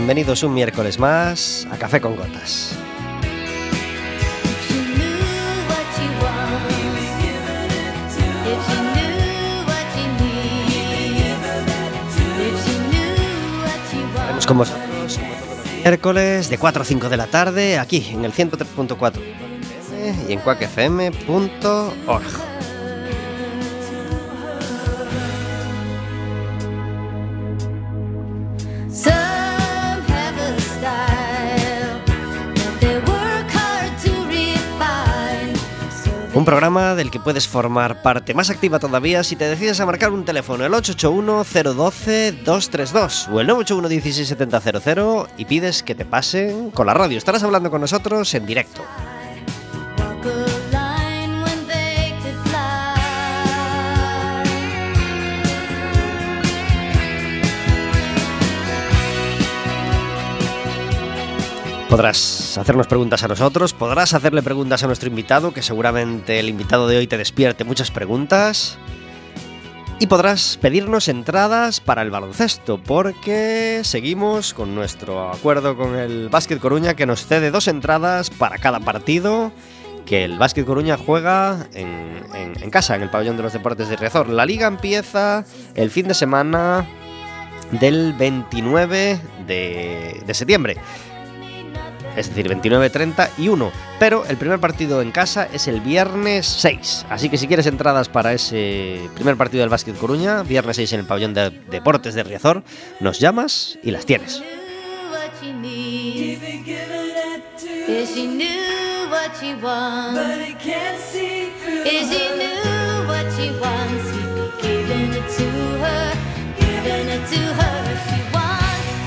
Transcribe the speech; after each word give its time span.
bienvenidos 0.00 0.42
un 0.42 0.54
miércoles 0.54 0.98
más 0.98 1.68
a 1.70 1.76
Café 1.76 2.00
con 2.00 2.16
Gotas. 2.16 2.74
Tenemos 14.16 14.46
como 14.46 14.60
vosotros 14.60 15.20
miércoles 15.84 16.48
de 16.48 16.56
4 16.56 16.80
a 16.80 16.84
5 16.86 17.08
de 17.10 17.16
la 17.18 17.26
tarde 17.26 17.78
aquí 17.78 18.08
en 18.10 18.24
el 18.24 18.32
103.4 18.32 19.20
y 20.30 20.32
en 20.32 20.40
cuacfm.org. 20.40 22.39
Un 36.40 36.46
programa 36.46 36.94
del 36.94 37.10
que 37.10 37.20
puedes 37.20 37.46
formar 37.46 38.00
parte 38.00 38.32
más 38.32 38.48
activa 38.48 38.78
todavía 38.78 39.22
si 39.22 39.36
te 39.36 39.46
decides 39.46 39.78
a 39.78 39.84
marcar 39.84 40.10
un 40.10 40.24
teléfono 40.24 40.64
el 40.64 40.72
881-012-232 40.72 43.28
o 43.30 43.40
el 43.40 43.48
981-16700 43.50 45.28
y 45.36 45.44
pides 45.44 45.82
que 45.82 45.94
te 45.94 46.06
pasen 46.06 46.70
con 46.70 46.86
la 46.86 46.94
radio. 46.94 47.18
Estarás 47.18 47.42
hablando 47.42 47.70
con 47.70 47.82
nosotros 47.82 48.32
en 48.32 48.46
directo. 48.46 48.80
Podrás 61.90 62.56
hacernos 62.56 62.86
preguntas 62.86 63.24
a 63.24 63.28
nosotros, 63.28 63.74
podrás 63.74 64.14
hacerle 64.14 64.44
preguntas 64.44 64.84
a 64.84 64.86
nuestro 64.86 65.08
invitado, 65.08 65.52
que 65.52 65.60
seguramente 65.60 66.38
el 66.38 66.48
invitado 66.48 66.86
de 66.86 66.96
hoy 66.96 67.08
te 67.08 67.18
despierte 67.18 67.64
muchas 67.64 67.90
preguntas. 67.90 68.78
Y 69.98 70.06
podrás 70.06 70.56
pedirnos 70.62 71.08
entradas 71.08 71.80
para 71.80 72.02
el 72.02 72.12
baloncesto, 72.12 72.78
porque 72.80 73.80
seguimos 73.82 74.54
con 74.54 74.76
nuestro 74.76 75.32
acuerdo 75.32 75.76
con 75.76 75.96
el 75.96 76.28
Básquet 76.28 76.60
Coruña, 76.60 76.94
que 76.94 77.06
nos 77.06 77.26
cede 77.26 77.50
dos 77.50 77.66
entradas 77.66 78.30
para 78.30 78.58
cada 78.58 78.78
partido 78.78 79.50
que 80.06 80.24
el 80.24 80.38
Básquet 80.38 80.64
Coruña 80.64 80.96
juega 80.96 81.66
en, 81.74 82.70
casa, 82.70 82.94
en 82.94 83.02
el 83.02 83.10
pabellón 83.10 83.36
de 83.36 83.42
los 83.42 83.52
deportes 83.52 83.88
de 83.88 83.96
Riazor. 83.96 84.28
La 84.28 84.46
liga 84.46 84.68
empieza 84.68 85.44
el 85.74 85.90
fin 85.90 86.06
de 86.06 86.14
semana 86.14 86.86
del 87.72 88.12
29 88.12 89.20
de, 89.48 90.22
de 90.24 90.34
septiembre. 90.34 90.76
Es 92.16 92.28
decir, 92.28 92.48
29, 92.48 92.90
30 92.90 93.30
y 93.38 93.48
1. 93.48 93.72
Pero 93.98 94.24
el 94.26 94.36
primer 94.36 94.58
partido 94.58 95.02
en 95.02 95.10
casa 95.10 95.48
es 95.52 95.68
el 95.68 95.80
viernes 95.80 96.46
6. 96.46 97.06
Así 97.08 97.28
que 97.28 97.38
si 97.38 97.46
quieres 97.46 97.66
entradas 97.66 98.08
para 98.08 98.32
ese 98.32 99.08
primer 99.14 99.36
partido 99.36 99.60
del 99.60 99.70
Básquet 99.70 99.96
Coruña, 99.96 100.42
viernes 100.42 100.76
6 100.76 100.92
en 100.94 101.00
el 101.00 101.06
pabellón 101.06 101.34
de 101.34 101.50
deportes 101.70 102.14
de 102.14 102.22
Riazor, 102.22 102.62
nos 103.00 103.20
llamas 103.20 103.78
y 103.82 103.90
las 103.90 104.06
tienes. 104.06 104.42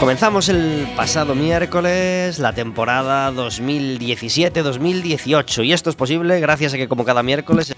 Comenzamos 0.04 0.50
el 0.50 0.86
pasado 0.98 1.34
miércoles 1.34 2.38
la 2.38 2.52
temporada 2.52 3.32
2017-2018 3.32 5.66
y 5.66 5.72
esto 5.72 5.90
es 5.90 5.96
posible 5.96 6.42
gracias 6.42 6.74
a 6.74 6.78
que 6.78 6.90
como 6.90 7.06
cada 7.06 7.24
miércoles... 7.24 7.74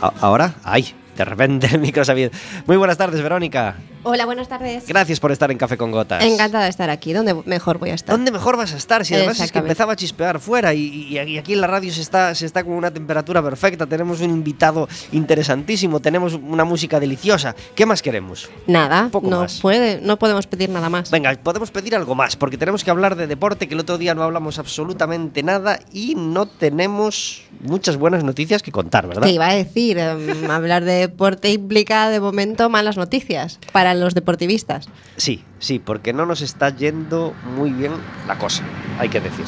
Ahora, 0.00 0.54
ay, 0.64 0.94
de 1.18 1.24
repente 1.26 1.66
el 1.66 1.80
micro 1.80 2.02
se 2.06 2.12
ha. 2.12 2.30
Muy 2.66 2.78
buenas 2.78 2.96
tardes, 2.96 3.20
Verónica. 3.20 3.76
Hola, 4.06 4.26
buenas 4.26 4.48
tardes. 4.48 4.86
Gracias 4.86 5.18
por 5.18 5.32
estar 5.32 5.50
en 5.50 5.56
Café 5.56 5.78
con 5.78 5.90
Gotas. 5.90 6.22
Encantada 6.22 6.64
de 6.64 6.70
estar 6.70 6.90
aquí. 6.90 7.14
¿Dónde 7.14 7.34
mejor 7.46 7.78
voy 7.78 7.88
a 7.88 7.94
estar? 7.94 8.14
¿Dónde 8.14 8.30
mejor 8.30 8.58
vas 8.58 8.74
a 8.74 8.76
estar? 8.76 9.02
Si 9.02 9.14
además 9.14 9.40
es 9.40 9.50
que 9.50 9.60
empezaba 9.60 9.94
a 9.94 9.96
chispear 9.96 10.40
fuera 10.40 10.74
y, 10.74 11.16
aquí 11.38 11.54
en 11.54 11.60
la 11.62 11.66
radio 11.66 11.90
se 11.90 12.02
está, 12.02 12.34
se 12.34 12.44
está 12.44 12.62
con 12.62 12.74
una 12.74 12.90
temperatura 12.90 13.42
perfecta, 13.42 13.86
tenemos 13.86 14.20
un 14.20 14.28
invitado 14.28 14.86
interesantísimo, 15.12 16.00
tenemos 16.00 16.34
una 16.34 16.64
música 16.66 17.00
deliciosa. 17.00 17.56
¿Qué 17.74 17.86
más 17.86 18.02
queremos? 18.02 18.50
Nada, 18.66 19.08
Poco 19.10 19.30
no, 19.30 19.40
más. 19.40 19.60
puede, 19.60 20.02
no 20.02 20.18
podemos 20.18 20.46
pedir 20.46 20.68
nada 20.68 20.90
más. 20.90 21.10
Venga, 21.10 21.34
podemos 21.42 21.70
pedir 21.70 21.96
algo 21.96 22.14
más, 22.14 22.36
porque 22.36 22.58
tenemos 22.58 22.84
que 22.84 22.90
hablar 22.90 23.16
de 23.16 23.26
deporte, 23.26 23.68
que 23.68 23.74
el 23.74 23.80
otro 23.80 23.96
día 23.96 24.14
no 24.14 24.22
hablamos 24.22 24.58
absolutamente 24.58 25.42
nada 25.42 25.80
y 25.94 26.14
no 26.14 26.44
tenemos 26.44 27.44
muchas 27.60 27.96
buenas 27.96 28.22
noticias 28.22 28.62
que 28.62 28.70
contar, 28.70 29.06
¿verdad? 29.06 29.22
Te 29.22 29.30
iba 29.30 29.48
a 29.48 29.54
decir, 29.54 29.96
em, 29.96 30.50
hablar 30.50 30.84
de 30.84 30.92
deporte 30.92 31.50
implica 31.50 32.10
de 32.10 32.20
momento 32.20 32.68
malas 32.68 32.98
noticias 32.98 33.58
para 33.72 33.93
los 34.00 34.14
deportivistas. 34.14 34.88
Sí, 35.16 35.44
sí, 35.58 35.78
porque 35.78 36.12
no 36.12 36.26
nos 36.26 36.40
está 36.42 36.70
yendo 36.70 37.34
muy 37.56 37.70
bien 37.70 37.92
la 38.26 38.38
cosa, 38.38 38.62
hay 38.98 39.08
que 39.08 39.20
decir. 39.20 39.44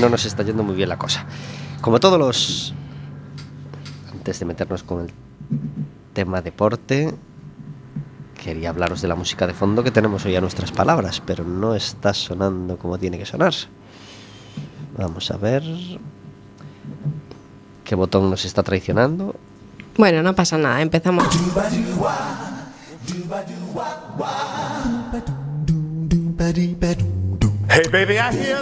No 0.00 0.08
nos 0.08 0.24
está 0.24 0.42
yendo 0.42 0.62
muy 0.62 0.74
bien 0.74 0.88
la 0.88 0.98
cosa. 0.98 1.26
Como 1.80 2.00
todos 2.00 2.18
los... 2.18 2.74
Antes 4.12 4.40
de 4.40 4.46
meternos 4.46 4.82
con 4.82 5.02
el 5.02 5.12
tema 6.12 6.42
deporte, 6.42 7.14
quería 8.42 8.70
hablaros 8.70 9.00
de 9.00 9.08
la 9.08 9.14
música 9.14 9.46
de 9.46 9.54
fondo 9.54 9.84
que 9.84 9.90
tenemos 9.90 10.24
hoy 10.24 10.36
a 10.36 10.40
nuestras 10.40 10.72
palabras, 10.72 11.22
pero 11.24 11.44
no 11.44 11.74
está 11.74 12.12
sonando 12.14 12.76
como 12.78 12.98
tiene 12.98 13.18
que 13.18 13.26
sonar. 13.26 13.54
Vamos 14.96 15.30
a 15.30 15.36
ver... 15.36 15.62
¿Qué 17.84 17.94
botón 17.94 18.28
nos 18.28 18.44
está 18.44 18.62
traicionando? 18.62 19.34
Bueno, 19.96 20.22
no 20.22 20.34
pasa 20.34 20.58
nada, 20.58 20.82
empezamos. 20.82 21.26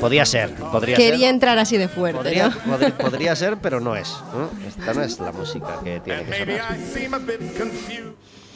Podría 0.00 0.24
ser, 0.26 0.50
podría 0.54 0.96
Quería 0.96 1.26
ser. 1.26 1.28
entrar 1.34 1.58
así 1.58 1.76
de 1.76 1.88
fuerte, 1.88 2.18
Podría, 2.18 2.48
¿no? 2.48 2.78
podría 2.98 3.36
ser, 3.36 3.56
pero 3.58 3.80
no 3.80 3.96
es. 3.96 4.08
¿no? 4.34 4.50
Esta 4.66 4.94
no 4.94 5.02
es 5.02 5.18
la 5.20 5.32
música 5.32 5.80
que 5.82 6.00
tiene 6.00 6.24
que 6.24 6.38
sonar. 6.38 6.76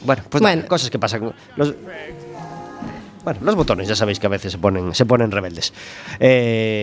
Bueno, 0.03 0.23
pues 0.29 0.41
Bueno. 0.41 0.55
nada, 0.57 0.67
cosas 0.67 0.89
que 0.89 0.99
pasan. 0.99 1.33
Los, 1.55 1.73
bueno, 3.23 3.39
los 3.43 3.55
botones 3.55 3.87
ya 3.87 3.95
sabéis 3.95 4.19
que 4.19 4.27
a 4.27 4.29
veces 4.29 4.51
se 4.51 4.57
ponen, 4.57 4.93
se 4.95 5.05
ponen 5.05 5.31
rebeldes. 5.31 5.73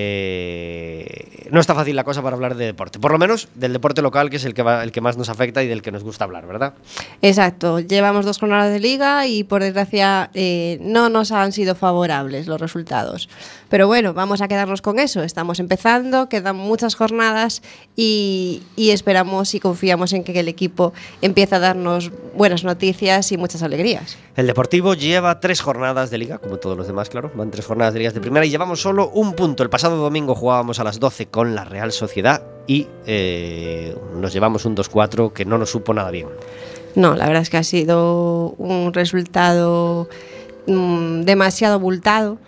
Eh, 0.09 1.49
no 1.51 1.61
está 1.61 1.75
fácil 1.75 1.97
la 1.97 2.05
cosa 2.05 2.23
para 2.23 2.37
hablar 2.37 2.55
de 2.57 2.67
deporte. 2.67 2.99
Por 2.99 3.11
lo 3.13 3.19
menos 3.19 3.49
del 3.55 3.73
deporte 3.73 4.03
local, 4.03 4.29
que 4.31 4.37
es 4.37 4.45
el 4.45 4.55
que, 4.55 4.63
va- 4.63 4.83
el 4.85 4.93
que 4.93 5.01
más 5.01 5.17
nos 5.17 5.29
afecta 5.29 5.63
y 5.63 5.67
del 5.67 5.83
que 5.83 5.91
nos 5.93 6.05
gusta 6.05 6.25
hablar, 6.25 6.47
¿verdad? 6.47 6.75
Exacto, 7.23 7.81
llevamos 7.81 8.25
dos 8.27 8.39
jornadas 8.39 8.71
de 8.73 8.81
liga 8.81 9.27
y 9.27 9.45
por 9.45 9.63
desgracia 9.63 10.31
eh, 10.35 10.79
no 10.83 11.09
nos 11.09 11.33
han 11.33 11.53
sido 11.53 11.75
favorables 11.75 12.47
los 12.47 12.61
resultados. 12.61 13.29
Pero 13.71 13.87
bueno, 13.87 14.15
vamos 14.15 14.41
a 14.41 14.49
quedarnos 14.49 14.83
con 14.83 14.99
eso. 14.99 15.23
Estamos 15.23 15.59
empezando, 15.61 16.29
quedan 16.29 16.57
muchas 16.57 16.95
jornadas 16.95 17.63
y, 17.97 18.63
y 18.77 18.91
esperamos 18.91 19.55
y 19.55 19.61
confiamos 19.61 20.13
en 20.13 20.25
que 20.25 20.39
el 20.39 20.49
equipo 20.49 20.93
empiece 21.23 21.55
a 21.55 21.59
darnos 21.59 22.11
buenas 22.35 22.65
noticias 22.65 23.33
y 23.33 23.37
muchas 23.37 23.63
alegrías. 23.63 24.17
El 24.37 24.47
Deportivo 24.47 24.95
lleva 24.95 25.41
tres 25.41 25.61
jornadas 25.61 26.11
de 26.11 26.19
liga, 26.19 26.28
como 26.37 26.59
todos 26.59 26.77
los 26.77 26.87
demás, 26.87 27.09
claro. 27.09 27.33
Van 27.35 27.51
tres 27.51 27.65
jornadas 27.65 27.95
de 27.95 28.01
ligas 28.01 28.13
de 28.13 28.21
primera 28.21 28.45
y 28.45 28.51
llevamos 28.51 28.83
solo 28.83 29.09
un 29.09 29.33
punto. 29.33 29.63
El 29.63 29.71
pasado 29.71 29.97
domingo 29.97 30.35
jugábamos 30.35 30.79
a 30.81 30.85
las 30.85 31.01
12 31.01 31.29
con 31.29 31.55
la 31.55 31.65
Real 31.65 31.93
Sociedad 31.93 32.43
y 32.67 32.87
eh, 33.07 33.97
nos 34.15 34.35
llevamos 34.35 34.67
un 34.67 34.77
2-4 34.77 35.33
que 35.33 35.47
no 35.47 35.57
nos 35.57 35.71
supo 35.71 35.95
nada 35.95 36.11
bien. 36.11 36.29
No, 36.95 37.17
la 37.17 37.27
verdad 37.27 37.43
es 37.43 37.49
que 37.49 37.57
ha 37.57 37.63
sido 37.63 38.51
un 38.59 38.93
resultado 38.93 40.11
mm, 40.67 41.23
demasiado 41.23 41.75
abultado 41.75 42.39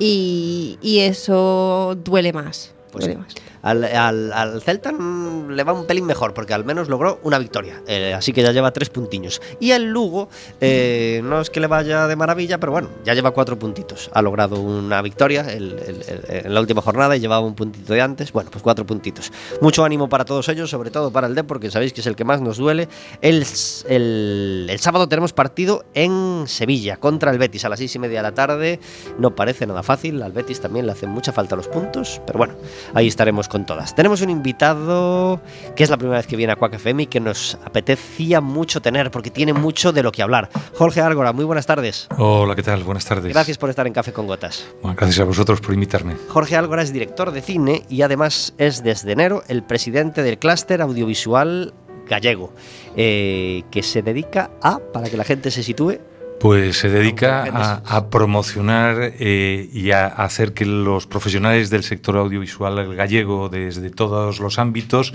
y, 0.00 0.78
y 0.82 1.00
eso 1.00 1.96
duele 2.02 2.32
más. 2.32 2.74
Pues 2.90 3.04
duele 3.04 3.20
sí. 3.20 3.22
más. 3.22 3.53
Al, 3.64 3.82
al- 3.84 4.62
Celta 4.62 4.92
mm, 4.92 5.50
le 5.50 5.64
va 5.64 5.72
un 5.72 5.86
pelín 5.86 6.04
mejor 6.06 6.34
porque 6.34 6.54
al 6.54 6.64
menos 6.64 6.88
logró 6.88 7.18
una 7.24 7.38
victoria. 7.38 7.82
Eh, 7.88 8.14
así 8.14 8.32
que 8.32 8.42
ya 8.42 8.52
lleva 8.52 8.72
tres 8.72 8.90
puntiños. 8.90 9.40
Y 9.58 9.72
el 9.72 9.84
Lugo, 9.90 10.28
eh, 10.60 11.20
no 11.24 11.40
es 11.40 11.50
que 11.50 11.58
le 11.60 11.66
vaya 11.66 12.06
de 12.06 12.14
maravilla, 12.14 12.58
pero 12.60 12.72
bueno, 12.72 12.90
ya 13.04 13.14
lleva 13.14 13.30
cuatro 13.32 13.58
puntitos. 13.58 14.10
Ha 14.12 14.22
logrado 14.22 14.60
una 14.60 15.00
victoria 15.02 15.46
en 15.50 16.54
la 16.54 16.60
última 16.60 16.82
jornada 16.82 17.16
y 17.16 17.20
llevaba 17.20 17.44
un 17.44 17.54
puntito 17.54 17.92
de 17.92 18.00
antes. 18.00 18.32
Bueno, 18.32 18.50
pues 18.52 18.62
cuatro 18.62 18.84
puntitos. 18.86 19.32
Mucho 19.60 19.84
ánimo 19.84 20.08
para 20.08 20.24
todos 20.24 20.48
ellos, 20.48 20.70
sobre 20.70 20.90
todo 20.90 21.10
para 21.10 21.26
el 21.26 21.34
D, 21.34 21.42
porque 21.44 21.70
sabéis 21.70 21.92
que 21.92 22.00
es 22.02 22.06
el 22.06 22.16
que 22.16 22.24
más 22.24 22.40
nos 22.40 22.58
duele. 22.58 22.88
El- 23.22 24.66
el 24.68 24.78
sábado 24.78 25.08
tenemos 25.08 25.32
partido 25.32 25.84
en 25.94 26.44
Sevilla 26.46 26.96
contra 26.98 27.30
el 27.30 27.38
Betis 27.38 27.64
a 27.64 27.68
las 27.68 27.78
seis 27.78 27.94
y 27.94 27.98
media 27.98 28.18
de 28.18 28.22
la 28.22 28.32
tarde. 28.34 28.80
No 29.18 29.34
parece 29.34 29.66
nada 29.66 29.82
fácil. 29.82 30.22
Al 30.22 30.32
Betis 30.32 30.60
también 30.60 30.86
le 30.86 30.92
hacen 30.92 31.10
mucha 31.10 31.32
falta 31.32 31.56
los 31.56 31.68
puntos, 31.68 32.20
pero 32.26 32.38
bueno, 32.38 32.54
ahí 32.94 33.06
estaremos 33.08 33.48
con 33.54 33.64
todas. 33.66 33.94
Tenemos 33.94 34.20
un 34.20 34.30
invitado 34.30 35.40
que 35.76 35.84
es 35.84 35.90
la 35.90 35.96
primera 35.96 36.18
vez 36.18 36.26
que 36.26 36.34
viene 36.34 36.52
a 36.52 36.56
Quack 36.56 36.74
FM 36.74 37.04
y 37.04 37.06
que 37.06 37.20
nos 37.20 37.56
apetecía 37.64 38.40
mucho 38.40 38.82
tener 38.82 39.12
porque 39.12 39.30
tiene 39.30 39.52
mucho 39.52 39.92
de 39.92 40.02
lo 40.02 40.10
que 40.10 40.22
hablar. 40.22 40.50
Jorge 40.74 41.00
Árgora, 41.00 41.32
muy 41.32 41.44
buenas 41.44 41.64
tardes. 41.64 42.08
Hola, 42.18 42.56
¿qué 42.56 42.64
tal? 42.64 42.82
Buenas 42.82 43.04
tardes. 43.04 43.32
Gracias 43.32 43.56
por 43.56 43.70
estar 43.70 43.86
en 43.86 43.92
Café 43.92 44.12
con 44.12 44.26
Gotas. 44.26 44.66
Bueno, 44.82 44.96
gracias 44.98 45.20
a 45.20 45.24
vosotros 45.24 45.60
por 45.60 45.72
invitarme. 45.72 46.16
Jorge 46.30 46.56
Álgora 46.56 46.82
es 46.82 46.92
director 46.92 47.30
de 47.30 47.42
cine 47.42 47.84
y 47.88 48.02
además 48.02 48.54
es 48.58 48.82
desde 48.82 49.12
enero 49.12 49.44
el 49.46 49.62
presidente 49.62 50.24
del 50.24 50.36
clúster 50.38 50.82
audiovisual 50.82 51.72
gallego, 52.08 52.52
eh, 52.96 53.62
que 53.70 53.84
se 53.84 54.02
dedica 54.02 54.50
a, 54.62 54.80
para 54.80 55.08
que 55.08 55.16
la 55.16 55.22
gente 55.22 55.52
se 55.52 55.62
sitúe, 55.62 56.00
Pues 56.44 56.76
se 56.76 56.90
dedica 56.90 57.42
a, 57.50 57.96
a 57.96 58.10
promocionar 58.10 59.14
eh, 59.18 59.70
y 59.72 59.92
a 59.92 60.08
hacer 60.08 60.52
que 60.52 60.66
los 60.66 61.06
profesionales 61.06 61.70
del 61.70 61.82
sector 61.84 62.18
audiovisual 62.18 62.94
gallego 62.94 63.48
desde 63.48 63.88
todos 63.88 64.40
los 64.40 64.58
ámbitos 64.58 65.14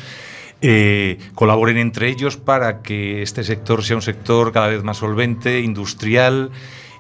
eh, 0.64 1.20
colaboren 1.36 1.78
entre 1.78 2.10
ellos 2.10 2.38
para 2.38 2.82
que 2.82 3.22
este 3.22 3.44
sector 3.44 3.84
sea 3.84 3.98
un 3.98 4.02
sector 4.02 4.52
cada 4.52 4.70
vez 4.70 4.82
más 4.82 4.98
solvente, 4.98 5.60
industrial 5.60 6.50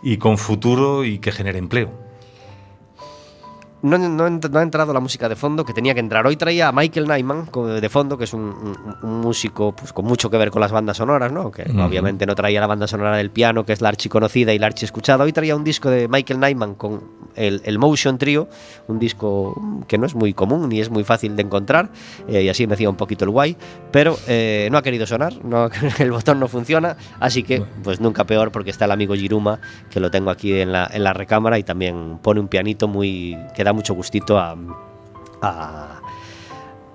y 0.03 0.17
con 0.17 0.37
futuro 0.37 1.05
y 1.05 1.17
que 1.17 1.31
genere 1.31 1.57
empleo. 1.57 2.08
No, 3.81 3.97
no, 3.97 4.29
no 4.29 4.59
ha 4.59 4.61
entrado 4.63 4.93
la 4.93 4.99
música 4.99 5.29
de 5.29 5.35
fondo 5.35 5.63
que 5.63 5.73
tenía 5.73 5.93
que 5.93 5.99
entrar. 6.01 6.25
Hoy 6.27 6.35
traía 6.35 6.67
a 6.67 6.71
Michael 6.71 7.07
Nyman 7.07 7.49
de 7.81 7.89
fondo, 7.89 8.17
que 8.17 8.25
es 8.25 8.33
un, 8.33 8.41
un- 8.41 8.95
un 9.01 9.21
músico 9.21 9.73
pues, 9.73 9.93
con 9.93 10.05
mucho 10.05 10.29
que 10.29 10.37
ver 10.37 10.51
con 10.51 10.59
las 10.61 10.71
bandas 10.71 10.97
sonoras, 10.97 11.31
¿no? 11.31 11.49
que 11.51 11.63
Ujú. 11.63 11.81
obviamente 11.81 12.25
no 12.25 12.35
traía 12.35 12.59
la 12.59 12.67
banda 12.67 12.87
sonora 12.87 13.15
del 13.17 13.29
piano, 13.31 13.65
que 13.65 13.73
es 13.73 13.81
la 13.81 13.89
archiconocida 13.89 14.53
y 14.53 14.59
la 14.59 14.67
archiescuchada. 14.67 15.23
Hoy 15.23 15.31
traía 15.33 15.55
un 15.55 15.63
disco 15.63 15.89
de 15.89 16.07
Michael 16.07 16.39
Nyman 16.39 16.75
con 16.75 17.03
el, 17.35 17.61
el 17.63 17.79
Motion 17.79 18.17
Trio, 18.17 18.49
un 18.87 18.99
disco 18.99 19.55
que 19.87 19.97
no 19.97 20.05
es 20.05 20.15
muy 20.15 20.33
común 20.33 20.67
ni 20.67 20.81
es 20.81 20.89
muy 20.89 21.03
fácil 21.03 21.35
de 21.35 21.43
encontrar, 21.43 21.89
eh, 22.27 22.43
y 22.43 22.49
así 22.49 22.67
me 22.67 22.73
hacía 22.73 22.89
un 22.89 22.97
poquito 22.97 23.23
el 23.23 23.31
guay, 23.31 23.55
pero 23.91 24.17
eh, 24.27 24.67
no 24.71 24.77
ha 24.77 24.81
querido 24.81 25.05
sonar, 25.07 25.33
no, 25.45 25.69
el 25.99 26.11
botón 26.11 26.39
no 26.39 26.47
funciona, 26.47 26.97
así 27.19 27.43
que 27.43 27.63
pues 27.83 28.01
nunca 28.01 28.25
peor 28.25 28.51
porque 28.51 28.71
está 28.71 28.85
el 28.85 28.91
amigo 28.91 29.13
Giruma, 29.15 29.59
que 29.89 29.99
lo 29.99 30.11
tengo 30.11 30.31
aquí 30.31 30.59
en 30.59 30.71
la, 30.73 30.89
en 30.91 31.03
la 31.03 31.13
recámara 31.13 31.57
y 31.59 31.63
también 31.63 32.19
pone 32.21 32.39
un 32.41 32.47
pianito 32.49 32.87
muy 32.87 33.37
que 33.55 33.63
da 33.69 33.73
mucho 33.73 33.93
gustito 33.93 34.37
a, 34.39 34.55
a, 35.41 36.01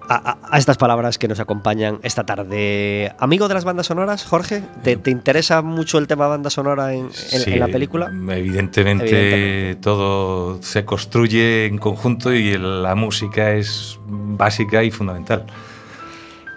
a- 0.09 0.37
a 0.51 0.59
estas 0.59 0.77
palabras 0.77 1.19
que 1.19 1.29
nos 1.29 1.41
acompañan 1.41 1.99
esta 2.03 2.25
tarde. 2.27 3.15
Amigo 3.19 3.49
de 3.49 3.55
las 3.55 3.65
bandas 3.65 3.87
sonoras, 3.87 4.25
Jorge, 4.25 4.63
¿te, 4.83 4.97
te 4.97 5.11
interesa 5.11 5.63
mucho 5.63 5.99
el 5.99 6.07
tema 6.07 6.27
banda 6.27 6.51
sonora 6.51 6.93
en, 6.93 7.07
en- 7.07 7.13
Sí, 7.13 7.53
en 7.53 7.61
la 7.61 7.69
película? 7.69 8.07
Evidentemente, 8.13 9.05
Evidentemente. 9.07 9.81
todo 9.81 10.61
se 10.63 10.85
construye 10.85 11.67
en 11.67 11.79
conjunto 11.79 12.35
y 12.35 12.59
la 12.59 12.95
música 12.95 13.53
es 13.53 13.99
básica 14.07 14.83
y 14.83 14.91
fundamental. 14.91 15.47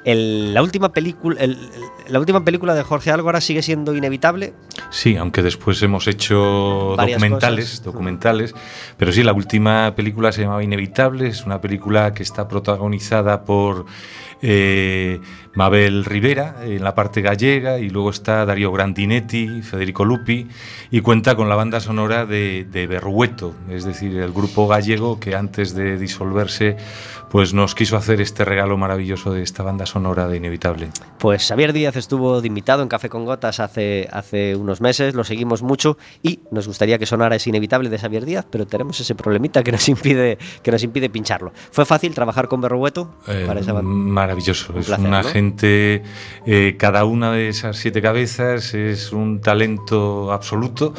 El- 0.07 0.54
la, 0.54 0.62
última 0.63 0.94
película, 0.94 1.39
el- 1.42 1.51
el- 1.51 2.13
la 2.13 2.19
última 2.19 2.44
película 2.45 2.74
de 2.74 2.81
Jorge 2.83 3.12
Álvara 3.12 3.42
sigue 3.42 3.62
siendo 3.62 3.94
inevitable. 3.94 4.54
Sí, 4.89 5.18
aunque 5.18 5.42
después 5.44 5.81
hemos 5.83 6.07
hecho 6.07 6.94
Varias 6.95 7.19
documentales, 7.19 7.65
cosas. 7.65 7.83
documentales, 7.83 8.56
pero 8.98 9.12
sí, 9.12 9.21
la 9.24 9.33
última 9.33 9.94
película 9.95 10.31
se 10.31 10.42
llamaba 10.44 10.63
Inevitable, 10.63 11.27
es 11.27 11.45
una 11.45 11.59
película 11.59 12.13
que 12.13 12.24
está 12.24 12.48
protagonizada 12.48 13.44
por 13.44 13.86
eh, 14.44 15.19
Mabel 15.56 16.06
Rivera 16.06 16.57
en 16.63 16.83
la 16.83 16.94
parte 16.94 17.21
gallega 17.21 17.80
y 17.80 17.89
luego 17.89 18.12
está 18.12 18.45
Darío 18.45 18.71
Grandinetti, 18.71 19.63
Federico 19.63 20.06
Lupi 20.06 20.48
y 20.92 21.01
cuenta 21.01 21.36
con 21.36 21.50
la 21.50 21.56
banda 21.56 21.80
sonora 21.80 22.27
de, 22.27 22.65
de 22.71 22.86
Berrueto, 22.86 23.56
es 23.68 23.83
decir, 23.83 24.15
el 24.15 24.31
grupo 24.31 24.68
gallego 24.68 25.19
que 25.19 25.36
antes 25.36 25.74
de 25.74 25.98
disolverse 25.98 26.77
pues 27.29 27.53
nos 27.53 27.75
quiso 27.75 27.97
hacer 27.97 28.21
este 28.21 28.45
regalo 28.45 28.77
maravilloso 28.77 29.31
de 29.33 29.44
esta 29.44 29.62
banda 29.63 29.85
sonora 29.85 30.27
de 30.27 30.38
Inevitable. 30.38 30.89
Pues 31.19 31.45
Xavier 31.47 31.74
Díaz 31.74 31.95
estuvo 31.97 32.39
de 32.41 32.47
invitado 32.47 32.83
en 32.83 32.88
Café 32.89 33.09
con 33.09 33.25
Gotas 33.25 33.59
hace, 33.59 34.07
hace 34.12 34.56
unos 34.56 34.79
meses, 34.81 35.13
lo 35.13 35.24
seguimos 35.24 35.62
mucho 35.62 35.97
y 36.24 36.39
nos 36.51 36.68
gustaría 36.68 36.97
que 36.97 37.06
sonara 37.06 37.35
ese 37.35 37.50
inevitable 37.50 37.89
de 37.89 37.97
Xavier 38.00 38.25
Díaz, 38.25 38.45
pero 38.50 38.65
tenemos 38.65 39.00
ese 39.00 39.13
problemita 39.15 39.63
que 39.63 39.71
nos 39.71 39.88
impide, 39.89 40.38
que 40.63 40.71
nos 40.71 40.83
impide 40.83 41.09
pincharlo. 41.09 41.51
¿Fue 41.71 41.85
fácil 41.85 42.13
trabajar 42.13 42.47
con 42.47 42.62
Berrueto 42.62 43.15
Eh, 43.27 43.44
para 43.45 43.59
esa 43.59 43.74
banda? 43.74 43.89
maravilloso. 43.89 44.71
Un 44.74 44.79
es 44.79 44.85
placer, 44.88 45.06
una 45.07 45.21
¿no? 45.21 45.27
gente, 45.29 46.03
eh, 46.45 46.75
cada 46.77 47.03
una 47.06 47.31
de 47.31 47.50
esas 47.50 47.77
siete 47.77 48.01
cabezas 48.01 48.74
es 48.74 49.12
un 49.12 49.41
talento 49.41 50.31
absoluto 50.31 50.94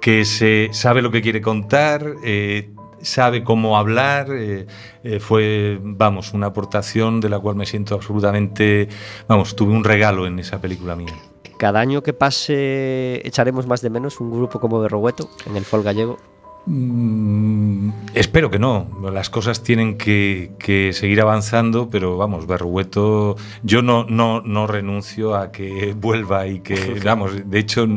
que 0.00 0.24
se 0.24 0.68
sabe 0.72 1.02
lo 1.02 1.10
que 1.10 1.22
quiere 1.22 1.40
contar. 1.40 2.14
eh, 2.24 2.70
sabe 3.02 3.44
cómo 3.44 3.78
hablar, 3.78 4.28
eh, 4.30 4.66
eh, 5.04 5.20
fue, 5.20 5.78
vamos, 5.82 6.32
una 6.34 6.48
aportación 6.48 7.20
de 7.20 7.28
la 7.28 7.38
cual 7.38 7.56
me 7.56 7.66
siento 7.66 7.94
absolutamente, 7.94 8.88
vamos, 9.26 9.56
tuve 9.56 9.72
un 9.72 9.84
regalo 9.84 10.26
en 10.26 10.38
esa 10.38 10.60
película 10.60 10.96
mía. 10.96 11.14
Cada 11.58 11.80
año 11.80 12.02
que 12.02 12.12
pase 12.12 13.26
echaremos 13.26 13.66
más 13.66 13.82
de 13.82 13.90
menos 13.90 14.20
un 14.20 14.30
grupo 14.30 14.60
como 14.60 14.80
Berrueto 14.80 15.28
en 15.46 15.56
el 15.56 15.64
folk 15.64 15.84
gallego. 15.84 16.18
Mm, 16.66 17.90
espero 18.14 18.50
que 18.50 18.58
no. 18.58 18.86
Las 19.10 19.30
cosas 19.30 19.62
tienen 19.62 19.96
que, 19.96 20.52
que 20.58 20.92
seguir 20.92 21.20
avanzando, 21.22 21.88
pero 21.88 22.18
vamos, 22.18 22.46
Berrueto, 22.46 23.36
yo 23.62 23.80
no, 23.80 24.04
no, 24.04 24.42
no 24.42 24.66
renuncio 24.66 25.34
a 25.34 25.50
que 25.50 25.94
vuelva 25.98 26.46
y 26.46 26.60
que, 26.60 27.00
vamos, 27.04 27.32
de 27.48 27.58
hecho, 27.58 27.88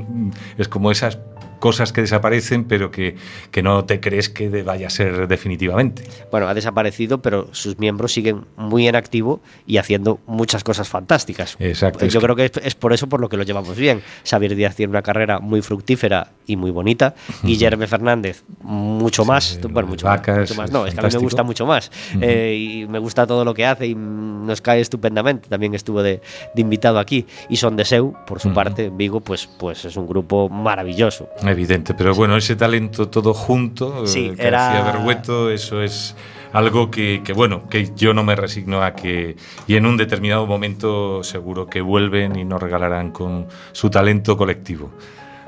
es 0.58 0.68
como 0.70 0.90
esas 0.90 1.20
cosas 1.62 1.94
que 1.94 2.02
desaparecen, 2.02 2.66
pero 2.66 2.92
que, 2.92 3.16
que 3.52 3.64
no 3.64 3.86
te 3.86 4.02
crees 4.02 4.28
que 4.28 4.50
de- 4.50 4.64
vaya 4.64 4.88
a 4.88 4.90
ser 4.90 5.28
definitivamente. 5.30 6.04
Bueno, 6.32 6.50
ha 6.50 6.54
desaparecido, 6.54 7.22
pero 7.22 7.48
sus 7.54 7.80
miembros 7.80 8.12
siguen 8.12 8.46
muy 8.58 8.88
en 8.90 8.96
activo 8.98 9.40
y 9.66 9.78
haciendo 9.78 10.20
muchas 10.28 10.64
cosas 10.66 10.90
fantásticas. 10.90 11.56
Exacto, 11.60 12.04
es 12.06 12.12
Yo 12.14 12.20
creo 12.20 12.36
que 12.36 12.46
es, 12.46 12.52
es 12.64 12.76
por 12.76 12.92
eso 12.92 13.08
por 13.08 13.22
lo 13.22 13.30
que 13.30 13.38
lo 13.38 13.44
llevamos 13.44 13.78
bien. 13.78 14.02
Xavier 14.30 14.56
Díaz 14.56 14.76
tiene 14.76 14.90
una 14.90 15.02
carrera 15.04 15.40
muy 15.40 15.62
fructífera 15.62 16.32
y 16.46 16.56
muy 16.58 16.72
bonita. 16.72 17.16
Guillermo 17.44 17.86
Fernández, 17.88 18.44
mucho 18.62 19.22
Sí, 19.24 19.28
más. 19.28 19.60
lo 19.62 19.70
bueno, 19.70 19.88
mucho, 19.90 20.08
más, 20.08 20.18
Vacas 20.20 20.40
mucho 20.50 20.56
más. 20.56 20.66
es 20.70 20.74
No, 20.74 20.86
es 20.88 20.94
que 20.96 21.00
a 21.00 21.04
mí 21.04 21.10
me 21.14 21.20
gusta 21.20 21.44
mucho 21.44 21.66
más. 21.68 21.92
Ujú. 22.16 22.20
Eh, 22.24 22.56
y 22.58 22.88
me 22.88 22.98
gusta 23.00 23.28
todo 23.28 23.46
lo 23.46 23.54
que 23.54 23.66
hace 23.66 23.86
y 23.88 23.96
nos 23.96 24.62
cae 24.62 24.82
estupendamente. 24.82 25.48
También 25.48 25.76
estuvo 25.76 26.02
de, 26.02 26.22
de 26.56 26.62
invitado 26.62 26.98
aquí. 26.98 27.26
Y 27.50 27.58
Son 27.58 27.76
de 27.76 27.86
Seu, 27.86 28.14
por 28.26 28.40
su 28.40 28.48
Ujú. 28.50 28.56
parte, 28.56 28.90
Vigo, 28.92 29.22
pues, 29.22 29.48
pues 29.60 29.86
es 29.86 29.96
un 29.96 30.08
grupo 30.08 30.50
maravilloso. 30.50 31.30
Evidente, 31.52 31.94
pero 31.94 32.16
bueno, 32.16 32.38
ese 32.38 32.56
talento 32.56 33.10
todo 33.10 33.34
junto, 33.34 34.04
eh, 34.04 34.08
Sí, 34.08 34.32
que 34.36 34.48
era- 34.48 34.70
hacía 34.70 35.50
eso 35.52 35.82
es 35.82 36.16
algo 36.54 36.90
que, 36.92 37.22
que, 37.24 37.34
bueno, 37.34 37.68
que 37.70 37.92
yo 37.96 38.14
no 38.14 38.24
me 38.24 38.36
resigno 38.36 38.82
a 38.84 38.94
que, 38.94 39.36
y 39.68 39.76
en 39.76 39.86
un 39.86 39.98
determinado 39.98 40.46
momento 40.48 41.24
seguro 41.24 41.66
que 41.68 41.82
vuelven 41.82 42.38
y 42.38 42.46
nos 42.46 42.62
regalarán 42.62 43.12
con 43.12 43.48
su 43.72 43.90
talento 43.90 44.38
colectivo. 44.38 44.92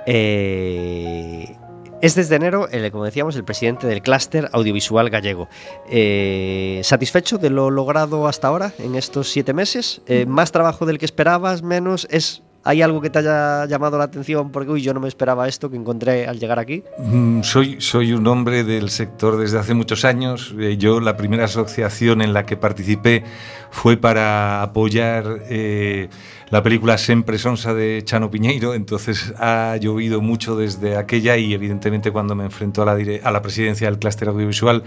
Eh, 0.06 1.56
es 2.02 2.16
desde 2.16 2.36
enero, 2.36 2.68
el, 2.70 2.92
como 2.92 3.06
decíamos, 3.06 3.36
el 3.38 3.46
presidente 3.46 3.88
del 3.88 4.02
clúster 4.02 4.50
audiovisual 4.52 5.10
gallego. 5.10 5.48
Eh, 5.90 6.82
¿Satisfecho 6.84 7.38
de 7.38 7.50
lo 7.50 7.70
logrado 7.70 8.28
hasta 8.28 8.50
ahora, 8.50 8.74
en 8.80 8.96
estos 8.96 9.30
siete 9.30 9.54
meses? 9.54 10.02
Eh, 10.08 10.26
¿Más 10.26 10.52
trabajo 10.52 10.86
del 10.86 10.98
que 10.98 11.06
esperabas? 11.06 11.64
¿Menos? 11.64 12.06
¿Es, 12.12 12.42
¿Hay 12.66 12.82
algo 12.82 13.02
que 13.02 13.10
te 13.10 13.20
haya 13.20 13.66
llamado 13.66 13.98
la 13.98 14.06
atención? 14.06 14.52
Porque 14.52 14.72
uy, 14.72 14.82
yo 14.82 14.94
no 14.94 15.02
me 15.02 15.10
esperaba 15.10 15.48
esto 15.48 15.70
que 15.70 15.76
encontré 15.76 16.28
al 16.28 16.40
llegar 16.40 16.60
aquí. 16.60 16.84
Mm, 16.98 17.42
Soy, 17.42 17.82
soy 17.82 18.14
un 18.14 18.26
hombre 18.28 18.64
del 18.64 18.90
sector 18.90 19.38
desde 19.38 19.60
hace 19.60 19.74
muchos 19.74 20.06
años. 20.06 20.56
Eh, 20.58 20.78
Yo 20.78 21.02
la 21.02 21.18
primera 21.18 21.46
asociación 21.46 22.22
en 22.22 22.32
la 22.32 22.46
que 22.46 22.56
participé 22.56 23.24
fue 23.70 23.98
para 23.98 24.62
apoyar 24.62 25.42
eh, 25.50 26.08
la 26.52 26.64
película 26.64 26.98
Sempre 26.98 27.38
Sonsa 27.38 27.74
de 27.74 28.02
Chano 28.06 28.30
Piñeiro, 28.32 28.76
entonces 28.76 29.34
ha 29.40 29.76
llovido 29.78 30.22
mucho 30.22 30.56
desde 30.56 30.96
aquella 30.96 31.36
y 31.36 31.54
evidentemente 31.54 32.12
cuando 32.12 32.36
me 32.36 32.46
enfrento 32.46 32.84
a 32.84 32.86
la, 32.86 32.98
a 33.24 33.32
la 33.32 33.42
presidencia 33.42 33.90
del 33.90 34.00
clúster 34.00 34.30
audiovisual 34.30 34.84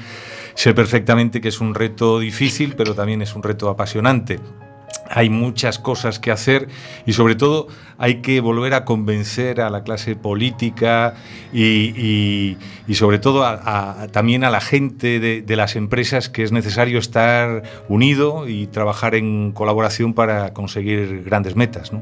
sé 0.54 0.72
perfectamente 0.74 1.40
que 1.40 1.48
es 1.48 1.60
un 1.60 1.74
reto 1.74 2.20
difícil, 2.20 2.74
pero 2.76 2.94
también 2.94 3.20
es 3.22 3.34
un 3.34 3.42
reto 3.42 3.68
apasionante. 3.68 4.38
Hay 5.08 5.30
muchas 5.30 5.78
cosas 5.78 6.18
que 6.18 6.30
hacer 6.32 6.68
y 7.06 7.12
sobre 7.12 7.36
todo 7.36 7.68
hay 7.96 8.16
que 8.22 8.40
volver 8.40 8.74
a 8.74 8.84
convencer 8.84 9.60
a 9.60 9.70
la 9.70 9.82
clase 9.84 10.16
política 10.16 11.14
y, 11.52 12.56
sobre 12.92 13.18
todo 13.18 13.44
a- 13.44 14.02
a- 14.02 14.08
también 14.08 14.44
a 14.44 14.50
la 14.50 14.60
gente 14.60 15.20
de, 15.20 15.56
las 15.56 15.76
empresas 15.76 16.28
que 16.28 16.42
es 16.42 16.52
necesario 16.52 16.98
estar 16.98 17.62
unido 17.88 18.48
y 18.48 18.66
trabajar 18.66 19.14
en 19.14 19.52
colaboración 19.52 20.12
para 20.12 20.52
conseguir 20.52 21.22
grandes 21.24 21.56
metas. 21.56 21.92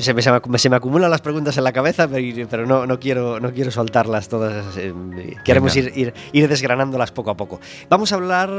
Se 0.00 0.12
me, 0.14 0.22
se 0.22 0.30
me- 0.48 0.58
se 0.58 0.68
me 0.70 0.76
acumulan 0.76 1.10
las 1.10 1.20
preguntas 1.20 1.56
en 1.58 1.64
la 1.64 1.72
cabeza, 1.72 2.08
pero, 2.08 2.48
pero 2.48 2.66
no, 2.66 2.86
no, 2.86 2.98
quiero, 2.98 3.38
no 3.40 3.52
quiero 3.52 3.70
soltarlas 3.70 4.28
todas. 4.28 4.76
eh, 4.76 4.92
Queremos 5.44 5.74
ir, 5.76 5.92
ir, 5.94 6.14
ir 6.32 6.48
desgranándolas 6.48 7.12
poco 7.12 7.30
a 7.30 7.36
poco. 7.36 7.60
Vamos 7.88 8.12
a 8.12 8.16
hablar 8.16 8.50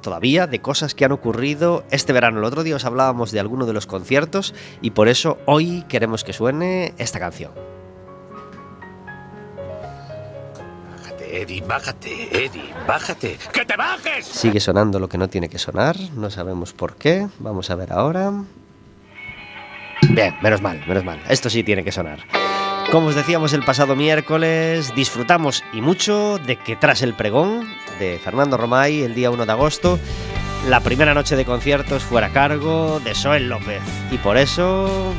todavía 0.00 0.46
de 0.46 0.60
cosas 0.60 0.94
que 0.94 1.04
han 1.04 1.12
ocurrido 1.12 1.84
este 1.90 2.12
verano. 2.12 2.38
El 2.38 2.44
otro 2.44 2.62
día 2.62 2.76
os 2.76 2.84
hablábamos 2.84 3.32
de 3.32 3.40
alguno 3.40 3.66
de 3.66 3.72
los 3.72 3.86
conciertos 3.86 4.54
y 4.80 4.90
por 4.90 5.08
eso 5.08 5.38
hoy 5.46 5.84
queremos 5.88 6.24
que 6.24 6.32
suene 6.32 6.94
esta 6.98 7.18
canción. 7.18 7.52
Bájate. 10.90 11.24
Bájate, 11.24 11.42
Eddie, 11.42 11.60
bájate, 11.66 12.44
Eddie, 12.46 12.74
bájate. 12.86 13.38
¡Que 13.52 13.64
te 13.64 13.76
bajes! 13.76 14.26
Sigue 14.26 14.60
sonando 14.60 14.98
lo 14.98 15.08
que 15.08 15.18
no 15.18 15.28
tiene 15.28 15.48
que 15.48 15.58
sonar, 15.58 15.96
no 16.16 16.30
sabemos 16.30 16.72
por 16.72 16.96
qué. 16.96 17.26
Vamos 17.38 17.70
a 17.70 17.74
ver 17.74 17.92
ahora. 17.92 18.32
Bien, 20.10 20.34
menos 20.42 20.62
mal, 20.62 20.82
menos 20.86 21.04
mal. 21.04 21.20
Esto 21.28 21.50
sí 21.50 21.62
tiene 21.62 21.84
que 21.84 21.92
sonar. 21.92 22.20
Como 22.90 23.08
os 23.08 23.14
decíamos 23.14 23.52
el 23.52 23.64
pasado 23.64 23.96
miércoles, 23.96 24.94
disfrutamos 24.94 25.64
y 25.72 25.80
mucho 25.80 26.38
de 26.38 26.56
que 26.56 26.76
tras 26.76 27.02
el 27.02 27.14
pregón 27.14 27.68
de 27.98 28.20
Fernando 28.22 28.56
Romay 28.56 29.02
el 29.02 29.14
día 29.14 29.30
1 29.30 29.46
de 29.46 29.52
agosto, 29.52 29.98
la 30.68 30.80
primera 30.80 31.14
noche 31.14 31.36
de 31.36 31.44
conciertos 31.44 32.04
fuera 32.04 32.28
a 32.28 32.30
cargo 32.30 33.00
de 33.00 33.14
Soel 33.14 33.48
López. 33.48 33.82
Y 34.10 34.18
por 34.18 34.36
eso 34.36 35.12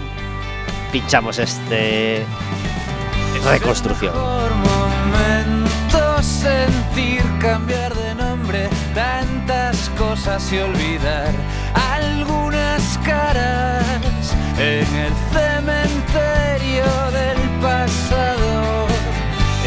pinchamos 0.91 1.39
este 1.39 2.23
reconstrucción. 3.43 4.13
Sentir 6.21 7.21
cambiar 7.39 7.93
de 7.93 8.15
nombre, 8.15 8.67
tantas 8.95 9.89
cosas 9.89 10.51
y 10.51 10.57
olvidar 10.57 11.31
algunas 11.93 12.97
caras 12.99 13.85
en 14.57 14.95
el 14.95 15.13
cementerio 15.33 16.85
del 17.11 17.39
pasado. 17.61 18.87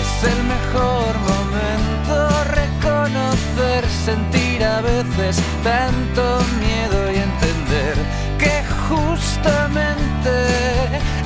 Es 0.00 0.24
el 0.24 0.42
mejor 0.44 1.14
momento 1.30 2.44
reconocer, 2.54 3.84
sentir 4.04 4.64
a 4.64 4.80
veces 4.80 5.42
tanto 5.62 6.40
miedo 6.58 7.12
y 7.12 7.16
entender 7.16 7.96
que 8.38 8.64
justamente 8.88 10.30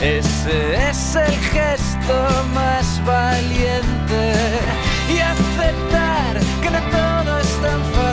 ese 0.01 0.91
es 0.91 1.15
el 1.15 1.35
gesto 1.53 2.27
más 2.55 3.01
valiente 3.07 4.33
y 5.09 5.19
aceptar 5.21 6.41
que 6.61 6.71
no 6.71 6.81
todo 6.91 7.39
es 7.39 7.63
tan 7.63 7.85
fácil 7.93 8.12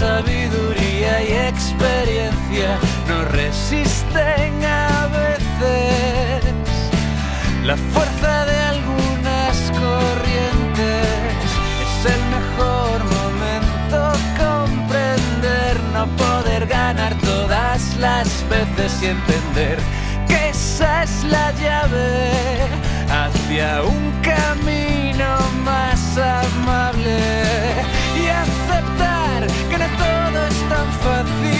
sabiduría 0.00 1.22
y 1.22 1.32
experiencia 1.52 2.70
no 3.06 3.22
resisten 3.26 4.64
a 4.64 5.08
veces 5.08 6.54
la 7.66 7.76
fuerza 7.76 8.46
de 8.46 8.56
algunas 8.72 9.54
corrientes. 9.84 11.46
Es 11.84 12.12
el 12.14 12.22
mejor 12.36 12.96
momento 13.18 13.98
comprender, 14.42 15.74
no 15.92 16.06
poder 16.16 16.66
ganar 16.66 17.14
todas 17.18 17.94
las 17.98 18.26
veces 18.48 19.02
y 19.02 19.06
entender 19.08 19.78
que 20.26 20.48
esa 20.48 21.02
es 21.02 21.24
la 21.24 21.52
llave 21.62 22.30
hacia 23.20 23.82
un 23.82 24.04
camino 24.22 25.30
más 25.62 26.16
amable 26.16 27.18
y 28.18 28.28
aceptar 28.28 28.69
que 29.80 29.88
no 29.88 29.96
todo 29.96 30.46
es 30.46 31.59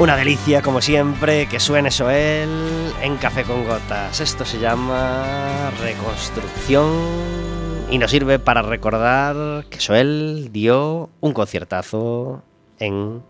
Una 0.00 0.16
delicia, 0.16 0.62
como 0.62 0.80
siempre, 0.80 1.46
que 1.46 1.60
suene 1.60 1.90
Soel 1.90 2.48
en 3.02 3.18
Café 3.18 3.42
con 3.44 3.66
Gotas. 3.66 4.18
Esto 4.22 4.46
se 4.46 4.58
llama 4.58 5.70
Reconstrucción 5.78 6.90
y 7.90 7.98
nos 7.98 8.10
sirve 8.10 8.38
para 8.38 8.62
recordar 8.62 9.66
que 9.68 9.78
Soel 9.78 10.48
dio 10.52 11.10
un 11.20 11.34
conciertazo 11.34 12.42
en 12.78 13.22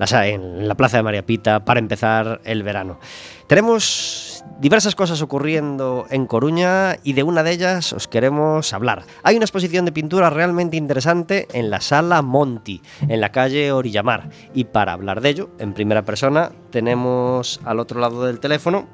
en 0.00 0.66
la 0.66 0.74
Plaza 0.76 0.96
de 0.96 1.02
María 1.02 1.26
Pita 1.26 1.64
para 1.64 1.78
empezar 1.78 2.40
el 2.44 2.62
verano. 2.62 2.98
Tenemos 3.46 4.42
diversas 4.58 4.94
cosas 4.94 5.20
ocurriendo 5.20 6.06
en 6.08 6.26
Coruña 6.26 6.96
y 7.04 7.12
de 7.12 7.22
una 7.22 7.42
de 7.42 7.50
ellas 7.52 7.92
os 7.92 8.08
queremos 8.08 8.72
hablar. 8.72 9.04
Hay 9.22 9.36
una 9.36 9.44
exposición 9.44 9.84
de 9.84 9.92
pintura 9.92 10.30
realmente 10.30 10.78
interesante 10.78 11.48
en 11.52 11.68
la 11.68 11.82
Sala 11.82 12.22
Monti, 12.22 12.80
en 13.08 13.20
la 13.20 13.30
calle 13.30 13.72
Orillamar. 13.72 14.30
Y 14.54 14.64
para 14.64 14.94
hablar 14.94 15.20
de 15.20 15.28
ello, 15.28 15.50
en 15.58 15.74
primera 15.74 16.02
persona, 16.02 16.50
tenemos 16.70 17.60
al 17.64 17.78
otro 17.78 18.00
lado 18.00 18.24
del 18.24 18.40
teléfono 18.40 18.88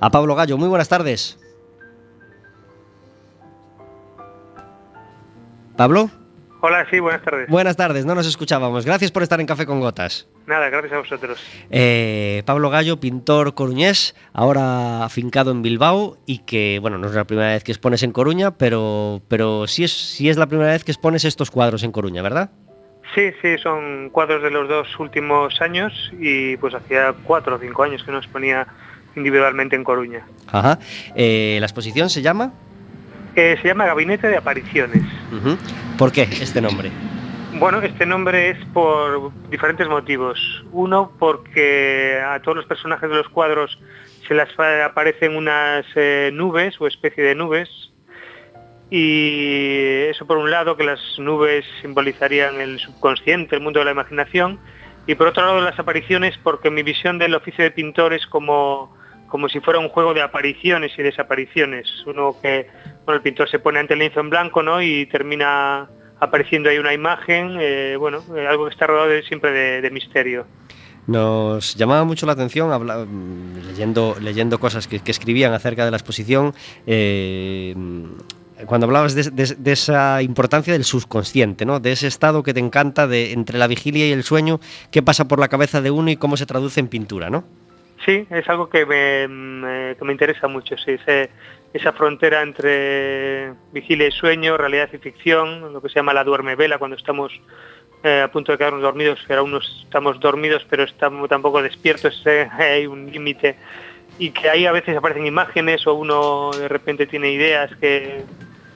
a 0.00 0.10
Pablo 0.10 0.34
Gallo. 0.34 0.56
Muy 0.56 0.68
buenas 0.68 0.88
tardes. 0.88 1.38
Pablo, 5.76 6.10
Hola, 6.62 6.86
sí, 6.90 7.00
buenas 7.00 7.22
tardes. 7.22 7.48
buenas 7.48 7.76
tardes, 7.76 8.04
no 8.04 8.14
nos 8.14 8.26
escuchábamos. 8.26 8.84
Gracias 8.84 9.10
por 9.10 9.22
estar 9.22 9.40
en 9.40 9.46
Café 9.46 9.64
con 9.64 9.80
Gotas. 9.80 10.28
Nada, 10.46 10.68
gracias 10.68 10.92
a 10.92 10.98
vosotros. 10.98 11.42
Eh, 11.70 12.42
Pablo 12.44 12.68
Gallo, 12.68 13.00
pintor 13.00 13.54
coruñés, 13.54 14.14
ahora 14.34 15.04
afincado 15.04 15.52
en 15.52 15.62
Bilbao 15.62 16.18
y 16.26 16.40
que, 16.40 16.78
bueno, 16.80 16.98
no 16.98 17.06
es 17.06 17.14
la 17.14 17.24
primera 17.24 17.48
vez 17.48 17.64
que 17.64 17.72
expones 17.72 18.02
en 18.02 18.12
Coruña, 18.12 18.50
pero, 18.58 19.22
pero 19.28 19.66
sí, 19.66 19.84
es, 19.84 19.92
sí 19.92 20.28
es 20.28 20.36
la 20.36 20.48
primera 20.48 20.72
vez 20.72 20.84
que 20.84 20.92
expones 20.92 21.24
estos 21.24 21.50
cuadros 21.50 21.82
en 21.82 21.92
Coruña, 21.92 22.20
¿verdad? 22.20 22.50
Sí, 23.14 23.30
sí, 23.40 23.56
son 23.58 24.10
cuadros 24.10 24.42
de 24.42 24.50
los 24.50 24.68
dos 24.68 24.86
últimos 24.98 25.60
años 25.62 26.12
y 26.20 26.58
pues 26.58 26.74
hacía 26.74 27.14
cuatro 27.24 27.56
o 27.56 27.58
cinco 27.58 27.84
años 27.84 28.04
que 28.04 28.12
no 28.12 28.18
exponía 28.18 28.66
individualmente 29.16 29.76
en 29.76 29.84
Coruña. 29.84 30.26
Ajá. 30.46 30.78
Eh, 31.14 31.56
la 31.58 31.66
exposición 31.66 32.10
se 32.10 32.20
llama... 32.20 32.52
Eh, 33.36 33.56
se 33.62 33.68
llama 33.68 33.86
Gabinete 33.86 34.28
de 34.28 34.36
Apariciones. 34.36 35.02
¿Por 35.96 36.12
qué 36.12 36.22
este 36.22 36.60
nombre? 36.60 36.90
Bueno, 37.54 37.80
este 37.82 38.06
nombre 38.06 38.50
es 38.50 38.64
por 38.72 39.32
diferentes 39.50 39.88
motivos. 39.88 40.38
Uno, 40.72 41.12
porque 41.18 42.20
a 42.24 42.40
todos 42.40 42.56
los 42.56 42.66
personajes 42.66 43.08
de 43.08 43.16
los 43.16 43.28
cuadros 43.28 43.78
se 44.26 44.34
les 44.34 44.48
aparecen 44.58 45.36
unas 45.36 45.84
eh, 45.96 46.30
nubes 46.32 46.80
o 46.80 46.86
especie 46.86 47.24
de 47.24 47.34
nubes. 47.34 47.68
Y 48.90 50.06
eso 50.08 50.26
por 50.26 50.38
un 50.38 50.50
lado, 50.50 50.76
que 50.76 50.84
las 50.84 51.00
nubes 51.18 51.64
simbolizarían 51.80 52.60
el 52.60 52.78
subconsciente, 52.78 53.56
el 53.56 53.62
mundo 53.62 53.80
de 53.80 53.86
la 53.86 53.92
imaginación. 53.92 54.58
Y 55.06 55.14
por 55.14 55.28
otro 55.28 55.44
lado, 55.44 55.60
las 55.60 55.78
apariciones, 55.78 56.38
porque 56.42 56.70
mi 56.70 56.82
visión 56.82 57.18
del 57.18 57.34
oficio 57.34 57.64
de 57.64 57.70
pintor 57.70 58.12
es 58.12 58.26
como, 58.26 58.96
como 59.30 59.48
si 59.48 59.60
fuera 59.60 59.78
un 59.78 59.88
juego 59.88 60.12
de 60.12 60.20
apariciones 60.20 60.92
y 60.98 61.02
desapariciones. 61.02 61.86
Uno 62.06 62.36
que, 62.42 62.66
bueno, 63.06 63.16
el 63.16 63.22
pintor 63.22 63.48
se 63.48 63.60
pone 63.60 63.78
ante 63.78 63.94
el 63.94 64.00
lienzo 64.00 64.20
en 64.20 64.28
blanco, 64.28 64.62
¿no? 64.62 64.82
Y 64.82 65.06
termina 65.06 65.88
apareciendo 66.18 66.68
ahí 66.68 66.78
una 66.78 66.92
imagen, 66.92 67.56
eh, 67.58 67.96
bueno, 67.98 68.22
eh, 68.36 68.46
algo 68.46 68.66
que 68.66 68.72
está 68.72 68.86
rodeado 68.86 69.08
de- 69.08 69.22
siempre 69.22 69.80
de, 69.80 69.90
misterio. 69.90 70.46
Nos 71.06 71.76
llamaba 71.76 72.04
mucho 72.04 72.26
la 72.26 72.32
atención 72.32 72.68
mm, 72.68 73.66
leyendo, 73.66 74.16
leyendo 74.20 74.58
cosas 74.58 74.86
que, 74.86 75.00
escribían 75.06 75.54
acerca 75.54 75.84
de 75.84 75.90
la 75.90 75.96
exposición. 75.96 76.52
eh, 76.86 77.74
cuando 78.66 78.86
hablabas 78.86 79.14
de 79.14 79.72
esa 79.72 80.20
importancia 80.20 80.74
del 80.74 80.84
subconsciente, 80.84 81.64
¿no? 81.64 81.80
de 81.80 81.92
ese 81.92 82.06
estado 82.06 82.42
que 82.42 82.52
te 82.52 82.60
encanta 82.60 83.06
de 83.06 83.32
entre 83.32 83.58
la 83.58 83.66
vigilia 83.66 84.06
y 84.06 84.12
el 84.12 84.22
sueño, 84.22 84.60
qué 84.90 85.02
pasa 85.02 85.26
por 85.26 85.38
la 85.38 85.48
cabeza 85.48 85.80
de 85.80 85.90
uno 85.90 86.10
y 86.10 86.16
cómo 86.16 86.36
se 86.36 86.44
traduce 86.44 86.78
en 86.78 86.88
pintura, 86.88 87.30
¿no? 87.30 87.44
Sí, 88.10 88.26
es 88.28 88.48
algo 88.48 88.68
que 88.68 88.84
me, 88.84 89.28
me- 89.28 89.96
que 89.96 90.04
me 90.04 90.10
interesa 90.10 90.48
mucho, 90.48 90.76
sí, 90.76 90.96
esa 91.72 91.92
frontera 91.92 92.42
entre 92.42 93.52
vigilia 93.70 94.08
y 94.08 94.10
sueño, 94.10 94.56
realidad 94.56 94.88
y 94.92 94.98
ficción, 94.98 95.72
lo 95.72 95.80
que 95.80 95.88
se 95.90 95.94
llama 95.94 96.12
la 96.12 96.24
duerme 96.24 96.56
vela, 96.56 96.78
cuando 96.78 96.96
estamos 96.96 97.32
eh, 98.02 98.22
a 98.24 98.32
punto 98.32 98.50
de 98.50 98.58
quedarnos 98.58 98.82
dormidos, 98.82 99.20
pero 99.28 99.42
aún 99.42 99.52
no 99.52 99.58
estamos 99.58 100.18
dormidos, 100.18 100.66
pero 100.68 100.82
estamos 100.82 101.28
tampoco 101.28 101.62
despiertos, 101.62 102.20
eh, 102.26 102.48
hay 102.58 102.88
un 102.88 103.12
límite, 103.12 103.56
y 104.18 104.30
que 104.32 104.50
ahí 104.50 104.66
a 104.66 104.72
veces 104.72 104.96
aparecen 104.96 105.26
imágenes 105.26 105.86
o 105.86 105.94
uno 105.94 106.50
de 106.58 106.66
repente 106.66 107.06
tiene 107.06 107.30
ideas 107.30 107.70
que, 107.80 108.24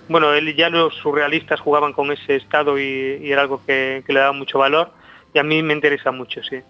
bueno, 0.06 0.32
él, 0.32 0.54
ya 0.54 0.70
los 0.70 0.94
surrealistas 0.94 1.58
jugaban 1.58 1.92
con 1.92 2.12
ese 2.12 2.36
estado 2.36 2.78
y, 2.78 3.18
y 3.20 3.32
era 3.32 3.42
algo 3.42 3.64
que, 3.66 4.04
que 4.06 4.12
le 4.12 4.20
daba 4.20 4.32
mucho 4.32 4.60
valor, 4.60 4.92
y 5.32 5.40
a 5.40 5.42
mí 5.42 5.60
me 5.64 5.74
interesa 5.74 6.12
mucho, 6.12 6.40
sí. 6.44 6.60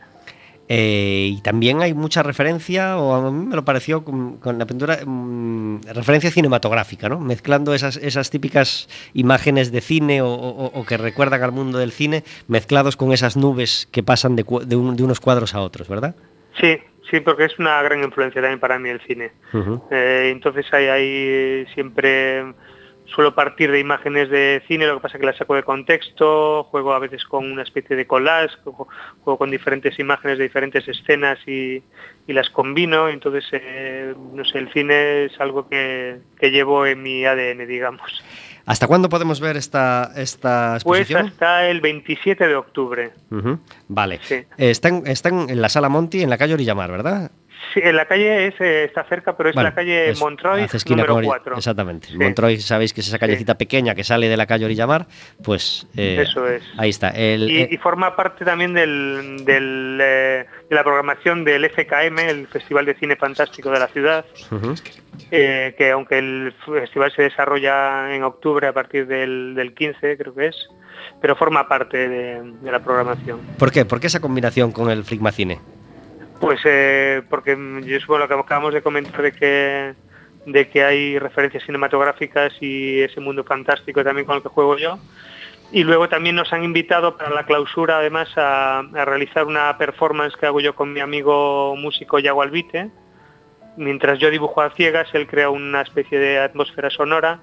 Eh, 0.69 1.29
y 1.37 1.41
también 1.43 1.83
hay 1.83 1.93
mucha 1.93 2.23
referencia, 2.23 2.97
o 2.97 3.15
a 3.15 3.31
mí 3.31 3.47
me 3.47 3.55
lo 3.57 3.65
pareció 3.67 4.03
con, 4.03 4.39
con 4.39 4.59
la 4.59 4.65
pintura, 4.67 4.99
mm, 5.05 5.81
referencia 5.95 6.31
cinematográfica, 6.31 7.09
¿no? 7.11 7.21
Mezclando 7.21 7.75
esas, 7.75 7.97
esas 7.99 8.31
típicas 8.31 8.89
imágenes 9.13 9.73
de 9.73 9.81
cine 9.83 10.23
o, 10.23 10.29
o- 10.29 10.67
o 10.81 10.85
que 10.87 10.97
recuerdan 10.97 11.43
al 11.43 11.53
mundo 11.53 11.79
del 11.79 11.93
cine, 11.93 12.25
mezclados 12.49 12.97
con 12.97 13.13
esas 13.13 13.37
nubes 13.37 13.89
que 13.93 14.03
pasan 14.03 14.37
de, 14.37 14.45
de 14.65 14.77
un- 14.77 14.97
de 14.97 15.03
unos 15.03 15.21
cuadros 15.21 15.55
a 15.55 15.61
otros, 15.61 15.87
¿verdad? 15.89 16.17
Sí, 16.61 16.79
sí, 17.11 17.21
porque 17.21 17.45
es 17.45 17.59
una 17.59 17.83
gran 17.83 18.03
influencia 18.03 18.41
también 18.41 18.61
para 18.61 18.79
mí 18.79 18.89
el 18.89 19.01
cine. 19.03 19.33
Eh, 19.91 20.31
entonces 20.33 20.65
ahí, 20.73 20.87
ahí 20.87 21.67
siempre 21.75 22.55
suelo 23.15 23.35
partir 23.35 23.71
de 23.71 23.79
imágenes 23.81 24.29
de 24.31 24.63
cine, 24.67 24.87
lo 24.87 24.97
que 24.97 25.01
pasa 25.03 25.17
es 25.17 25.21
que 25.21 25.27
las 25.27 25.37
saco 25.37 25.55
de 25.55 25.63
contexto, 25.63 26.65
juego 26.65 26.93
a 26.95 26.99
veces 26.99 27.25
con 27.25 27.51
una 27.51 27.63
especie 27.63 27.97
de 27.97 28.07
collage, 28.07 28.55
juego, 28.65 28.89
juego 29.23 29.39
con 29.39 29.51
diferentes 29.51 29.99
imágenes 29.99 30.39
de 30.39 30.45
diferentes 30.45 30.87
escenas 30.89 31.39
y, 31.47 31.83
y 32.27 32.33
las 32.33 32.51
combino, 32.51 33.09
entonces 33.09 33.45
eh, 33.53 34.15
no 34.33 34.45
sé, 34.45 34.59
el 34.59 34.73
cine 34.73 35.25
es 35.27 35.41
algo 35.41 35.69
que, 35.69 36.19
que 36.39 36.51
llevo 36.51 36.87
en 36.87 37.03
mi 37.03 37.25
ADN, 37.25 37.67
digamos. 37.67 38.25
¿Hasta 38.67 38.87
cuándo 38.87 39.11
podemos 39.11 39.41
ver 39.41 39.59
esta, 39.59 40.11
esta 40.17 40.79
Pues 40.85 41.03
exposición? 41.03 41.27
hasta 41.27 41.69
el 41.69 41.83
27 41.83 42.49
de 42.49 42.55
octubre. 42.57 43.11
Vale. 43.89 44.21
Sí. 44.23 44.43
Está, 44.57 44.89
en, 44.89 45.07
está 45.07 45.29
en- 45.29 45.51
en 45.51 45.61
la 45.61 45.69
sala 45.69 45.91
Monti, 45.91 46.23
en 46.23 46.31
la 46.31 46.39
calle 46.39 46.55
Orillamar, 46.55 46.91
¿verdad? 46.91 47.31
Sí, 47.73 47.81
en 47.83 47.97
la 47.97 48.05
calle 48.07 48.49
es, 48.49 48.55
eh, 48.61 48.85
está 48.85 49.05
cerca, 49.05 49.37
pero 49.37 49.49
es 49.51 49.55
Bueno, 49.55 49.71
la 49.71 49.75
calle 49.75 50.11
es- 50.11 50.21
Montroy, 50.21 50.67
número 50.89 51.17
Ori- 51.17 51.25
4. 51.27 51.57
Exactamente. 51.57 52.09
Sí. 52.09 52.17
Montroy, 52.19 52.59
sabéis 52.61 52.93
que 52.93 53.01
es 53.01 53.09
esa 53.09 53.19
callecita 53.19 53.57
pequeña 53.57 53.95
que 53.95 54.05
sale 54.05 54.29
de 54.29 54.37
la 54.37 54.47
calle 54.47 54.65
Orillamar, 54.65 55.07
pues 55.43 55.87
eh, 55.97 56.19
Eso 56.29 56.47
es. 56.49 56.63
ahí 56.77 56.91
está. 56.91 57.09
El, 57.11 57.51
y, 57.51 57.63
eh, 57.63 57.69
y 57.71 57.77
forma 57.79 58.15
parte 58.17 58.45
también 58.45 58.75
del, 58.75 59.45
del, 59.45 59.99
de 59.99 60.47
la 60.75 60.83
programación 60.85 61.45
del 61.45 61.65
FKM, 61.65 62.19
el 62.29 62.47
Festival 62.49 62.85
de 62.87 62.95
Cine 62.95 63.17
Fantástico 63.17 63.71
de 63.71 63.79
la 63.79 63.89
ciudad, 63.89 64.25
que 65.31 65.91
aunque 65.93 66.19
el 66.19 66.55
festival 66.67 67.13
se 67.15 67.23
desarrolla 67.23 68.15
en 68.15 68.23
octubre 68.25 68.67
a 68.67 68.73
partir 68.73 69.07
del, 69.07 69.55
del 69.55 69.75
15, 69.75 70.17
creo 70.17 70.35
que 70.35 70.47
es, 70.49 70.57
pero 71.21 71.37
forma 71.37 71.67
parte 71.69 72.09
de, 72.09 72.43
de 72.61 72.71
la 72.73 72.81
programación. 72.81 73.41
¿Por 73.59 73.71
qué? 73.73 73.85
¿Por 73.85 74.01
qué 74.01 74.07
esa 74.09 74.21
combinación 74.21 74.73
con 74.73 74.91
el 74.91 75.05
Fligmacine? 75.05 75.59
Pues 76.45 76.61
eh, 76.67 77.23
porque 77.31 77.57
yo 77.87 78.01
supongo 78.01 78.19
lo 78.19 78.29
que 78.29 78.35
acabamos 78.35 78.75
de 78.75 78.83
comentar 78.83 79.23
de 79.23 79.33
que 79.33 79.95
de 80.45 80.69
que 80.69 80.85
hay 80.85 81.19
referencias 81.19 81.65
cinematográficas 81.65 82.53
y 82.61 83.01
ese 83.01 83.19
mundo 83.19 83.45
fantástico 83.45 84.05
también 84.05 84.27
con 84.27 84.37
el 84.37 84.43
que 84.43 84.51
juego 84.51 84.77
yo. 84.77 84.99
Y 85.73 85.85
luego 85.85 86.11
también 86.11 86.37
nos 86.37 86.53
han 86.53 86.63
invitado 86.63 87.17
para 87.17 87.31
la 87.31 87.47
clausura 87.47 87.97
además 87.97 88.29
a, 88.37 88.81
a 88.81 89.05
realizar 89.07 89.47
una 89.47 89.79
performance 89.79 90.37
que 90.37 90.45
hago 90.45 90.61
yo 90.61 90.75
con 90.75 90.93
mi 90.93 91.01
amigo 91.01 91.77
músico 91.77 92.19
Yago 92.19 92.43
Albite. 92.43 92.91
Mientras 93.79 94.19
yo 94.19 94.29
dibujo 94.29 94.61
a 94.61 94.69
ciegas, 94.69 95.09
él 95.15 95.27
crea 95.27 95.49
una 95.49 95.81
especie 95.81 96.19
de 96.19 96.41
atmósfera 96.41 96.91
sonora 96.91 97.41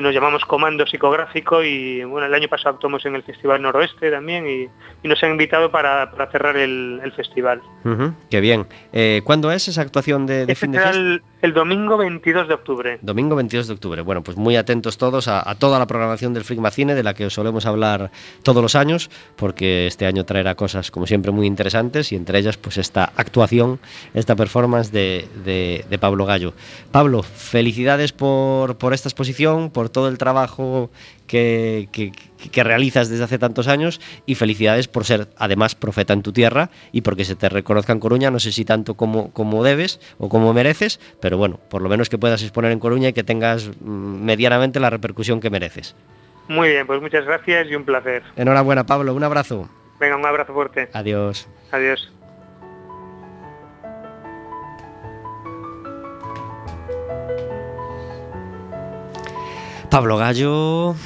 nos 0.00 0.12
llamamos 0.14 0.44
Comando 0.44 0.86
Psicográfico 0.86 1.62
y 1.62 2.02
bueno, 2.04 2.26
el 2.26 2.34
año 2.34 2.48
pasado 2.48 2.74
actuamos 2.74 3.04
en 3.06 3.14
el 3.14 3.22
Festival 3.22 3.62
Noroeste 3.62 4.10
también 4.10 4.46
y, 4.48 4.68
y 5.02 5.08
nos 5.08 5.22
han 5.22 5.30
invitado 5.32 5.70
para, 5.70 6.10
para 6.10 6.30
cerrar 6.30 6.56
el- 6.56 7.00
el 7.02 7.12
festival. 7.12 7.60
Ujú, 7.84 8.12
Qué 8.30 8.40
bien. 8.40 8.66
Eh, 8.92 9.20
¿Cuándo 9.24 9.52
es 9.52 9.68
esa 9.68 9.82
actuación 9.82 10.26
de, 10.26 10.46
de 10.46 10.52
Este 10.52 10.66
fin 10.66 10.72
de 10.72 10.78
será 10.78 10.92
fiesta? 10.92 11.08
el, 11.08 11.22
el 11.42 11.52
domingo 11.54 11.96
22 11.96 12.48
de 12.48 12.54
octubre. 12.54 12.98
Domingo 13.02 13.36
22 13.36 13.66
de 13.68 13.74
octubre. 13.74 14.02
Bueno, 14.02 14.22
pues 14.22 14.36
muy 14.36 14.56
atentos 14.56 14.98
todos 14.98 15.28
a, 15.28 15.48
a 15.48 15.54
toda 15.56 15.78
la 15.78 15.86
programación 15.86 16.34
del 16.34 16.44
Fligmacine, 16.44 16.94
de 16.94 17.02
la 17.02 17.14
que 17.14 17.26
os 17.26 17.34
solemos 17.34 17.66
hablar 17.66 18.10
todos 18.42 18.62
los 18.62 18.74
años, 18.74 19.10
porque 19.36 19.86
este 19.86 20.06
año 20.06 20.24
traerá 20.24 20.54
cosas, 20.54 20.90
como 20.90 21.06
siempre, 21.06 21.30
muy 21.30 21.46
interesantes 21.46 22.10
y 22.12 22.16
entre 22.16 22.38
ellas, 22.38 22.56
pues 22.56 22.78
esta 22.78 23.12
actuación, 23.16 23.78
esta 24.14 24.34
performance 24.34 24.90
de, 24.90 25.28
de- 25.44 25.84
de 25.88 25.98
Pablo 25.98 26.24
Gallo. 26.26 26.52
Pablo, 26.90 27.22
felicidades 27.22 28.12
por, 28.12 28.76
por 28.78 28.92
esta 28.94 29.08
exposición, 29.08 29.70
por 29.70 29.83
todo 29.90 30.08
el 30.08 30.18
trabajo 30.18 30.90
que, 31.26 31.88
que- 31.92 32.12
que 32.50 32.62
realizas 32.64 33.08
desde 33.08 33.24
hace 33.24 33.38
tantos 33.38 33.68
años 33.68 34.00
y 34.26 34.34
felicidades 34.34 34.86
por 34.86 35.04
ser 35.04 35.28
además 35.38 35.74
profeta 35.74 36.12
en 36.12 36.22
tu 36.22 36.32
tierra 36.32 36.68
y 36.92 37.00
porque 37.00 37.24
se 37.24 37.34
te 37.36 37.48
reconozca 37.48 37.92
en 37.92 38.00
Coruña, 38.00 38.30
no 38.30 38.38
sé 38.38 38.52
si 38.52 38.64
tanto 38.66 38.94
como, 38.94 39.30
como 39.32 39.64
debes 39.64 39.98
o 40.18 40.28
como 40.28 40.52
mereces, 40.52 41.00
pero 41.20 41.38
bueno, 41.38 41.58
por 41.70 41.80
lo 41.80 41.88
menos 41.88 42.08
que 42.10 42.18
puedas 42.18 42.42
exponer 42.42 42.70
en 42.72 42.80
Coruña 42.80 43.08
y 43.08 43.12
que 43.14 43.24
tengas 43.24 43.68
mm, 43.80 44.24
medianamente 44.24 44.78
la 44.80 44.90
repercusión 44.90 45.40
que 45.40 45.48
mereces. 45.50 45.94
Muy 46.48 46.68
bien, 46.68 46.86
pues 46.86 47.00
muchas 47.00 47.24
gracias 47.24 47.66
y 47.70 47.74
un 47.74 47.84
placer. 47.84 48.22
Enhorabuena 48.36 48.84
Pablo, 48.84 49.14
un 49.14 49.24
abrazo. 49.24 49.70
Venga, 49.98 50.16
un 50.16 50.26
abrazo 50.26 50.52
fuerte. 50.52 50.90
Adiós. 50.92 51.48
Adiós. 51.72 52.12
Pablo 59.94 60.18
Gallo 60.18 60.96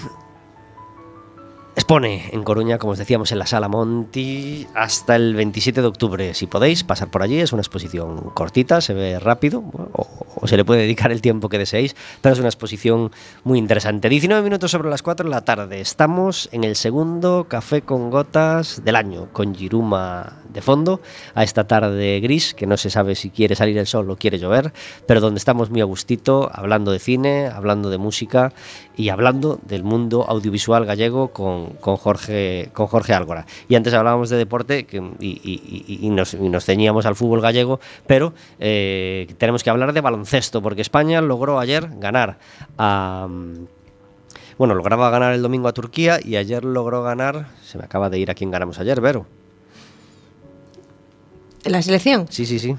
expone 1.78 2.28
en 2.32 2.42
Coruña, 2.42 2.76
como 2.78 2.94
os 2.94 2.98
decíamos, 2.98 3.30
en 3.30 3.38
la 3.38 3.46
Sala 3.46 3.68
Monti 3.68 4.66
hasta 4.74 5.14
el 5.14 5.36
27 5.36 5.80
de 5.80 5.86
octubre. 5.86 6.34
Si 6.34 6.48
podéis 6.48 6.82
pasar 6.82 7.08
por 7.08 7.22
allí, 7.22 7.38
es 7.38 7.52
una 7.52 7.62
exposición 7.62 8.30
cortita, 8.34 8.80
se 8.80 8.94
ve 8.94 9.20
rápido, 9.20 9.60
o, 9.92 10.08
o 10.34 10.46
se 10.48 10.56
le 10.56 10.64
puede 10.64 10.82
dedicar 10.82 11.12
el 11.12 11.22
tiempo 11.22 11.48
que 11.48 11.56
deseéis, 11.56 11.94
pero 12.20 12.32
es 12.32 12.40
una 12.40 12.48
exposición 12.48 13.12
muy 13.44 13.58
interesante. 13.58 14.08
19 14.08 14.42
minutos 14.42 14.72
sobre 14.72 14.90
las 14.90 15.02
4 15.02 15.24
de 15.24 15.30
la 15.30 15.44
tarde. 15.44 15.80
Estamos 15.80 16.48
en 16.50 16.64
el 16.64 16.74
segundo 16.74 17.46
café 17.48 17.82
con 17.82 18.10
gotas 18.10 18.82
del 18.84 18.96
año, 18.96 19.28
con 19.32 19.54
Giruma 19.54 20.42
de 20.48 20.62
fondo, 20.62 21.00
a 21.34 21.44
esta 21.44 21.66
tarde 21.68 22.18
gris, 22.20 22.54
que 22.54 22.66
no 22.66 22.76
se 22.76 22.90
sabe 22.90 23.14
si 23.14 23.30
quiere 23.30 23.54
salir 23.54 23.78
el 23.78 23.86
sol 23.86 24.10
o 24.10 24.16
quiere 24.16 24.38
llover, 24.38 24.72
pero 25.06 25.20
donde 25.20 25.38
estamos 25.38 25.70
muy 25.70 25.80
a 25.80 25.84
gustito, 25.84 26.50
hablando 26.52 26.90
de 26.90 26.98
cine, 26.98 27.46
hablando 27.46 27.90
de 27.90 27.98
música 27.98 28.52
y 28.96 29.10
hablando 29.10 29.60
del 29.62 29.84
mundo 29.84 30.24
audiovisual 30.28 30.84
gallego 30.84 31.28
con, 31.28 31.67
con 31.80 31.96
Jorge, 31.96 32.70
con 32.72 32.86
Jorge 32.86 33.14
Álgora. 33.14 33.46
Y 33.68 33.74
antes 33.74 33.92
hablábamos 33.94 34.30
de 34.30 34.36
deporte 34.36 34.84
que- 34.86 34.98
y, 35.20 35.26
y- 35.28 35.84
y- 35.86 36.06
y 36.06 36.10
nos, 36.10 36.34
y 36.34 36.48
nos 36.48 36.64
ceñíamos 36.64 37.06
al 37.06 37.14
fútbol 37.16 37.40
gallego, 37.40 37.80
pero 38.06 38.32
eh, 38.58 39.32
tenemos 39.38 39.62
que 39.62 39.70
hablar 39.70 39.92
de 39.92 40.00
baloncesto, 40.00 40.60
porque 40.62 40.82
España 40.82 41.20
logró 41.20 41.58
ayer 41.58 41.88
ganar 41.98 42.38
a... 42.78 43.28
Bueno, 44.58 44.74
lograba 44.74 45.08
ganar 45.10 45.34
el 45.34 45.42
domingo 45.42 45.68
a 45.68 45.72
Turquía 45.72 46.18
y 46.24 46.34
ayer 46.34 46.64
logró 46.64 47.02
ganar, 47.04 47.46
se 47.64 47.78
me 47.78 47.84
acaba 47.84 48.10
de 48.10 48.18
ir 48.18 48.28
a 48.30 48.34
quién 48.34 48.50
ganamos 48.50 48.78
ayer, 48.80 49.00
Vero. 49.00 49.24
¿En 51.64 51.72
la 51.72 51.82
selección? 51.82 52.26
Sí, 52.30 52.46
sí, 52.46 52.58
sí. 52.58 52.74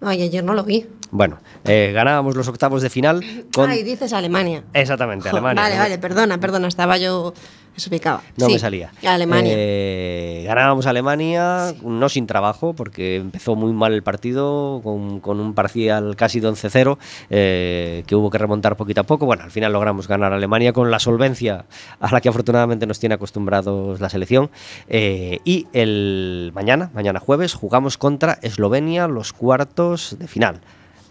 Ay, 0.00 0.22
ayer 0.22 0.42
no 0.44 0.54
lo 0.54 0.64
vi. 0.64 0.86
Bueno, 1.10 1.38
eh, 1.64 1.92
ganábamos 1.94 2.34
los 2.36 2.48
octavos 2.48 2.82
de 2.82 2.90
final 2.90 3.20
con... 3.54 3.70
Ay, 3.70 3.82
dices 3.84 4.12
Alemania. 4.12 4.64
Exactamente, 4.72 5.28
Alemania. 5.28 5.62
Vale, 5.62 5.76
¿no? 5.76 5.80
vale, 5.82 5.98
perdona, 5.98 6.38
perdona, 6.38 6.66
estaba 6.68 6.96
yo 6.98 7.32
desubicada. 7.74 8.22
No 8.36 8.46
Sí, 8.46 8.52
me 8.52 8.58
salía. 8.58 8.92
Alemania. 9.06 9.52
Eh, 9.54 10.44
ganábamos 10.46 10.86
a 10.86 10.90
Alemania, 10.90 11.74
no 11.82 12.08
sin 12.08 12.26
trabajo, 12.26 12.74
porque 12.74 13.16
empezó 13.16 13.54
muy 13.54 13.72
mal 13.72 13.92
el 13.92 14.02
partido, 14.02 14.80
con, 14.82 15.20
con 15.20 15.40
un 15.40 15.54
parcial 15.54 16.16
casi 16.16 16.40
de 16.40 16.48
11-0, 16.48 16.98
eh, 17.30 18.04
que 18.06 18.14
hubo 18.14 18.30
que 18.30 18.38
remontar 18.38 18.76
poquito 18.76 19.00
a 19.00 19.04
poco. 19.04 19.26
Bueno, 19.26 19.44
al 19.44 19.50
final 19.50 19.72
logramos 19.72 20.08
ganar 20.08 20.32
a 20.32 20.36
Alemania 20.36 20.72
con 20.72 20.90
la 20.90 20.98
solvencia 20.98 21.66
a 22.00 22.12
la 22.12 22.20
que 22.20 22.28
afortunadamente 22.28 22.86
nos 22.86 22.98
tiene 22.98 23.14
acostumbrados 23.14 24.00
la 24.00 24.08
selección. 24.08 24.50
Eh, 24.88 25.40
y 25.44 25.66
el 25.72 26.52
mañana, 26.54 26.90
mañana 26.94 27.20
jueves, 27.20 27.54
jugamos 27.54 27.98
contra 27.98 28.38
Eslovenia 28.42 29.08
los 29.08 29.32
cuartos 29.32 30.16
de 30.18 30.28
final. 30.28 30.60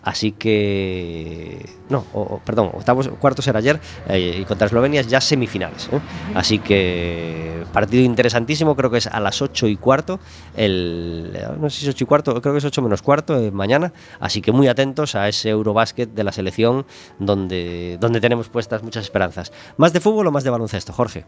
Así 0.03 0.33
que. 0.33 1.65
No, 1.89 2.05
o- 2.13 2.39
perdón, 2.43 2.71
octavos, 2.73 3.07
cuartos 3.19 3.47
era 3.47 3.59
ayer 3.59 3.79
eh, 4.07 4.37
y 4.41 4.45
contra 4.45 4.67
Eslovenia 4.67 5.01
ya 5.01 5.21
semifinales. 5.21 5.89
¿eh? 5.91 5.99
Así 6.35 6.59
que 6.59 7.63
partido 7.71 8.03
interesantísimo, 8.03 8.75
creo 8.75 8.89
que 8.91 8.97
es 8.97 9.07
a 9.07 9.19
las 9.19 9.41
8 9.41 9.67
y 9.67 9.77
cuarto. 9.77 10.19
El, 10.55 11.37
no 11.59 11.69
sé 11.69 11.79
si 11.81 11.85
es 11.89 11.95
8 11.95 12.03
y 12.03 12.07
cuarto, 12.07 12.41
creo 12.41 12.53
que 12.53 12.57
es 12.59 12.65
8 12.65 12.81
menos 12.81 13.01
cuarto 13.01 13.39
eh, 13.39 13.51
mañana. 13.51 13.93
Así 14.19 14.41
que 14.41 14.51
muy 14.51 14.67
atentos 14.67 15.15
a 15.15 15.27
ese 15.29 15.49
Eurobásquet 15.49 16.09
de 16.13 16.23
la 16.23 16.31
selección 16.31 16.85
donde, 17.19 17.97
donde 17.99 18.19
tenemos 18.21 18.49
puestas 18.49 18.83
muchas 18.83 19.03
esperanzas. 19.05 19.51
¿Más 19.77 19.93
de 19.93 19.99
fútbol 20.01 20.27
o 20.27 20.31
más 20.31 20.43
de 20.43 20.49
baloncesto, 20.49 20.91
Jorge? 20.93 21.25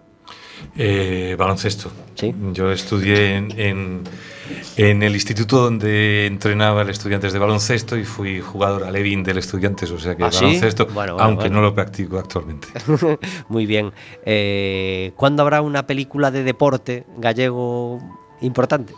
Eh, 0.77 1.35
baloncesto. 1.37 1.91
Sí. 2.15 2.33
Yo 2.53 2.71
estudié 2.71 3.35
en, 3.35 3.59
en- 3.59 4.03
en 4.77 5.03
el 5.03 5.13
instituto 5.15 5.57
donde 5.63 6.25
entrenaba 6.27 6.81
el 6.83 6.89
estudiantes 6.89 7.33
de 7.33 7.39
baloncesto 7.39 7.97
y 7.97 8.03
fui 8.03 8.41
jugador 8.41 8.83
alevín 8.83 9.23
del 9.23 9.37
estudiantes, 9.39 9.89
o 9.91 9.97
sea 9.99 10.15
que 10.15 10.23
¿Ah, 10.23 10.31
sí? 10.31 10.45
baloncesto, 10.45 10.85
Bueno, 10.87 11.13
bueno, 11.13 11.17
aunque 11.27 11.43
bueno. 11.45 11.55
no 11.57 11.61
lo 11.63 11.73
practico 11.75 12.19
actualmente. 12.19 12.67
Muy 13.49 13.65
bien. 13.65 13.91
Eh, 14.25 15.13
¿Cuándo 15.15 15.41
habrá 15.43 15.61
una 15.61 15.87
película 15.87 16.29
de 16.31 16.43
deporte 16.43 17.05
gallego 17.17 17.99
importante? 18.41 18.93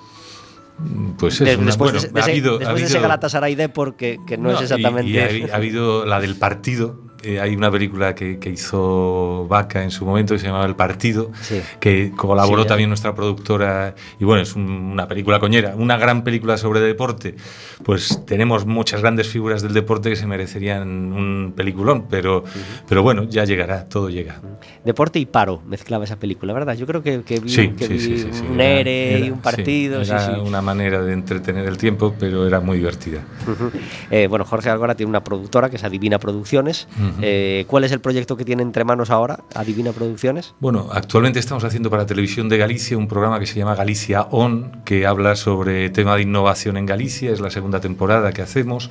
Pues 1.18 1.42
es 1.42 1.58
una- 1.58 1.66
después 1.68 1.92
bueno, 1.92 2.02
de, 2.02 2.10
de 2.14 2.20
ha 2.20 2.24
ese, 2.24 2.32
habido- 2.32 2.56
ha 2.56 2.60
después 2.60 2.80
de 2.82 2.86
ese 2.86 2.94
habido- 2.98 3.02
Galatasaray 3.08 3.56
Depor 3.56 3.96
que, 3.96 4.20
que 4.28 4.38
no, 4.38 4.50
No, 4.50 4.56
es 4.56 4.60
y- 4.60 4.64
exactamente... 4.64 5.12
y 5.12 5.44
ha, 5.50 5.54
ha 5.54 5.58
habido 5.58 6.06
la 6.06 6.20
del 6.22 6.36
partido. 6.36 7.07
Eh, 7.24 7.40
hay 7.40 7.56
una 7.56 7.72
película 7.72 8.14
que, 8.16 8.38
que 8.40 8.50
hizo 8.50 9.48
Vaca 9.50 9.84
en 9.84 9.92
su 9.92 10.06
momento 10.06 10.34
que 10.34 10.40
se 10.40 10.48
llamaba 10.48 10.66
El 10.66 10.76
Partido, 10.76 11.32
Sí. 11.42 11.62
que 11.80 12.12
colaboró 12.16 12.64
Sí, 12.64 12.68
también 12.68 12.90
nuestra 12.90 13.14
productora. 13.16 13.96
Y 14.20 14.26
bueno, 14.26 14.42
es 14.42 14.56
un- 14.56 14.68
una 14.70 15.08
película 15.08 15.40
coñera, 15.40 15.76
una 15.76 15.98
gran 15.98 16.24
película 16.24 16.58
sobre 16.58 16.80
deporte. 16.80 17.36
Pues 17.84 18.24
tenemos 18.26 18.66
muchas 18.66 19.02
grandes 19.02 19.28
figuras 19.28 19.62
del 19.62 19.74
deporte 19.74 20.10
que 20.10 20.16
se 20.16 20.28
merecerían 20.28 20.88
un 21.14 21.54
peliculón, 21.56 22.06
pero, 22.10 22.44
pero 22.88 23.04
bueno, 23.04 23.24
ya 23.24 23.46
llegará, 23.46 23.86
todo 23.90 24.10
llega. 24.10 24.40
Deporte 24.86 25.20
y 25.20 25.26
paro 25.26 25.62
mezclaba 25.68 26.04
esa 26.04 26.18
película, 26.18 26.54
¿verdad? 26.54 26.76
Yo 26.76 26.86
creo 26.88 27.02
que, 27.04 27.22
que 27.24 27.40
vi, 27.40 27.50
Sí, 27.50 27.70
que 27.70 27.88
vi 27.88 28.24
un 28.50 28.60
era- 28.60 28.80
ERE 28.80 29.20
y 29.26 29.30
un 29.32 29.40
partido. 29.42 30.02
era 30.02 30.40
una 30.42 30.62
manera 30.62 31.02
de 31.02 31.14
entretener 31.14 31.66
el 31.68 31.78
tiempo, 31.78 32.14
pero 32.20 32.46
era 32.48 32.60
muy 32.60 32.78
divertida. 32.78 33.22
Ujú. 33.44 33.72
Eh, 34.12 34.28
bueno, 34.28 34.46
Jorge 34.46 34.70
Algora 34.70 34.96
tiene 34.96 35.10
una 35.10 35.24
productora 35.24 35.70
que 35.70 35.76
es 35.78 35.84
Adivina 35.84 36.20
Producciones. 36.20 36.88
Eh, 37.22 37.66
¿Cuál 37.68 37.84
es 37.84 37.92
el 37.92 38.00
proyecto 38.00 38.38
que 38.38 38.46
tiene 38.46 38.64
entre 38.64 38.84
manos 38.84 39.10
ahora, 39.10 39.40
Adivina 39.56 39.92
Producciones? 39.92 40.54
Bueno, 40.60 40.90
actualmente 40.92 41.40
estamos 41.40 41.64
haciendo 41.64 41.90
para 41.90 42.06
Televisión 42.06 42.50
de 42.50 42.58
Galicia 42.58 42.98
un 42.98 43.08
programa 43.08 43.40
que 43.40 43.46
se 43.46 43.58
llama 43.58 43.76
Galicia 43.76 44.28
On, 44.32 44.84
que 44.86 45.06
habla 45.06 45.36
sobre 45.36 45.90
tema 45.90 46.16
de 46.16 46.24
innovación 46.24 46.78
en 46.78 46.86
Galicia, 46.86 47.32
es 47.32 47.40
la 47.40 47.50
segunda 47.50 47.80
temporada 47.80 48.32
que 48.32 48.42
hacemos. 48.42 48.90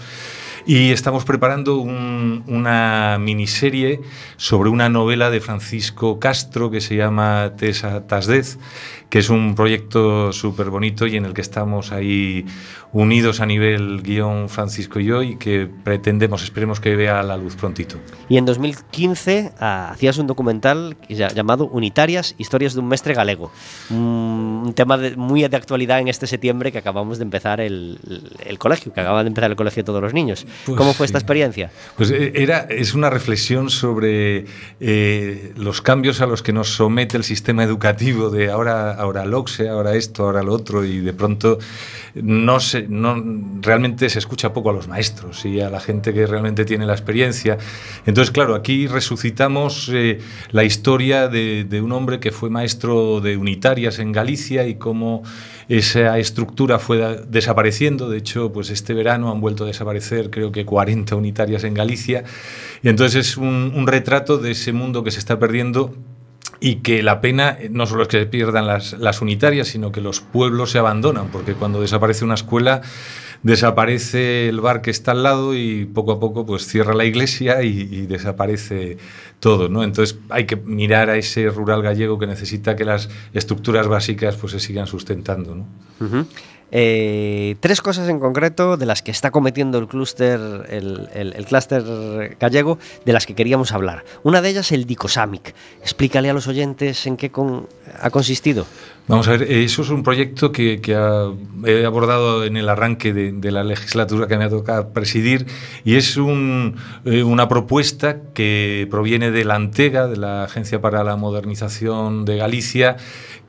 Y 0.67 0.91
estamos 0.91 1.25
preparando 1.25 1.77
un- 1.79 2.43
una 2.49 3.19
miniserie 3.21 4.01
sobre 4.37 4.69
una 4.69 4.89
novela 4.89 5.31
de 5.31 5.41
Francisco 5.41 6.19
Castro 6.19 6.73
que 6.73 6.81
se 6.81 6.97
llama 6.97 7.53
Tesa 7.57 8.09
Tasdez, 8.09 8.59
que 9.09 9.21
es 9.21 9.31
un 9.31 9.55
proyecto 9.55 10.33
súper 10.33 10.71
bonito 10.71 11.07
y 11.07 11.15
en 11.17 11.25
el 11.25 11.35
que 11.35 11.41
estamos 11.41 11.93
ahí 11.93 12.45
unidos 12.93 13.41
a 13.41 13.47
nivel 13.47 14.03
guion 14.03 14.49
Francisco 14.49 14.99
y 14.99 15.05
yo 15.05 15.23
y 15.23 15.37
que 15.37 15.69
pretendemos, 15.85 16.43
esperemos 16.43 16.81
que 16.81 16.97
vea 16.97 17.23
la 17.23 17.37
luz 17.37 17.55
prontito. 17.55 17.99
Y 18.29 18.37
en 18.37 18.45
2015 18.47 19.53
ah, 19.61 19.91
hacías 19.93 20.19
un 20.19 20.27
documental 20.27 20.97
llamado 21.09 21.67
Unitarias, 21.69 22.35
historias 22.39 22.75
de 22.75 22.81
un 22.81 22.89
mestre 22.89 23.15
galego. 23.15 23.53
Un, 23.91 24.63
un 24.67 24.73
tema 24.75 24.99
muy 25.17 25.47
de 25.47 25.57
actualidad 25.57 26.01
en 26.01 26.09
este 26.09 26.27
septiembre 26.27 26.73
que 26.73 26.79
acabamos 26.79 27.19
de 27.19 27.25
empezar 27.25 27.61
el, 27.61 28.01
el 28.45 28.59
colegio, 28.59 28.93
que 28.93 29.01
acaba 29.01 29.23
de 29.23 29.29
empezar 29.29 29.51
el 29.51 29.57
colegio 29.57 29.83
de 29.85 29.87
todos 29.87 30.03
los 30.03 30.13
niños. 30.13 30.45
Pues 30.65 30.77
¿Cómo 30.77 30.95
fue 30.95 31.07
esta 31.07 31.19
sí. 31.19 31.23
experiencia? 31.23 31.71
Pues 31.97 32.11
eh, 32.11 32.33
era, 32.35 32.61
es 32.71 32.95
una 32.95 33.11
reflexión 33.11 33.71
sobre 33.71 34.47
eh, 34.81 35.53
los 35.57 35.83
cambios 35.83 36.21
a 36.21 36.27
los 36.27 36.43
que 36.43 36.53
nos 36.53 36.69
somete 36.69 37.17
el 37.17 37.25
sistema 37.25 37.63
educativo 37.63 38.31
de 38.31 38.51
ahora, 38.51 38.93
ahora 38.93 39.25
LOCSE, 39.25 39.69
ahora 39.69 39.95
esto, 39.95 40.25
ahora 40.25 40.43
lo 40.43 40.53
otro, 40.53 40.85
y 40.85 41.01
de 41.01 41.13
pronto 41.13 41.59
no 42.15 42.61
se, 42.61 42.87
no, 42.89 43.23
realmente 43.61 44.09
se 44.09 44.19
escucha 44.19 44.53
poco 44.53 44.71
a 44.71 44.73
los 44.73 44.89
maestros 44.89 45.45
y 45.45 45.61
a 45.61 45.71
la 45.71 45.81
gente 45.81 46.15
que 46.15 46.27
realmente 46.27 46.65
tiene 46.65 46.87
la 46.87 46.95
experiencia. 46.95 47.59
Entonces, 48.07 48.33
claro, 48.33 48.55
aquí 48.55 48.87
resucitamos 48.87 49.91
eh, 49.93 50.19
la 50.51 50.65
historia 50.65 51.29
de, 51.29 51.65
de 51.65 51.81
un 51.81 51.93
hombre 51.93 52.21
que 52.21 52.33
fue 52.33 52.51
maestro 52.51 53.21
de 53.21 53.37
unitarias 53.37 53.99
en 53.99 54.13
Galicia 54.13 54.67
y 54.67 54.77
cómo 54.77 55.23
esa 55.69 56.19
estructura 56.19 56.79
fue 56.79 57.25
desapareciendo. 57.29 58.09
De 58.09 58.19
hecho, 58.19 58.53
pues 58.53 58.71
este 58.71 58.95
verano 58.95 59.31
han 59.31 59.41
vuelto 59.41 59.65
a 59.65 59.67
desaparecer 59.67 60.31
creo 60.31 60.46
que 60.53 60.65
40 60.65 61.15
unitarias 61.17 61.65
en 61.65 61.75
Galicia. 61.75 62.25
Y 62.83 62.89
entonces 62.89 63.29
es 63.29 63.37
un, 63.37 63.87
retrato 63.87 64.39
de 64.39 64.53
ese 64.53 64.73
mundo 64.73 65.05
que 65.05 65.11
se 65.11 65.19
está 65.19 65.39
perdiendo 65.39 65.95
y 66.61 66.77
que 66.77 67.03
la 67.03 67.21
pena 67.21 67.57
eh, 67.61 67.69
no 67.71 67.87
solo 67.87 68.03
es 68.03 68.09
que 68.09 68.21
se 68.21 68.27
pierdan 68.27 68.67
las, 68.67 68.95
las 68.95 69.21
unitarias, 69.21 69.69
sino 69.69 69.93
que 69.93 70.01
los 70.01 70.21
pueblos 70.21 70.71
se 70.71 70.79
abandonan, 70.79 71.29
porque 71.29 71.55
cuando 71.55 71.81
desaparece 71.81 72.25
una 72.25 72.35
escuela, 72.35 72.83
desaparece 73.43 74.49
el 74.49 74.61
bar 74.61 74.83
que 74.83 74.91
está 74.91 75.13
al 75.13 75.23
lado 75.23 75.55
y 75.55 75.85
poco 75.85 76.13
a 76.13 76.21
poco 76.21 76.45
pues 76.45 76.67
cierra 76.67 76.95
la 76.95 77.05
iglesia 77.05 77.63
y, 77.63 78.07
desaparece 78.07 78.99
todo, 79.41 79.69
¿no? 79.69 79.85
Entonces 79.85 80.19
hay 80.31 80.47
que 80.47 80.57
mirar 80.57 81.11
a 81.11 81.17
ese 81.17 81.49
rural 81.49 81.83
gallego 81.83 82.19
que 82.19 82.27
necesita 82.27 82.77
que 82.77 82.85
las 82.85 83.09
estructuras 83.35 83.87
básicas 83.87 84.37
pues 84.37 84.53
se 84.53 84.61
sigan 84.61 84.87
sustentando, 84.87 85.55
¿no? 85.55 86.27
Eh, 86.73 87.57
tres 87.61 87.81
cosas 87.81 88.09
en 88.09 88.19
concreto 88.19 88.77
de 88.77 88.87
las 88.87 89.03
que 89.03 89.11
está 89.11 89.31
cometiendo 89.31 89.79
el 89.79 89.87
clúster, 89.87 90.41
el, 90.69 91.09
el- 91.15 91.47
gallego, 92.41 92.79
de 93.05 93.13
las 93.13 93.27
que 93.27 93.35
queríamos 93.35 93.73
hablar. 93.73 94.05
Una 94.25 94.43
de 94.43 94.51
ellas, 94.51 94.73
el 94.73 94.85
Dicosamic. 94.85 95.55
Explícale 95.81 96.29
a 96.31 96.33
los 96.35 96.49
oyentes 96.49 97.07
en 97.07 97.17
qué 97.17 97.31
con- 97.31 97.69
ha 98.01 98.11
consistido. 98.11 98.67
Vamos 99.09 99.29
a 99.29 99.33
ver, 99.33 99.43
eh, 99.45 99.63
eso 99.63 99.83
es 99.83 99.91
un 99.91 100.03
proyecto 100.03 100.51
que, 100.51 100.81
he 101.65 101.85
abordado 101.87 102.45
en 102.45 102.57
el 102.57 102.69
arranque 102.69 103.13
de, 103.13 103.51
la 103.53 103.63
legislatura 103.63 104.27
que 104.27 104.37
me 104.37 104.45
ha 104.45 104.49
tocado 104.51 104.89
presidir 104.89 105.47
y 105.85 105.95
es 105.95 106.17
eh, 106.17 107.23
una 107.23 107.49
propuesta 107.49 108.17
que 108.35 108.89
proviene 108.91 109.31
de 109.31 109.45
la 109.45 109.55
Antega, 109.55 110.09
de 110.09 110.17
la 110.17 110.43
Agencia 110.43 110.81
para 110.81 111.05
la 111.05 111.15
Modernización 111.15 112.25
de 112.25 112.37
Galicia, 112.37 112.97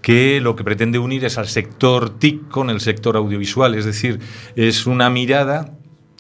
que 0.02 0.40
lo 0.42 0.56
que 0.56 0.64
pretende 0.64 1.00
unir 1.00 1.26
es 1.26 1.38
al 1.38 1.48
sector 1.48 2.10
TIC 2.20 2.48
con 2.50 2.70
el 2.70 2.80
sector 2.82 3.18
audiovisual, 3.18 3.76
es 3.76 3.86
decir, 3.86 4.20
es 4.56 4.86
una 4.86 5.10
mirada 5.10 5.74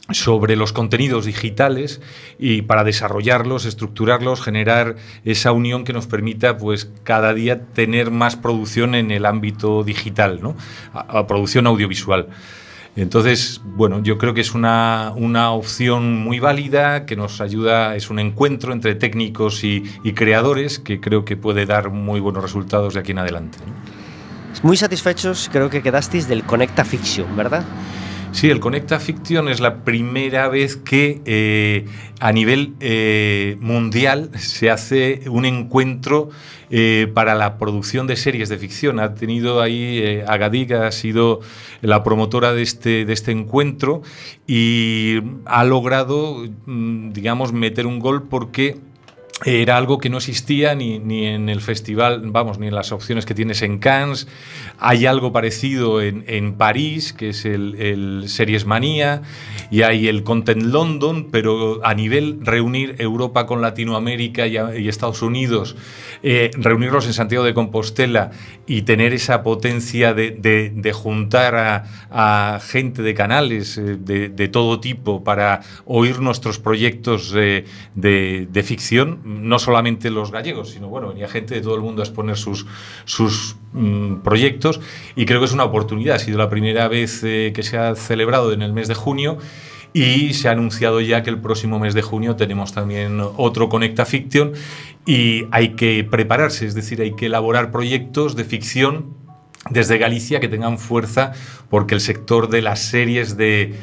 sobre 0.09 0.55
los 0.55 0.71
contenidos 0.71 1.25
digitales 1.25 1.99
y 2.39 2.61
para 2.61 2.85
desarrollarlos, 2.85 3.65
estructurarlos, 3.65 4.41
generar 4.41 4.95
esa 5.25 5.51
unión 5.51 5.83
que 5.83 5.91
nos 5.91 6.07
permita 6.07 6.57
pues 6.57 6.89
cada 7.03 7.33
día 7.33 7.65
tener 7.73 8.09
más 8.09 8.37
producción 8.37 8.95
en 8.95 9.11
el 9.11 9.25
ámbito 9.25 9.83
digital, 9.83 10.39
¿no? 10.41 10.55
A- 10.93 11.27
producción 11.27 11.67
audiovisual. 11.67 12.27
Entonces, 12.97 13.61
bueno, 13.63 14.01
yo 14.01 14.17
creo 14.17 14.33
que 14.33 14.41
es 14.41 14.55
una, 14.55 15.13
una 15.15 15.51
opción 15.51 16.17
muy 16.17 16.39
válida, 16.39 17.05
que 17.05 17.15
nos 17.15 17.41
ayuda, 17.41 17.95
es 17.95 18.09
un 18.09 18.17
encuentro 18.17 18.73
entre 18.73 18.95
técnicos 18.95 19.63
y, 19.63 19.83
y 20.03 20.13
creadores 20.13 20.79
que 20.79 20.99
creo 20.99 21.23
que 21.23 21.37
puede 21.37 21.67
dar 21.67 21.91
muy 21.91 22.19
buenos 22.19 22.41
resultados 22.41 22.95
de 22.95 22.99
aquí 23.01 23.11
en 23.11 23.19
adelante. 23.19 23.59
Muy 24.63 24.77
satisfechos 24.77 25.47
creo 25.51 25.69
que 25.69 25.83
quedasteis 25.83 26.27
del 26.27 26.43
Conecta 26.43 26.83
Fiction, 26.83 27.37
¿verdad? 27.37 27.63
Sí, 28.31 28.49
el 28.49 28.59
Conecta 28.59 28.99
Fiction 28.99 29.47
es 29.47 29.59
la 29.59 29.83
primera 29.83 30.47
vez 30.47 30.75
que 30.75 31.21
eh, 31.25 31.85
a 32.19 32.31
nivel 32.31 32.75
eh, 32.81 33.57
mundial 33.61 34.29
se 34.37 34.69
hace 34.69 35.23
un 35.29 35.45
encuentro 35.45 36.29
eh, 36.69 37.09
para 37.13 37.33
la 37.33 37.57
producción 37.57 38.05
de 38.05 38.15
series 38.15 38.49
de 38.49 38.57
ficción. 38.57 38.99
Ha 38.99 39.15
tenido 39.15 39.61
ahí, 39.61 40.21
Agadig 40.27 40.73
ha 40.73 40.91
sido 40.91 41.39
la 41.81 42.03
promotora 42.03 42.53
de 42.53 42.61
este, 42.61 43.05
de 43.05 43.13
este 43.13 43.31
encuentro 43.31 44.01
y 44.45 45.21
ha 45.45 45.63
logrado, 45.63 46.45
mm, 46.65 47.13
digamos, 47.13 47.53
meter 47.53 47.87
un 47.87 47.99
gol 47.99 48.27
porque 48.27 48.77
era 49.45 49.77
algo 49.77 49.99
que 49.99 50.09
no 50.09 50.17
existía 50.17 50.73
ni, 50.73 50.97
ni 50.97 51.27
en 51.27 51.47
el 51.49 51.61
festival, 51.61 52.23
vamos, 52.25 52.57
ni 52.57 52.67
en 52.67 52.73
las 52.75 52.91
opciones 52.91 53.23
que 53.25 53.35
tienes 53.35 53.61
en 53.61 53.77
Cannes. 53.77 54.27
Hay 54.79 55.05
algo 55.05 55.31
parecido 55.31 56.01
en, 56.01 56.23
en 56.27 56.53
París, 56.55 57.13
que 57.13 57.29
es 57.29 57.45
el, 57.45 57.75
el 57.75 58.29
Series 58.29 58.65
Manía, 58.65 59.21
y 59.69 59.83
hay 59.83 60.07
el 60.07 60.23
Content 60.23 60.63
London, 60.63 61.27
pero 61.31 61.85
a 61.85 61.93
nivel 61.93 62.39
reunir 62.41 62.95
Europa 62.97 63.45
con 63.45 63.61
Latinoamérica 63.61 64.47
y, 64.47 64.87
Estados 64.87 65.21
Unidos, 65.21 65.75
eh, 66.23 66.49
reunirlos 66.57 67.05
en 67.05 67.13
Santiago 67.13 67.43
de 67.45 67.53
Compostela 67.53 68.31
y 68.65 68.81
tener 68.83 69.13
esa 69.13 69.43
potencia 69.43 70.15
de, 70.15 70.31
de- 70.31 70.93
juntar 70.93 71.83
a, 72.09 72.59
gente 72.59 73.03
de 73.03 73.13
canales 73.13 73.77
eh, 73.77 73.97
de, 73.99 74.29
de 74.29 74.47
todo 74.47 74.79
tipo 74.79 75.23
para 75.23 75.61
oír 75.85 76.21
nuestros 76.21 76.57
proyectos 76.57 77.33
eh, 77.35 77.65
de 77.93 78.63
ficción, 78.63 79.26
no 79.27 79.59
solamente 79.59 80.09
los 80.09 80.31
gallegos, 80.31 80.69
sino 80.69 80.87
bueno, 80.87 81.09
venía 81.09 81.27
gente 81.27 81.55
de 81.55 81.61
todo 81.61 81.75
el 81.75 81.81
mundo 81.81 82.01
a 82.01 82.05
exponer 82.05 82.37
sus, 82.37 82.65
sus 83.05 83.57
mm, 83.73 84.17
proyectos 84.17 84.79
y 85.15 85.25
creo 85.25 85.39
que 85.39 85.45
es 85.45 85.53
una 85.53 85.65
oportunidad. 85.65 86.15
Ha 86.15 86.19
sido 86.19 86.37
la 86.37 86.49
primera 86.49 86.87
vez 86.87 87.23
eh, 87.23 87.51
que 87.53 87.63
se 87.63 87.77
ha 87.77 87.95
celebrado 87.95 88.53
en 88.53 88.61
el 88.61 88.73
mes 88.73 88.87
de 88.87 88.95
junio 88.95 89.37
y 89.93 90.33
se 90.33 90.47
ha 90.47 90.51
anunciado 90.51 91.01
ya 91.01 91.23
que 91.23 91.29
el 91.29 91.39
próximo 91.39 91.79
mes 91.79 91.93
de 91.93 92.01
junio 92.01 92.35
tenemos 92.35 92.73
también 92.73 93.19
otro 93.35 93.67
Conecta 93.67 94.05
Fiction 94.05 94.53
y 95.05 95.45
hay 95.51 95.69
que 95.69 96.03
prepararse, 96.03 96.65
es 96.65 96.75
decir, 96.75 97.01
hay 97.01 97.13
que 97.15 97.27
elaborar 97.27 97.71
proyectos 97.71 98.35
de 98.35 98.43
ficción 98.43 99.15
desde 99.69 99.97
Galicia 99.97 100.39
que 100.39 100.47
tengan 100.47 100.77
fuerza 100.77 101.33
porque 101.69 101.95
el 101.95 102.01
sector 102.01 102.49
de 102.49 102.61
las 102.61 102.79
series 102.79 103.37
de, 103.37 103.75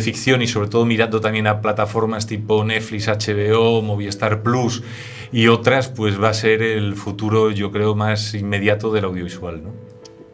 ficción 0.00 0.42
y 0.42 0.46
sobre 0.46 0.68
todo 0.68 0.84
mirando 0.84 1.20
también 1.20 1.46
a 1.46 1.60
plataformas 1.60 2.26
tipo 2.26 2.64
Netflix, 2.64 3.08
HBO, 3.08 3.82
Movistar 3.82 4.42
Plus 4.42 4.82
y 5.32 5.48
otras, 5.48 5.88
pues 5.88 6.20
va 6.20 6.30
a 6.30 6.34
ser 6.34 6.62
el 6.62 6.96
futuro 6.96 7.50
yo 7.50 7.70
creo 7.70 7.94
más 7.94 8.34
inmediato 8.34 8.92
del 8.92 9.04
audiovisual. 9.04 9.62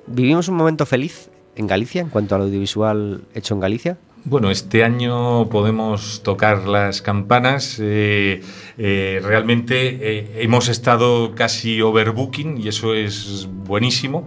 ¿Vivimos 0.07 0.49
un 0.49 0.57
momento 0.57 0.87
feliz 0.87 1.31
en 1.57 1.67
Galicia 1.67 2.01
en 2.01 2.09
cuanto 2.09 2.35
al 2.35 2.43
audiovisual 2.43 3.23
hecho 3.35 3.55
en 3.55 3.61
Galicia? 3.61 3.99
Bueno, 4.29 4.51
este 4.51 4.83
año 4.83 5.49
podemos 5.51 6.21
tocar 6.25 6.67
las 6.67 7.01
campanas. 7.01 7.79
Eh, 7.81 8.41
eh, 8.77 9.21
realmente 9.23 9.99
eh, 10.01 10.43
hemos 10.43 10.69
estado 10.69 11.37
casi 11.37 11.81
overbooking 11.81 12.61
y 12.61 12.67
eso 12.67 12.93
es 12.93 13.49
buenísimo. 13.49 14.27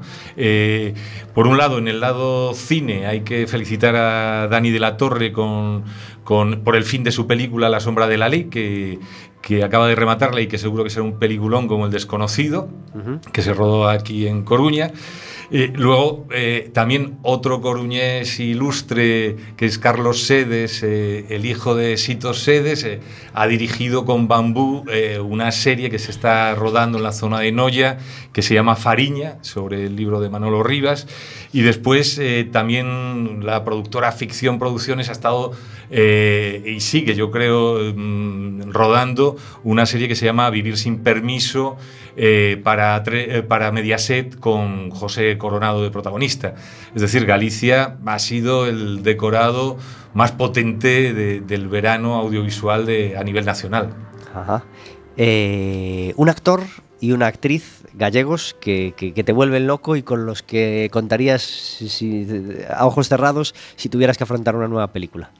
Por 1.33 1.47
un 1.47 1.57
lado, 1.57 1.79
en 1.79 1.89
el 1.89 1.99
lado 1.99 2.53
cine, 2.53 3.07
hay 3.07 3.21
que 3.21 3.45
felicitar 3.45 3.97
a 3.97 4.47
Dani 4.47 4.71
de 4.71 4.79
la 4.79 4.95
Torre 4.95 5.33
con, 5.33 5.83
con, 6.23 6.62
por 6.63 6.77
el 6.77 6.85
fin 6.85 7.03
de 7.03 7.12
su 7.12 7.27
película 7.27 7.67
La 7.67 7.81
sombra 7.81 8.07
de 8.07 8.17
la 8.17 8.29
ley, 8.29 8.45
que, 8.45 8.99
que 9.41 9.65
acaba 9.65 9.85
de 9.89 9.95
rematarla 9.95 10.39
y 10.39 10.47
que 10.47 10.57
seguro 10.57 10.85
que 10.85 10.91
será 10.91 11.03
un 11.03 11.19
peliculón 11.19 11.67
como 11.67 11.85
El 11.88 11.91
desconocido, 11.91 12.69
uh 12.95 12.99
-huh. 12.99 13.31
que 13.33 13.41
se 13.41 13.53
rodó 13.53 13.89
aquí 13.89 14.27
en 14.27 14.43
Coruña. 14.43 14.93
Eh, 15.51 15.71
luego, 15.75 16.27
eh, 16.31 16.69
también 16.73 17.17
otro 17.23 17.59
coruñés 17.59 18.39
ilustre, 18.39 19.35
que 19.57 19.65
es 19.65 19.79
Carlos 19.79 20.23
Sedes, 20.23 20.83
eh, 20.83 21.25
el 21.29 21.47
hijo 21.47 21.73
de 21.73 21.97
Sito 21.97 22.35
Sedes, 22.35 22.85
ha 23.33 23.47
dirigido 23.47 24.05
con 24.05 24.27
Bambú 24.27 24.85
una 25.23 25.51
serie 25.51 25.89
que 25.89 25.97
se 25.97 26.12
está 26.12 26.53
rodando 26.55 26.97
en 26.97 27.03
la 27.03 27.12
zona 27.12 27.39
de 27.39 27.51
Noya, 27.51 27.97
que 28.31 28.41
se 28.41 28.53
llama 28.53 28.75
Fariña, 28.75 29.38
sobre 29.41 29.85
el 29.85 29.95
libro 29.95 30.19
de 30.19 30.29
Manolo 30.29 30.62
Rivas. 30.62 31.07
Y 31.51 31.62
después 31.62 32.19
también 32.51 33.45
la 33.45 33.63
productora 33.63 34.12
Ficción 34.12 34.59
Producciones 34.59 35.09
ha 35.09 35.13
estado 35.13 35.53
y 35.89 36.79
sigue, 36.79 37.15
yo 37.15 37.31
creo, 37.31 37.93
mmm, 37.95 38.71
rodando 38.71 39.38
una 39.63 39.85
serie 39.85 40.07
que 40.07 40.15
se 40.15 40.25
llama 40.25 40.49
Vivir 40.49 40.77
sin 40.77 40.99
permiso 40.99 41.77
para, 42.63 43.03
para 43.47 43.71
Mediaset 43.71 44.39
con 44.39 44.89
José 44.91 45.38
Coronado 45.38 45.84
de 45.84 45.91
protagonista. 45.91 46.55
Es 46.93 47.01
decir, 47.01 47.25
Galicia 47.25 47.97
ha 48.05 48.19
sido 48.19 48.67
el 48.67 49.03
decorado 49.03 49.77
más 50.13 50.32
potente 50.32 51.13
de, 51.13 51.41
del 51.41 51.67
verano 51.67 52.15
audiovisual 52.15 52.88
a 53.17 53.23
nivel 53.23 53.45
nacional. 53.45 53.93
Ajá. 54.34 54.63
Eh, 55.21 56.13
un 56.15 56.29
actor 56.29 56.62
y 57.01 57.12
una 57.12 57.27
actriz 57.27 57.84
gallegos 57.93 58.55
que, 58.62 58.93
que, 58.95 59.23
te 59.23 59.34
vuelven 59.34 59.67
loco 59.67 59.97
y 59.97 60.03
con 60.03 60.25
los 60.25 60.43
que 60.43 60.89
contarías 60.91 61.79
a 62.73 62.86
ojos 62.86 63.10
cerrados 63.10 63.53
si 63.75 63.89
tuvieras 63.89 64.17
que 64.17 64.23
afrontar 64.23 64.55
una 64.55 64.67
nueva 64.67 64.93
película. 64.93 65.32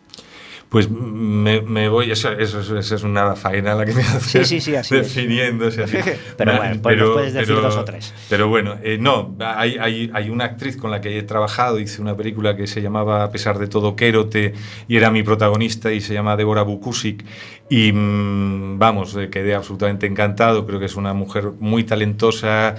Pues 0.70 0.88
me, 0.88 1.62
me 1.62 1.90
voy, 1.90 2.12
eso, 2.12 2.32
eso, 2.32 2.60
eso, 2.60 2.96
es 2.96 3.04
una 3.04 3.36
faena 3.36 3.74
la 3.74 3.86
que 3.86 3.94
me 3.94 4.02
haces 4.02 4.24
sí, 4.24 4.46
sí, 4.46 4.62
sí, 4.62 4.76
así 4.76 4.96
definiéndose 4.96 5.82
así. 5.82 5.98
pero 6.38 6.58
bueno, 6.58 6.80
pues 6.80 6.96
pero, 6.96 7.14
puedes 7.14 7.34
decir 7.34 7.48
pero, 7.48 7.62
dos 7.62 7.76
o 7.76 7.84
tres. 7.84 8.14
Pero 8.30 8.50
bueno, 8.50 8.78
eh, 8.84 9.00
no, 9.00 9.36
hay, 9.40 9.78
hay, 9.80 10.12
hay, 10.14 10.30
una 10.30 10.46
actriz 10.46 10.78
con 10.78 10.92
la 10.92 11.02
que 11.02 11.18
he 11.18 11.24
trabajado, 11.24 11.80
hice 11.80 12.04
una 12.04 12.16
película 12.16 12.56
que 12.56 12.68
se 12.68 12.84
llamaba 12.84 13.24
A 13.24 13.32
pesar 13.32 13.58
de 13.58 13.66
todo 13.66 13.96
Kérote 13.96 14.54
y 14.88 14.96
era 14.96 15.10
mi 15.10 15.24
protagonista 15.24 15.92
y 15.92 16.02
se 16.02 16.14
llama 16.14 16.38
Débora 16.38 16.62
Bukusic 16.62 17.26
y 17.70 17.92
mmm, 17.92 18.80
vamos, 18.80 19.18
quedé 19.32 19.54
absolutamente 19.54 20.08
encantado, 20.08 20.66
creo 20.66 20.80
que 20.80 20.86
es 20.86 20.96
una 20.96 21.14
mujer 21.14 21.52
muy 21.60 21.84
talentosa, 21.84 22.76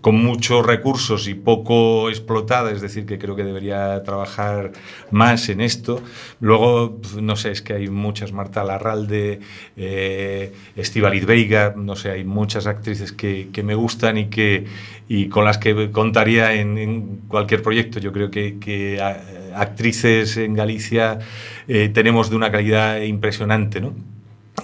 con 0.00 0.16
muchos 0.16 0.66
recursos 0.66 1.28
y 1.28 1.34
poco 1.34 2.08
explotada, 2.08 2.72
es 2.72 2.80
decir, 2.80 3.06
que 3.06 3.18
creo 3.18 3.36
que 3.36 3.44
debería 3.44 4.02
trabajar 4.02 4.72
más 5.10 5.48
en 5.48 5.60
esto. 5.60 6.02
Luego, 6.40 7.00
no 7.20 7.36
sé, 7.36 7.52
es 7.52 7.62
que 7.62 7.74
hay 7.74 7.88
muchas, 7.88 8.32
Marta 8.32 8.64
Larralde, 8.64 9.40
eh, 9.76 10.52
Estivaliz 10.76 11.26
Veiga, 11.26 11.74
no 11.76 11.94
sé, 11.94 12.10
hay 12.10 12.24
muchas 12.24 12.66
actrices 12.66 13.12
que, 13.12 13.50
que, 13.52 13.62
me 13.62 13.74
gustan 13.74 14.18
y, 14.18 14.26
que, 14.26 14.64
y 15.08 15.28
con 15.28 15.44
las 15.44 15.58
que 15.58 15.90
contaría 15.90 16.54
en, 16.54 16.78
en 16.78 17.20
cualquier 17.28 17.62
proyecto. 17.62 18.00
Yo 18.00 18.12
creo 18.12 18.30
que, 18.30 18.58
que 18.58 19.00
actrices 19.54 20.36
en 20.36 20.54
Galicia 20.54 21.18
eh, 21.68 21.90
tenemos 21.90 22.30
de 22.30 22.36
una 22.36 22.50
calidad 22.50 23.00
impresionante, 23.02 23.80
¿no? 23.80 23.94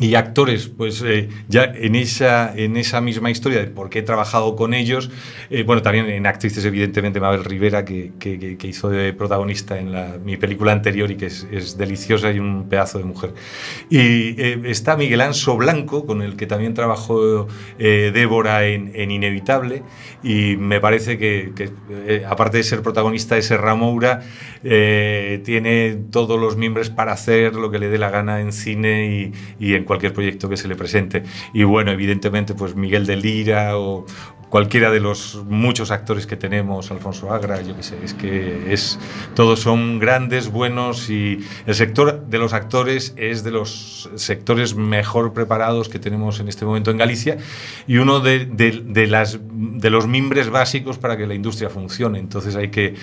Y 0.00 0.14
actores, 0.14 0.68
pues 0.68 1.02
eh, 1.02 1.28
ya 1.48 1.64
en 1.64 1.96
esa, 1.96 2.54
en 2.56 2.76
esa 2.76 3.00
misma 3.00 3.30
historia 3.30 3.58
de 3.60 3.66
por 3.66 3.90
qué 3.90 4.00
he 4.00 4.02
trabajado 4.02 4.54
con 4.54 4.72
ellos, 4.74 5.10
eh, 5.50 5.64
bueno, 5.64 5.82
también 5.82 6.06
en 6.06 6.26
actrices, 6.26 6.64
evidentemente, 6.64 7.20
Mabel 7.20 7.44
Rivera, 7.44 7.84
que, 7.84 8.12
que, 8.18 8.56
que 8.56 8.66
hizo 8.66 8.90
de 8.90 9.12
protagonista 9.12 9.78
en 9.78 9.92
la, 9.92 10.18
mi 10.22 10.36
película 10.36 10.72
anterior 10.72 11.10
y 11.10 11.16
que 11.16 11.26
es, 11.26 11.46
es, 11.50 11.76
deliciosa 11.76 12.30
y 12.30 12.38
un 12.38 12.68
pedazo 12.68 12.98
de 12.98 13.04
mujer. 13.04 13.34
Y 13.90 14.40
eh, 14.40 14.60
está 14.66 14.96
Miguel 14.96 15.20
Anso 15.20 15.56
Blanco, 15.56 16.06
con 16.06 16.22
el 16.22 16.36
que 16.36 16.46
también 16.46 16.74
trabajó 16.74 17.48
Débora 17.78 18.66
en, 18.66 18.92
en, 18.94 19.10
Inevitable, 19.10 19.82
y 20.22 20.56
me 20.56 20.80
parece 20.80 21.18
que, 21.18 21.52
aparte 22.28 22.58
de 22.58 22.62
ser 22.62 22.82
protagonista 22.82 23.34
de 23.34 23.42
Serra 23.42 23.74
Moura, 23.74 24.22
tiene 24.62 25.98
todos 26.10 26.38
los 26.40 26.56
miembros 26.56 26.90
para 26.90 27.12
hacer 27.12 27.54
lo 27.54 27.70
que 27.70 27.78
le 27.78 27.88
dé 27.88 27.98
la 27.98 28.10
gana 28.10 28.40
en 28.40 28.52
cine 28.52 29.32
y, 29.58 29.64
y 29.64 29.74
en 29.74 29.84
cualquier 29.88 30.12
proyecto 30.12 30.48
que 30.48 30.56
se 30.56 30.68
le 30.68 30.76
presente. 30.76 31.24
Y 31.52 31.64
bueno, 31.64 31.90
evidentemente, 31.90 32.54
pues 32.54 32.76
Miguel 32.76 33.06
de 33.06 33.16
Lira 33.16 33.76
o 33.76 34.06
cualquiera 34.48 34.90
de 34.90 35.00
los 35.00 35.42
muchos 35.46 35.90
actores 35.90 36.26
que 36.26 36.36
tenemos, 36.36 36.90
Alfonso 36.90 37.32
Agra, 37.32 37.60
yo 37.60 37.76
qué 37.76 37.82
sé, 37.82 37.98
es 38.02 38.14
que 38.14 38.72
es, 38.72 38.98
todos 39.34 39.60
son 39.60 39.98
grandes, 39.98 40.50
buenos 40.50 41.10
y 41.10 41.40
el 41.66 41.74
sector 41.74 42.26
de 42.26 42.38
los 42.38 42.52
actores 42.54 43.12
es 43.16 43.44
de 43.44 43.50
los 43.50 44.08
sectores 44.14 44.74
mejor 44.74 45.32
preparados 45.32 45.88
que 45.88 45.98
tenemos 45.98 46.40
en 46.40 46.48
este 46.48 46.64
momento 46.64 46.90
en 46.90 46.96
Galicia 46.96 47.36
y 47.86 47.98
uno 47.98 48.20
de, 48.20 48.46
de, 48.46 49.06
las, 49.06 49.38
de 49.42 49.90
los 49.90 50.06
mimbres 50.06 50.48
básicos 50.48 50.98
para 50.98 51.16
que 51.16 51.26
la 51.26 51.34
industria 51.34 51.68
funcione. 51.68 52.18
Entonces 52.18 52.56
hay 52.56 52.68
que 52.68 52.94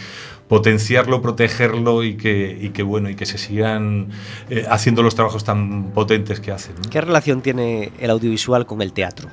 potenciarlo, 0.47 1.21
protegerlo 1.21 2.03
y 2.03 2.15
que, 2.15 2.57
y 2.59 2.69
que, 2.69 2.83
bueno, 2.83 3.09
y 3.09 3.15
que 3.15 3.25
se 3.25 3.37
sigan 3.37 4.09
eh, 4.49 4.65
haciendo 4.69 5.01
los 5.03 5.15
trabajos 5.15 5.43
tan 5.43 5.91
potentes 5.91 6.39
que 6.39 6.51
hacen. 6.51 6.75
¿no? 6.75 6.89
¿Qué 6.89 7.01
relación 7.01 7.41
tiene 7.41 7.91
el 7.99 8.09
audiovisual 8.11 8.65
con 8.65 8.81
el 8.81 8.93
teatro? 8.93 9.29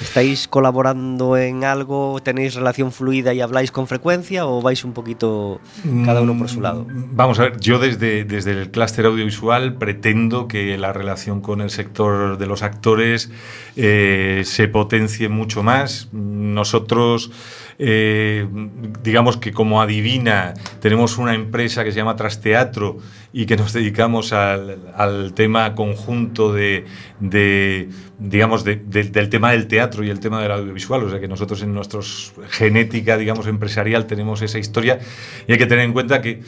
¿Estáis 0.00 0.46
colaborando 0.46 1.36
en 1.36 1.64
algo? 1.64 2.20
¿Tenéis 2.22 2.54
relación 2.54 2.92
fluida 2.92 3.34
y 3.34 3.40
habláis 3.40 3.72
con 3.72 3.88
frecuencia 3.88 4.46
o 4.46 4.62
vais 4.62 4.84
un 4.84 4.92
poquito 4.92 5.60
cada 6.04 6.20
uno 6.20 6.38
por 6.38 6.48
su 6.48 6.60
lado? 6.60 6.86
Vamos 6.88 7.40
a 7.40 7.44
ver, 7.44 7.58
yo 7.58 7.80
desde, 7.80 8.24
desde 8.24 8.52
el 8.52 8.70
clúster 8.70 9.06
audiovisual 9.06 9.74
pretendo 9.74 10.46
que 10.46 10.78
la 10.78 10.92
relación 10.92 11.40
con 11.40 11.60
el 11.60 11.70
sector 11.70 12.38
de 12.38 12.46
los 12.46 12.62
actores 12.62 13.30
eh, 13.74 14.42
se 14.44 14.68
potencie 14.68 15.28
mucho 15.28 15.64
más. 15.64 16.08
Nosotros 16.12 17.32
eh, 17.80 18.46
digamos 19.02 19.36
que 19.36 19.52
como 19.52 19.80
adivina 19.80 20.54
tenemos 20.80 21.16
una 21.16 21.34
empresa 21.34 21.84
que 21.84 21.92
se 21.92 21.98
llama 21.98 22.16
Trasteatro 22.16 22.98
y 23.32 23.46
que 23.46 23.56
nos 23.56 23.72
dedicamos 23.72 24.32
al, 24.32 24.92
al 24.96 25.32
tema 25.34 25.74
conjunto 25.76 26.52
de, 26.52 26.86
digamos, 28.18 28.64
de, 28.64 28.76
de, 28.76 29.04
del 29.04 29.28
tema 29.28 29.52
del 29.52 29.68
teatro 29.68 30.02
y 30.02 30.10
el 30.10 30.18
tema 30.18 30.42
del 30.42 30.50
audiovisual, 30.50 31.04
o 31.04 31.10
sea 31.10 31.20
que 31.20 31.28
nosotros 31.28 31.62
en 31.62 31.72
nuestra 31.72 32.00
genética, 32.50 33.16
digamos, 33.16 33.46
empresarial 33.46 34.06
tenemos 34.06 34.42
esa 34.42 34.58
historia 34.58 34.98
y 35.46 35.52
hay 35.52 35.58
que 35.58 35.66
tener 35.66 35.84
en 35.84 35.92
cuenta 35.92 36.20
que 36.20 36.42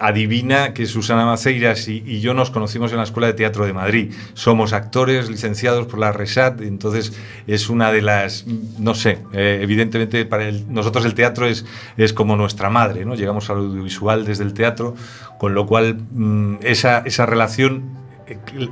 adivina 0.00 0.74
que 0.74 0.86
Susana 0.86 1.24
Maceiras 1.24 1.88
y, 1.88 2.20
yo 2.20 2.34
nos 2.34 2.50
conocimos 2.50 2.90
en 2.90 2.98
la 2.98 3.04
Escuela 3.04 3.28
de 3.28 3.34
Teatro 3.34 3.64
de 3.64 3.72
Madrid. 3.72 4.12
Somos 4.34 4.72
actores 4.72 5.30
licenciados 5.30 5.86
por 5.86 5.98
la 5.98 6.12
RESAT, 6.12 6.60
entonces 6.62 7.12
es 7.46 7.68
una 7.68 7.92
de 7.92 8.02
las, 8.02 8.44
no 8.78 8.94
sé, 8.94 9.18
eh, 9.32 9.60
evidentemente 9.62 10.24
para 10.24 10.50
nosotros 10.50 11.04
el 11.04 11.14
teatro 11.14 11.46
es, 11.46 11.64
es 11.96 12.12
como 12.12 12.36
nuestra 12.36 12.70
madre, 12.70 13.04
¿no? 13.04 13.14
Llegamos 13.14 13.50
al 13.50 13.58
audiovisual 13.58 14.24
desde 14.24 14.44
el 14.44 14.54
teatro, 14.54 14.94
con 15.38 15.54
lo 15.54 15.66
cual 15.66 15.98
mmm, 16.12 16.56
esa, 16.62 16.98
esa 16.98 17.26
relación 17.26 18.03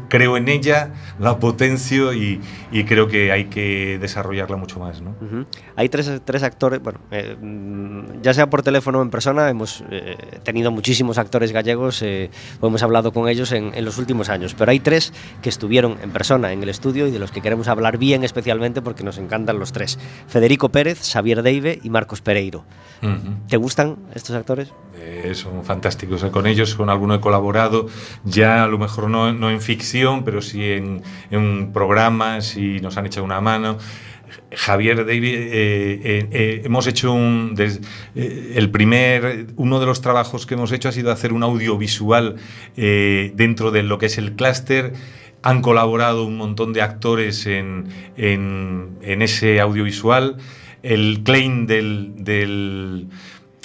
creo 0.09 0.37
en 0.37 0.49
ella, 0.49 0.91
la 1.19 1.38
potencio 1.38 2.12
y, 2.12 2.41
y 2.71 2.85
creo 2.85 3.09
que 3.09 3.33
hay 3.33 3.47
que 3.47 3.99
desarrollarla 4.01 4.57
mucho 4.57 4.79
más. 4.81 5.01
¿no? 5.01 5.11
Ujú. 5.21 5.47
Hay 5.77 5.88
tres, 5.88 6.11
tres 6.25 6.43
actores, 6.43 6.83
bueno, 6.83 7.01
eh, 7.11 7.37
mm, 7.41 8.23
ya 8.23 8.35
sea 8.35 8.49
por 8.49 8.62
teléfono 8.62 9.01
o 9.01 9.03
en 9.03 9.11
persona, 9.11 9.49
hemos 9.49 9.85
eh, 9.91 10.17
tenido 10.43 10.71
muchísimos 10.71 11.19
actores 11.19 11.53
gallegos, 11.53 12.03
eh, 12.03 12.31
o 12.61 12.67
hemos 12.67 12.83
hablado 12.83 13.12
con 13.12 13.29
ellos 13.29 13.53
en, 13.53 13.73
en 13.75 13.85
los 13.85 13.99
últimos 13.99 14.29
años, 14.29 14.55
pero 14.57 14.71
hay 14.71 14.81
tres 14.81 15.12
que 15.43 15.49
estuvieron 15.49 15.97
en 16.03 16.11
persona 16.11 16.53
en 16.53 16.62
el 16.62 16.69
estudio 16.69 17.07
y 17.07 17.11
de 17.11 17.19
los 17.19 17.31
que 17.31 17.41
queremos 17.41 17.69
hablar 17.69 17.99
bien 17.99 18.25
especialmente 18.25 18.83
porque 18.83 19.05
nos 19.05 19.19
encantan 19.19 19.59
los 19.59 19.73
tres. 19.73 19.99
Federico 20.29 20.71
Pérez, 20.71 21.01
Xavier 21.11 21.43
Deive 21.43 21.81
y 21.83 21.91
Marcos 21.91 22.21
Pereiro. 22.21 22.65
Ujú. 23.03 23.35
¿Te 23.49 23.57
gustan 23.57 23.97
estos 24.15 24.37
actores? 24.37 24.73
Eh, 25.05 25.35
son 25.35 25.65
fantásticos. 25.65 26.25
Con 26.27 26.47
ellos, 26.47 26.75
con 26.77 26.88
alguno 26.88 27.15
he 27.15 27.21
colaborado, 27.21 27.87
ya 28.25 28.62
a 28.65 28.69
lo 28.69 28.79
mejor 28.79 29.11
no, 29.11 29.33
no 29.33 29.51
en 29.51 29.61
ficción, 29.61 30.25
pero 30.25 30.41
sí 30.41 30.62
en, 30.73 31.03
en 31.31 31.73
programas 31.73 32.57
y 32.57 32.79
nos 32.81 32.97
han 32.97 33.07
echado 33.07 33.25
una 33.25 33.41
mano. 33.41 33.79
Javier 34.55 35.05
David, 35.05 35.25
eh, 35.25 36.01
eh, 36.05 36.29
eh, 36.31 36.62
hemos 36.65 36.87
hecho 36.87 37.12
un. 37.12 37.55
eh, 37.59 38.53
el 38.55 38.71
primer. 38.71 39.47
Uno 39.57 39.81
de 39.81 39.87
los 39.87 40.01
trabajos 40.01 40.47
que 40.47 40.55
hemos 40.55 40.73
hecho 40.73 40.88
ha 40.88 40.93
sido 40.93 41.11
hacer 41.11 41.33
un 41.33 41.43
audiovisual 41.43 42.37
eh, 42.77 43.33
dentro 43.35 43.71
de 43.71 43.83
lo 43.83 43.99
que 43.99 44.07
es 44.07 44.19
el 44.19 44.33
clúster. 44.35 44.93
Han 45.43 45.61
colaborado 45.61 46.25
un 46.25 46.37
montón 46.37 46.73
de 46.73 46.83
actores 46.83 47.47
en, 47.47 47.88
en- 48.17 48.97
en 49.03 49.23
ese 49.23 49.61
audiovisual. 49.61 50.37
El 50.83 51.23
claim 51.25 51.67
del, 51.67 52.12
del, 52.17 53.09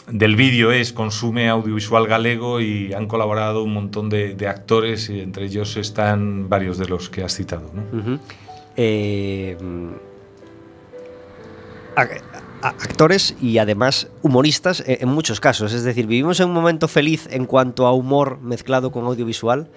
del 0.07 0.35
vídeo 0.35 0.71
es 0.71 0.93
Consume 0.93 1.49
Audiovisual 1.49 2.07
Galego 2.07 2.61
y 2.61 2.93
han 2.93 3.07
colaborado 3.07 3.63
un 3.63 3.73
montón 3.73 4.09
de, 4.09 4.47
actores 4.47 5.09
y 5.09 5.19
entre 5.19 5.45
ellos 5.45 5.75
están 5.77 6.49
varios 6.49 6.77
de 6.77 6.87
los 6.87 7.09
que 7.09 7.23
has 7.23 7.35
citado. 7.35 7.69
¿no? 7.73 8.19
Eh, 8.77 9.57
actores 12.61 13.35
y 13.41 13.57
además 13.57 14.07
humoristas 14.21 14.83
en 14.85 15.09
muchos 15.09 15.39
casos. 15.39 15.73
Es 15.73 15.83
decir, 15.83 16.07
vivimos 16.07 16.39
en 16.39 16.47
un 16.47 16.53
momento 16.53 16.87
feliz 16.87 17.27
en 17.31 17.45
cuanto 17.45 17.85
a 17.85 17.91
humor 17.91 18.39
mezclado 18.41 18.91
con 18.91 19.05
audiovisual. 19.05 19.67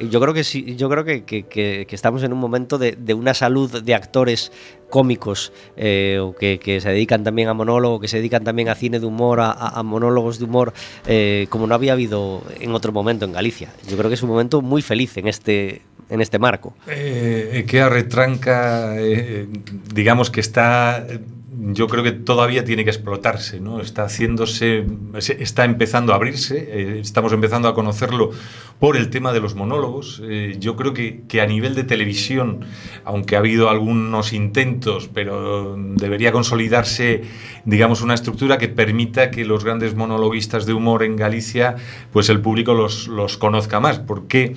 Yo 0.00 0.20
creo 0.20 0.34
que 0.34 0.44
sí, 0.44 0.76
yo 0.76 0.88
creo 0.88 1.04
que, 1.04 1.24
que- 1.24 1.86
estamos 1.90 2.22
en 2.22 2.32
un 2.32 2.38
momento 2.38 2.78
de, 2.78 2.92
de 2.92 3.14
una 3.14 3.34
salud 3.34 3.82
de 3.82 3.94
actores 3.94 4.52
cómicos 4.90 5.52
eh, 5.76 6.18
o 6.20 6.34
que, 6.34 6.58
se 6.80 6.88
dedican 6.88 7.24
también 7.24 7.48
a 7.48 7.54
monólogo, 7.54 8.00
que 8.00 8.08
se 8.08 8.18
dedican 8.18 8.44
también 8.44 8.68
a 8.68 8.74
cine 8.74 9.00
de 9.00 9.06
humor, 9.06 9.40
a, 9.40 9.82
monólogos 9.82 10.38
de 10.38 10.44
humor, 10.44 10.72
eh, 11.06 11.46
como 11.50 11.66
no 11.66 11.74
había 11.74 11.92
habido 11.92 12.42
en 12.60 12.72
otro 12.72 12.92
momento 12.92 13.24
en 13.24 13.32
Galicia. 13.32 13.72
Yo 13.88 13.96
creo 13.96 14.08
que 14.08 14.14
es 14.14 14.22
un 14.22 14.30
momento 14.30 14.62
muy 14.62 14.82
feliz 14.82 15.16
en 15.16 15.28
este, 15.28 15.82
en 16.10 16.20
este 16.20 16.38
marco. 16.38 16.74
Eh, 16.86 17.64
que 17.68 17.80
a 17.80 17.88
retranca, 17.88 18.94
eh, 18.98 19.46
digamos 19.92 20.30
que 20.30 20.40
está, 20.40 21.04
eh, 21.08 21.20
yo 21.60 21.88
creo 21.88 22.04
que 22.04 22.12
todavía 22.12 22.64
tiene 22.64 22.84
que 22.84 22.90
explotarse, 22.90 23.60
¿no? 23.60 23.80
Está 23.80 24.04
haciéndose, 24.04 24.86
se- 25.18 25.42
está 25.42 25.64
empezando 25.64 26.12
a 26.12 26.16
abrirse, 26.16 26.56
eh, 26.70 27.00
estamos 27.00 27.32
empezando 27.32 27.66
a 27.68 27.74
conocerlo 27.74 28.30
por 28.78 28.96
el 28.96 29.10
tema 29.10 29.32
de 29.32 29.40
los 29.40 29.54
monólogos. 29.56 30.22
Eh, 30.24 30.56
yo 30.60 30.76
creo 30.76 30.94
que, 30.94 31.22
que 31.28 31.40
a 31.40 31.46
nivel 31.46 31.74
de 31.74 31.82
televisión, 31.84 32.60
aunque 33.04 33.34
ha 33.34 33.40
habido 33.40 33.70
algunos 33.70 34.32
intentos, 34.32 35.08
pero 35.12 35.74
debería 35.76 36.30
consolidarse, 36.30 37.22
digamos, 37.64 38.02
una 38.02 38.14
estructura 38.14 38.58
que 38.58 38.68
permita 38.68 39.30
que 39.32 39.44
los 39.44 39.64
grandes 39.64 39.96
monologuistas 39.96 40.64
de 40.64 40.74
humor 40.74 41.02
en 41.02 41.16
Galicia, 41.16 41.74
pues 42.12 42.28
el 42.28 42.40
público 42.40 42.74
los, 42.74 43.08
los 43.08 43.36
conozca 43.36 43.80
más, 43.80 43.98
porque 43.98 44.54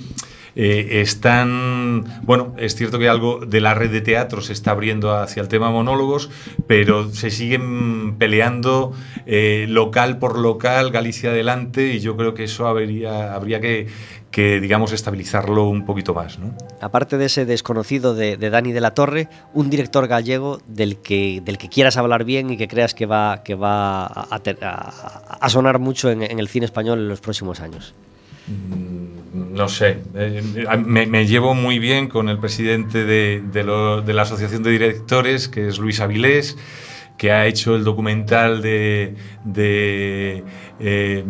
eh, 0.54 1.00
están, 1.00 2.04
bueno, 2.22 2.54
es 2.58 2.74
cierto 2.74 2.98
que 2.98 3.08
algo 3.08 3.40
de 3.46 3.60
la 3.60 3.74
red 3.74 3.90
de 3.90 4.00
teatro 4.00 4.40
se 4.42 4.52
está 4.52 4.72
abriendo 4.72 5.16
hacia 5.16 5.40
el 5.40 5.48
tema 5.48 5.70
monólogos, 5.70 6.30
pero 6.66 7.10
se 7.10 7.30
siguen 7.30 8.16
peleando 8.18 8.92
eh, 9.26 9.66
local 9.68 10.18
por 10.18 10.38
local, 10.38 10.90
Galicia 10.90 11.30
adelante, 11.30 11.94
y 11.94 12.00
yo 12.00 12.16
creo 12.16 12.34
que 12.34 12.44
eso 12.44 12.66
habría, 12.66 13.34
habría 13.34 13.60
que, 13.60 13.86
que, 14.30 14.60
digamos, 14.60 14.92
estabilizarlo 14.92 15.64
un 15.64 15.84
poquito 15.84 16.14
más, 16.14 16.38
¿no? 16.38 16.54
aparte 16.80 17.16
de 17.16 17.26
ese 17.26 17.46
desconocido 17.46 18.14
de, 18.14 18.36
de 18.36 18.50
Dani 18.50 18.72
de 18.72 18.80
la 18.80 18.92
Torre, 18.92 19.28
un 19.54 19.70
director 19.70 20.08
gallego 20.08 20.60
del 20.66 20.96
que, 20.98 21.40
del 21.44 21.56
que 21.56 21.68
quieras 21.68 21.96
hablar 21.96 22.24
bien 22.24 22.50
y 22.50 22.56
que 22.56 22.68
creas 22.68 22.94
que 22.94 23.06
va, 23.06 23.42
que 23.44 23.54
va 23.54 24.06
a, 24.06 25.48
sonar 25.48 25.78
mucho 25.78 26.10
en, 26.10 26.22
en 26.22 26.38
el 26.38 26.48
cine 26.48 26.66
español 26.66 26.98
en 26.98 27.08
los 27.08 27.20
próximos 27.20 27.60
años. 27.60 27.94
No 29.52 29.68
sé, 29.68 29.98
eh, 30.14 30.42
me, 30.84 31.06
me 31.06 31.26
llevo 31.26 31.54
muy 31.54 31.78
bien 31.78 32.08
con 32.08 32.28
el 32.28 32.38
presidente 32.38 33.04
de, 33.04 33.42
de 33.52 33.64
lo- 33.64 34.00
de 34.02 34.12
la 34.14 34.22
Asociación 34.22 34.62
de 34.62 34.70
Directores, 34.70 35.48
que 35.48 35.68
es 35.68 35.78
Luis 35.78 36.00
Avilés, 36.00 36.56
que 37.18 37.30
ha 37.32 37.46
hecho 37.46 37.76
el 37.76 37.84
documental 37.84 38.62
de, 38.62 39.14
de 39.44 40.42
eh, 40.80 41.24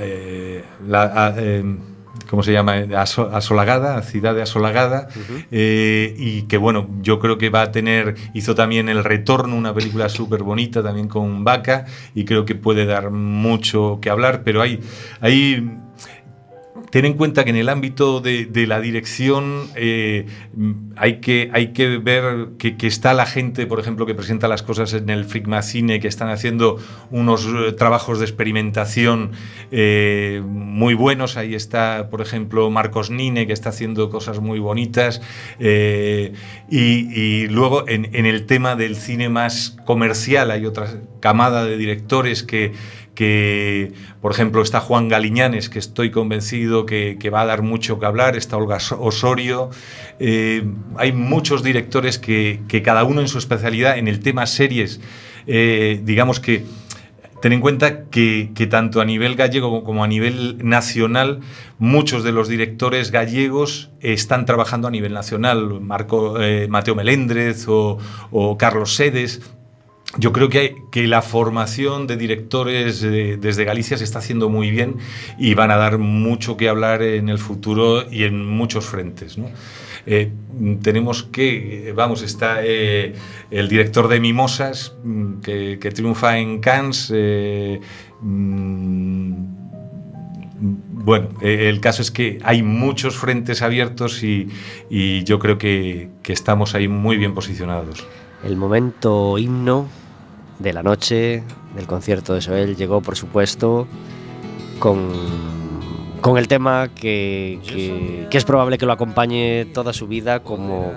eh, 0.00 0.64
la, 0.86 1.02
a- 1.26 1.34
¿cómo 2.28 2.42
se 2.42 2.52
llama? 2.52 2.74
Aso- 2.96 3.30
Asolagada, 3.32 4.02
Ciudad 4.02 4.34
de 4.34 4.42
Asolagada, 4.42 5.08
eh, 5.52 6.14
y 6.18 6.42
que 6.42 6.56
bueno, 6.56 6.88
yo 7.02 7.20
creo 7.20 7.38
que 7.38 7.50
va 7.50 7.62
a 7.62 7.70
tener, 7.70 8.16
hizo 8.34 8.54
también 8.54 8.88
El 8.88 9.04
Retorno, 9.04 9.54
una 9.56 9.72
película 9.72 10.08
súper 10.08 10.42
bonita 10.42 10.82
también 10.82 11.06
con 11.08 11.44
Vaca, 11.44 11.84
y 12.14 12.24
creo 12.24 12.44
que 12.44 12.54
puede 12.56 12.84
dar 12.86 13.10
mucho 13.10 13.98
que 14.02 14.10
hablar, 14.10 14.42
pero 14.44 14.60
hay... 14.60 14.80
hay 15.20 15.70
Ten 16.94 17.06
en 17.06 17.14
cuenta 17.14 17.42
que 17.42 17.50
en 17.50 17.56
el 17.56 17.70
ámbito 17.70 18.20
de, 18.20 18.66
la 18.68 18.80
dirección 18.80 19.66
eh, 19.74 20.26
hay, 20.94 21.16
que, 21.18 21.50
hay 21.52 21.72
que 21.72 21.98
ver 21.98 22.50
que, 22.56 22.76
está 22.86 23.14
la 23.14 23.26
gente, 23.26 23.66
por 23.66 23.80
ejemplo, 23.80 24.06
que 24.06 24.14
presenta 24.14 24.46
las 24.46 24.62
cosas 24.62 24.92
en 24.94 25.10
el 25.10 25.24
Frigma 25.24 25.60
Cine, 25.62 25.98
que 25.98 26.06
están 26.06 26.28
haciendo 26.28 26.78
unos 27.10 27.46
eh, 27.46 27.72
trabajos 27.72 28.20
de 28.20 28.26
experimentación 28.26 29.32
eh, 29.72 30.40
muy 30.46 30.94
buenos. 30.94 31.36
Ahí 31.36 31.56
está, 31.56 32.10
por 32.10 32.20
ejemplo, 32.20 32.70
Marcos 32.70 33.10
Nine, 33.10 33.48
que 33.48 33.52
está 33.52 33.70
haciendo 33.70 34.08
cosas 34.08 34.38
muy 34.38 34.60
bonitas. 34.60 35.20
Y, 35.58 36.30
y 36.70 37.48
luego 37.48 37.88
en, 37.88 38.08
en 38.12 38.24
el 38.24 38.46
tema 38.46 38.76
del 38.76 38.94
cine 38.94 39.28
más 39.28 39.76
comercial 39.84 40.52
hay 40.52 40.64
otra 40.64 40.86
camada 41.18 41.64
de 41.64 41.76
directores 41.76 42.44
que 42.44 42.72
que, 43.14 43.92
por 44.20 44.32
ejemplo, 44.32 44.60
está 44.62 44.80
Juan 44.80 45.08
Galiñanes, 45.08 45.68
que 45.68 45.78
estoy 45.78 46.10
convencido 46.10 46.84
que, 46.86 47.16
que 47.20 47.30
va 47.30 47.42
a 47.42 47.46
dar 47.46 47.62
mucho 47.62 47.98
que 47.98 48.06
hablar, 48.06 48.36
está 48.36 48.56
Olga 48.56 48.80
So- 48.80 49.00
Osorio, 49.00 49.70
eh, 50.18 50.64
hay 50.96 51.12
muchos 51.12 51.62
directores 51.62 52.18
que, 52.18 52.60
que 52.68 52.82
cada 52.82 53.04
uno 53.04 53.20
en 53.20 53.28
su 53.28 53.38
especialidad, 53.38 53.98
en 53.98 54.08
el 54.08 54.20
tema 54.20 54.46
series, 54.46 55.00
eh, 55.46 56.00
digamos 56.04 56.40
que 56.40 56.64
Ten 57.42 57.52
en 57.52 57.60
cuenta 57.60 58.04
que, 58.08 58.52
que 58.54 58.66
tanto 58.66 59.02
a 59.02 59.04
nivel 59.04 59.34
gallego 59.36 59.84
como 59.84 60.02
a 60.02 60.08
nivel 60.08 60.66
nacional, 60.66 61.40
muchos 61.78 62.24
de 62.24 62.32
los 62.32 62.48
directores 62.48 63.10
gallegos 63.10 63.90
están 64.00 64.46
trabajando 64.46 64.88
a 64.88 64.90
nivel 64.90 65.12
nacional. 65.12 65.78
Marco, 65.82 66.40
eh, 66.40 66.68
Mateo 66.70 66.94
Melendrez 66.94 67.66
o, 67.68 67.98
o 68.30 68.56
Carlos 68.56 68.94
Sedes. 68.94 69.42
Yo 70.18 70.32
creo 70.32 70.48
que, 70.48 70.58
hay- 70.58 70.74
que 70.90 71.06
la 71.06 71.22
formación 71.22 72.06
de 72.06 72.16
directores 72.16 73.02
eh, 73.02 73.36
desde 73.40 73.64
Galicia 73.64 73.96
se 73.96 74.04
está 74.04 74.20
haciendo 74.20 74.48
muy 74.48 74.70
bien 74.70 74.96
y 75.38 75.54
van 75.54 75.70
a 75.70 75.76
dar 75.76 75.98
mucho 75.98 76.56
que 76.56 76.68
hablar 76.68 77.02
en 77.02 77.28
el 77.28 77.38
futuro 77.38 78.10
y 78.10 78.24
en 78.24 78.46
muchos 78.46 78.86
frentes. 78.86 79.36
Eh, 80.06 80.30
tenemos 80.82 81.24
que, 81.24 81.92
vamos, 81.96 82.22
está 82.22 82.58
eh, 82.62 83.14
el 83.50 83.68
director 83.68 84.08
de 84.08 84.20
Mimosas, 84.20 84.94
mm, 85.02 85.40
que, 85.40 85.92
triunfa 85.94 86.38
en 86.38 86.60
Cannes. 86.60 87.12
mm, 88.20 89.32
bueno, 91.06 91.28
el 91.42 91.80
caso 91.80 92.00
es 92.00 92.10
que 92.10 92.38
hay 92.42 92.62
muchos 92.62 93.16
frentes 93.16 93.60
abiertos 93.60 94.22
y, 94.22 94.48
yo 95.24 95.38
creo 95.38 95.58
que 95.58 96.08
estamos 96.26 96.74
ahí 96.74 96.88
muy 96.88 97.16
bien 97.18 97.34
posicionados. 97.34 98.06
El 98.44 98.56
momento 98.56 99.36
himno 99.38 99.88
de 100.58 100.72
la 100.72 100.82
noche 100.82 101.42
del 101.74 101.86
concierto 101.86 102.34
de 102.34 102.40
Soel 102.40 102.76
llegó, 102.76 103.00
por 103.00 103.16
supuesto, 103.16 103.86
con, 104.78 105.10
con 106.20 106.38
el 106.38 106.48
tema 106.48 106.88
que, 106.94 107.58
que- 107.66 108.28
es 108.30 108.44
probable 108.44 108.78
que 108.78 108.86
lo 108.86 108.92
acompañe 108.92 109.64
toda 109.66 109.92
su 109.92 110.06
vida 110.08 110.40
como, 110.40 110.92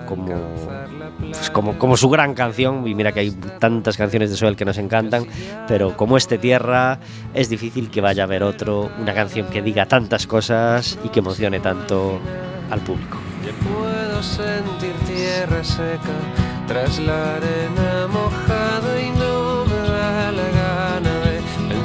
pues 1.20 1.50
como, 1.50 1.78
como 1.78 1.96
su 1.96 2.08
gran 2.10 2.34
canción. 2.34 2.86
Y 2.86 2.94
mira 2.94 3.12
que 3.12 3.20
hay 3.20 3.30
tantas 3.58 3.96
canciones 3.96 4.30
de 4.30 4.36
Soel 4.36 4.56
que 4.56 4.64
nos 4.64 4.78
encantan, 4.78 5.26
pero 5.68 5.96
como 5.96 6.16
este 6.16 6.36
Tierra, 6.38 6.98
es 7.34 7.48
difícil 7.48 7.90
que 7.90 8.00
vaya 8.00 8.24
a 8.24 8.26
haber 8.26 8.42
otro, 8.42 8.90
una 9.00 9.14
canción 9.14 9.46
que 9.48 9.62
diga 9.62 9.86
tantas 9.86 10.26
cosas 10.26 10.98
y 11.04 11.08
que 11.10 11.20
emocione 11.20 11.60
tanto 11.60 12.18
al 12.70 12.80
público. 12.80 13.18
Ya 13.46 13.52
puedo 13.68 14.22
sentir 14.22 14.92
tierra 15.06 15.62
seca 15.62 16.12
tras 16.66 16.98
la 16.98 17.36
arena 17.36 18.08
mojada 18.12 18.57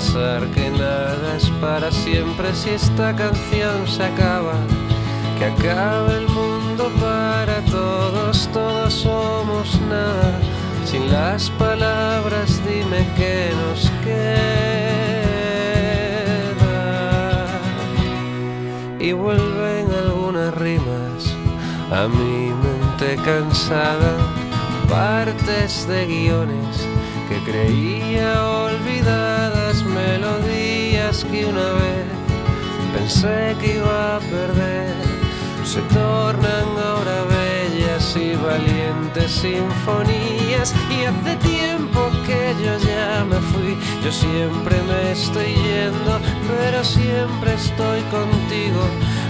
pensar 0.03 0.45
que 0.47 0.69
nada 0.69 1.37
es 1.37 1.49
para 1.61 1.89
siempre 1.89 2.53
si 2.53 2.71
esta 2.71 3.15
canción 3.15 3.87
se 3.87 4.03
acaba. 4.03 4.55
que 5.39 5.45
acabe 5.45 6.17
el 6.17 6.27
mundo 6.27 6.91
para 6.99 7.61
todos, 7.71 8.49
todos 8.51 8.93
somos 8.93 9.79
nada. 9.89 10.39
Sin 10.85 11.09
las 11.11 11.49
palabras 11.51 12.61
dime 12.67 13.07
qué 13.15 13.51
nos 13.61 13.89
queda. 14.03 14.23
Y 18.99 19.13
vuelven 19.13 19.87
algunas 20.03 20.53
rimas 20.55 21.33
a 21.91 22.07
mi 22.07 22.51
mente 22.63 23.15
cansada, 23.23 24.17
partes 24.89 25.87
de 25.87 26.05
guiones 26.05 26.87
que 27.29 27.51
creía 27.51 28.43
melodías 28.93 29.32
que 31.34 31.47
una 31.47 31.69
vez 31.81 32.05
pensé 32.93 33.55
que 33.59 33.77
iba 33.77 34.17
a 34.17 34.19
perder, 34.19 34.93
se 35.65 35.81
tornan 35.97 36.67
ahora 36.86 37.25
bellas 37.38 38.15
y 38.15 38.36
valientes 38.36 39.31
sinfonías. 39.41 40.75
Y 40.95 41.05
hace 41.05 41.36
tiempo 41.38 42.01
que 42.27 42.53
yo 42.63 42.77
ya 42.88 43.25
me 43.25 43.39
fui, 43.51 43.75
yo 44.03 44.11
siempre 44.11 44.75
me 44.89 45.11
estoy 45.11 45.55
yendo, 45.55 46.19
pero 46.47 46.84
siempre 46.84 47.55
estoy 47.55 48.01
contigo. 48.17 48.81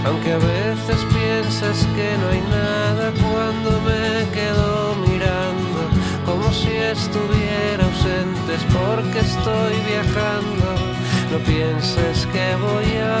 Aunque 0.04 0.32
a 0.34 0.38
veces 0.38 0.98
piensas 1.18 1.86
que 1.96 2.08
no 2.20 2.26
hay 2.32 2.42
nada 2.60 3.12
cuando 3.24 3.70
me 3.88 4.28
quedo 4.36 4.94
mirando, 5.06 5.80
como 6.26 6.52
si 6.52 6.68
estuviera 6.68 7.82
ausentes 7.82 8.60
porque 8.74 9.20
estoy 9.20 9.74
viajando. 9.88 10.83
No 11.34 11.40
pienses 11.40 12.26
que 12.26 12.54
voy 12.54 12.96
a 12.98 13.20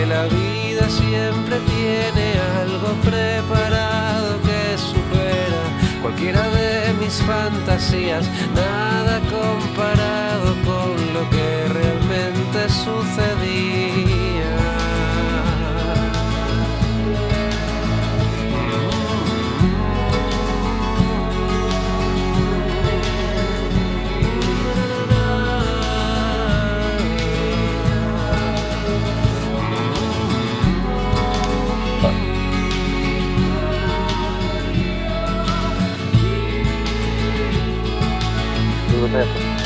que 0.00 0.06
la 0.06 0.24
vida 0.24 0.88
siempre 0.88 1.56
tiene 1.76 2.26
algo 2.62 2.90
preparado 3.02 4.40
que 4.40 4.78
supera 4.78 5.62
cualquiera 6.00 6.48
de 6.48 6.94
mis 7.00 7.16
fantasías, 7.22 8.24
nada 8.54 9.20
comparado 9.36 10.54
con 10.64 10.92
lo 11.14 11.28
que 11.28 11.68
realmente 11.78 12.60
sucedía. 12.68 13.39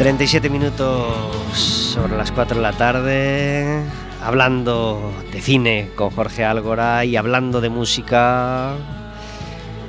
37 0.09 0.51
minutos 0.51 1.17
sobre 1.65 2.15
las 2.15 2.31
4 2.31 2.57
de 2.59 2.63
la 2.63 2.73
tarde, 2.75 3.81
hablando 4.23 5.11
de 5.33 5.41
cine 5.41 5.89
con 5.97 6.11
Jorge 6.11 6.45
Álgora 6.45 7.07
y 7.07 7.17
hablando 7.17 7.63
de 7.63 7.71
música 7.71 8.75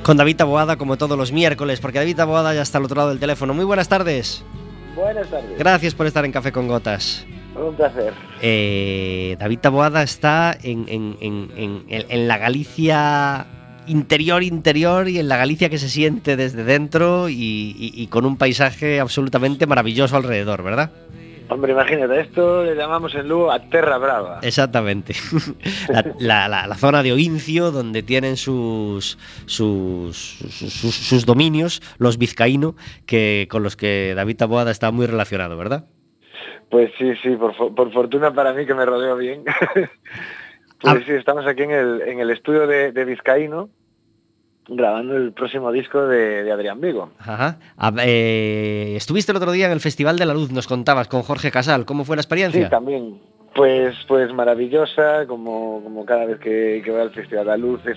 con 0.02 0.16
David 0.16 0.36
Taboada 0.36 0.76
como 0.76 0.96
todos 0.96 1.18
los 1.18 1.32
miércoles, 1.32 1.80
porque 1.80 1.98
David 1.98 2.16
Taboada 2.16 2.54
ya 2.54 2.62
está 2.62 2.78
al 2.78 2.84
otro 2.84 2.96
lado 2.96 3.10
del 3.10 3.18
teléfono. 3.18 3.52
Muy 3.52 3.66
buenas 3.66 3.90
tardes. 3.90 4.42
Buenas 4.94 5.28
tardes. 5.28 5.58
Gracias 5.58 5.94
por 5.94 6.06
estar 6.06 6.24
en 6.24 6.32
Café 6.32 6.50
con 6.50 6.66
Gotas. 6.66 7.26
Un 7.54 7.74
placer. 7.76 8.14
Eh, 8.40 9.36
David 9.38 9.58
Taboada 9.58 10.02
está 10.02 10.56
en, 10.62 10.86
en- 10.88 11.18
en- 11.20 11.50
en- 11.58 11.84
en- 11.88 12.06
en 12.08 12.26
la 12.26 12.38
Galicia 12.38 13.46
interior, 13.86 14.42
interior 14.42 15.08
y 15.08 15.18
en 15.18 15.28
la 15.28 15.36
Galicia 15.36 15.68
que 15.68 15.78
se 15.78 15.88
siente 15.88 16.36
desde 16.36 16.64
dentro 16.64 17.28
y, 17.28 17.34
y- 17.34 17.92
y 17.94 18.06
con 18.08 18.24
un 18.26 18.36
paisaje 18.36 19.00
absolutamente 19.00 19.66
maravilloso 19.66 20.16
alrededor, 20.16 20.62
¿verdad? 20.62 20.90
Hombre, 21.48 21.70
imagínate, 21.72 22.20
esto 22.22 22.64
le 22.64 22.74
llamamos 22.74 23.14
en 23.14 23.28
Lugo 23.28 23.52
a 23.52 23.60
Terra 23.60 23.98
Brava. 23.98 24.40
Exactamente. 24.42 25.14
La, 25.88 26.02
la- 26.18 26.48
la- 26.48 26.66
la 26.66 26.74
zona 26.74 27.04
de 27.04 27.12
Oincio, 27.12 27.70
donde 27.70 28.02
tienen 28.02 28.36
sus, 28.36 29.16
sus, 29.46 30.16
sus, 30.16 30.72
sus- 30.94 31.24
dominios, 31.24 31.82
los 31.98 32.18
vizcaíno, 32.18 32.74
que, 33.06 33.46
con 33.48 33.62
los 33.62 33.76
que 33.76 34.12
David 34.16 34.36
Taboada 34.38 34.72
está 34.72 34.90
muy 34.90 35.06
relacionado, 35.06 35.56
¿verdad? 35.56 35.84
Pues 36.68 36.90
sí, 36.98 37.12
sí, 37.22 37.28
por, 37.36 37.54
por 37.76 37.92
fortuna 37.92 38.34
para 38.34 38.52
mí 38.52 38.66
que 38.66 38.74
me 38.74 38.84
rodeo 38.84 39.16
bien. 39.16 39.44
pues 40.80 41.04
sí, 41.06 41.12
estamos 41.12 41.46
aquí 41.46 41.62
en 41.62 41.70
el, 41.72 42.02
en 42.02 42.20
el 42.20 42.30
estudio 42.30 42.66
de, 42.66 42.92
de 42.92 43.04
Vizcaíno, 43.04 43.68
grabando 44.68 45.16
el 45.16 45.32
próximo 45.32 45.70
disco 45.72 46.06
de, 46.06 46.42
de 46.44 46.52
Adrián 46.52 46.80
Vigo. 46.80 47.10
Ajá. 47.18 47.58
A- 47.76 47.92
eh, 48.04 48.94
estuviste 48.96 49.32
el 49.32 49.36
otro 49.36 49.52
día 49.52 49.66
en 49.66 49.72
el 49.72 49.80
Festival 49.80 50.18
de 50.18 50.26
la 50.26 50.34
Luz, 50.34 50.50
nos 50.50 50.66
contabas 50.66 51.08
con 51.08 51.22
Jorge 51.22 51.50
Casal. 51.50 51.84
¿Cómo 51.84 52.04
fue 52.04 52.16
la 52.16 52.22
experiencia? 52.22 52.64
Sí, 52.64 52.70
también. 52.70 53.20
Pues, 53.54 53.96
pues 54.06 54.32
maravillosa, 54.34 55.26
como, 55.26 55.80
como 55.82 56.04
cada 56.04 56.26
vez 56.26 56.38
que, 56.40 56.82
que 56.84 56.90
voy 56.90 57.00
al 57.00 57.10
Festival 57.12 57.44
de 57.46 57.50
la 57.52 57.56
Luz, 57.56 57.80
es 57.86 57.96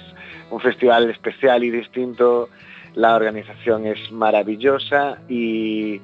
un 0.51 0.59
festival 0.61 1.09
especial 1.09 1.63
y 1.65 1.69
distinto, 1.71 2.47
la 2.95 3.15
organización 3.15 3.86
es 3.86 4.09
maravillosa 4.11 5.17
y 5.27 5.99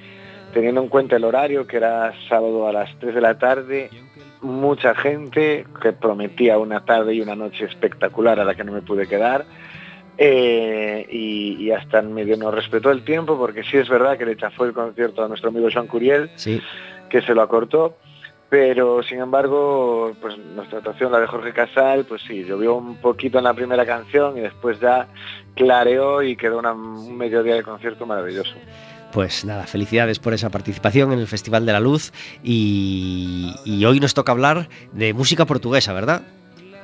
teniendo 0.54 0.82
en 0.82 0.90
cuenta 0.90 1.16
el 1.16 1.24
horario, 1.24 1.68
que 1.68 1.78
era 1.78 2.12
sábado 2.28 2.68
a 2.68 2.74
las 2.74 2.90
3 3.00 3.16
de 3.16 3.22
la 3.22 3.38
tarde, 3.38 3.90
mucha 4.46 4.96
gente 4.96 5.66
que 5.82 5.92
prometía 5.94 6.58
una 6.58 6.86
tarde 6.86 7.14
y 7.16 7.22
una 7.22 7.36
noche 7.36 7.66
espectacular 7.66 8.40
a 8.40 8.46
la 8.46 8.56
que 8.56 8.64
no 8.64 8.72
me 8.72 8.82
pude 8.82 9.08
quedar. 9.08 9.46
eh, 10.18 11.06
y, 11.12 11.58
y 11.62 11.72
hasta 11.72 12.02
medio 12.02 12.38
nos 12.38 12.54
respetó 12.54 12.90
el 12.90 13.04
tiempo 13.04 13.38
porque 13.38 13.64
sí 13.64 13.76
es 13.76 13.90
verdad 13.90 14.18
que 14.18 14.26
le 14.26 14.38
chafó 14.38 14.64
el 14.64 14.72
concierto 14.72 15.22
a 15.24 15.28
nuestro 15.28 15.50
amigo 15.50 15.68
Joan 15.74 15.88
Curiel, 15.88 16.30
Sí. 16.36 16.62
que 17.10 17.22
se 17.22 17.34
lo 17.36 17.42
acortó, 17.42 17.98
pero 18.48 19.04
sin 19.04 19.20
embargo, 19.20 20.14
pues 20.22 20.38
nuestra 20.38 20.78
actuación, 20.78 21.12
la 21.12 21.20
de 21.20 21.28
Jorge 21.28 21.52
Casal, 21.52 22.06
pues 22.06 22.22
sí, 22.22 22.46
llovió 22.46 22.76
un 22.76 22.96
poquito 23.02 23.40
en 23.40 23.44
la 23.44 23.54
primera 23.54 23.86
canción 23.86 24.38
y 24.38 24.42
después 24.42 24.80
ya 24.80 25.08
clareó 25.54 26.22
y 26.24 26.38
quedó 26.38 26.60
una- 26.60 26.72
un 26.72 27.18
mediodía 27.18 27.56
de 27.56 27.64
concierto 27.64 28.06
maravilloso. 28.06 28.56
Pues 29.16 29.46
nada, 29.46 29.64
felicidades 29.66 30.20
por 30.20 30.34
esa 30.34 30.50
participación 30.50 31.14
en 31.14 31.20
el 31.20 31.28
Festival 31.28 31.66
de 31.66 31.72
la 31.72 31.80
Luz 31.80 32.12
y, 32.44 33.56
y 33.64 33.86
hoy 33.86 34.02
nos 34.02 34.14
toca 34.14 34.34
hablar 34.34 34.68
de 34.92 35.14
música 35.14 35.46
portuguesa, 35.46 35.94
¿verdad? 35.94 36.22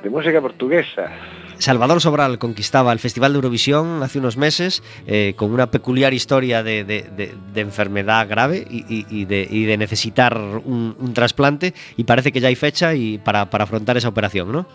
De 0.02 0.08
música 0.08 0.40
portuguesa. 0.40 1.10
Salvador 1.58 2.00
Sobral 2.00 2.38
conquistaba 2.38 2.90
el 2.94 3.00
Festival 3.00 3.34
de 3.34 3.36
Eurovisión 3.36 4.02
hace 4.02 4.18
unos 4.18 4.38
meses 4.38 4.82
eh, 5.06 5.34
con 5.36 5.52
una 5.52 5.70
peculiar 5.70 6.14
historia 6.14 6.62
de, 6.62 6.84
de- 6.84 7.02
de- 7.14 7.34
de 7.52 7.60
enfermedad 7.60 8.26
grave 8.26 8.66
y, 8.70 8.78
y- 8.88 9.06
y 9.10 9.24
de, 9.26 9.46
y 9.50 9.66
de 9.66 9.76
necesitar 9.76 10.34
un, 10.38 10.96
un 10.98 11.12
trasplante 11.12 11.74
y 11.98 12.04
parece 12.04 12.32
que 12.32 12.40
ya 12.40 12.48
hay 12.48 12.56
fecha 12.56 12.94
y 12.94 13.18
para, 13.18 13.50
para 13.50 13.64
afrontar 13.64 13.98
esa 13.98 14.08
operación, 14.08 14.50
¿no? 14.52 14.66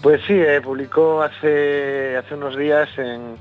Pues 0.00 0.20
sí, 0.28 0.34
eh, 0.34 0.60
publicó 0.62 1.22
hace, 1.24 2.16
hace 2.16 2.34
unos 2.36 2.56
días 2.56 2.88
en, 2.98 3.36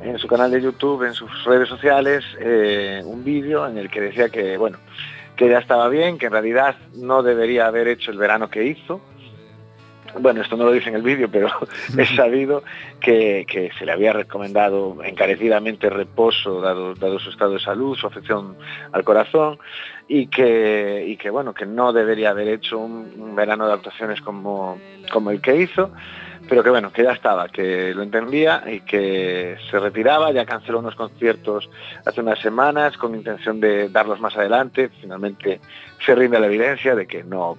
en 0.00 0.18
su 0.18 0.26
canal 0.26 0.50
de 0.50 0.60
YouTube, 0.60 1.04
en 1.04 1.14
sus 1.14 1.44
redes 1.44 1.68
sociales, 1.68 2.24
eh, 2.40 3.02
un 3.04 3.24
vídeo 3.24 3.66
en 3.66 3.78
el 3.78 3.90
que 3.90 4.00
decía 4.00 4.28
que, 4.28 4.56
bueno, 4.56 4.78
que 5.36 5.48
ya 5.48 5.58
estaba 5.58 5.88
bien, 5.88 6.18
que 6.18 6.26
en 6.26 6.32
realidad 6.32 6.76
no 6.94 7.22
debería 7.22 7.66
haber 7.66 7.88
hecho 7.88 8.10
el 8.10 8.18
verano 8.18 8.50
que 8.50 8.64
hizo, 8.64 9.00
bueno, 10.20 10.42
esto 10.42 10.56
no 10.56 10.64
lo 10.64 10.72
dice 10.72 10.88
en 10.88 10.96
el 10.96 11.02
vídeo, 11.02 11.28
pero 11.30 11.48
es 11.96 12.08
sabido 12.16 12.62
que, 13.00 13.46
que, 13.48 13.70
se 13.78 13.84
le 13.84 13.92
había 13.92 14.12
recomendado 14.12 14.96
encarecidamente 15.04 15.90
reposo, 15.90 16.60
dado, 16.60 16.94
dado, 16.94 17.18
su 17.18 17.30
estado 17.30 17.52
de 17.52 17.60
salud, 17.60 17.96
su 17.96 18.06
afección 18.06 18.56
al 18.92 19.04
corazón, 19.04 19.58
y 20.08 20.28
que, 20.28 21.04
y 21.06 21.16
que 21.16 21.30
bueno, 21.30 21.54
que 21.54 21.66
no 21.66 21.92
debería 21.92 22.30
haber 22.30 22.48
hecho 22.48 22.78
un, 22.78 23.12
un 23.18 23.36
verano 23.36 23.66
de 23.66 23.74
actuaciones 23.74 24.20
como, 24.20 24.78
como 25.12 25.30
el 25.30 25.40
que 25.40 25.56
hizo, 25.56 25.90
pero 26.48 26.62
que 26.62 26.70
bueno, 26.70 26.90
que 26.92 27.02
ya 27.02 27.12
estaba, 27.12 27.48
que 27.48 27.92
lo 27.94 28.02
entendía 28.02 28.62
y 28.66 28.80
que 28.80 29.56
se 29.70 29.78
retiraba, 29.78 30.32
ya 30.32 30.46
canceló 30.46 30.78
unos 30.78 30.94
conciertos 30.94 31.68
hace 32.06 32.20
unas 32.20 32.38
semanas 32.38 32.96
con 32.96 33.14
intención 33.14 33.60
de 33.60 33.88
darlos 33.90 34.20
más 34.20 34.36
adelante, 34.36 34.88
finalmente 35.00 35.60
se 36.04 36.14
rinde 36.14 36.40
la 36.40 36.46
evidencia 36.46 36.94
de 36.94 37.06
que 37.06 37.22
no, 37.22 37.58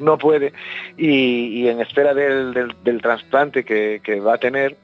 no 0.00 0.18
puede 0.18 0.52
y, 0.96 1.68
en 1.68 1.80
espera 1.80 2.12
del, 2.12 2.74
del, 2.82 3.00
trasplante 3.00 3.64
que, 3.64 4.00
que, 4.02 4.20
va 4.20 4.34
a 4.34 4.38
tener, 4.38 4.76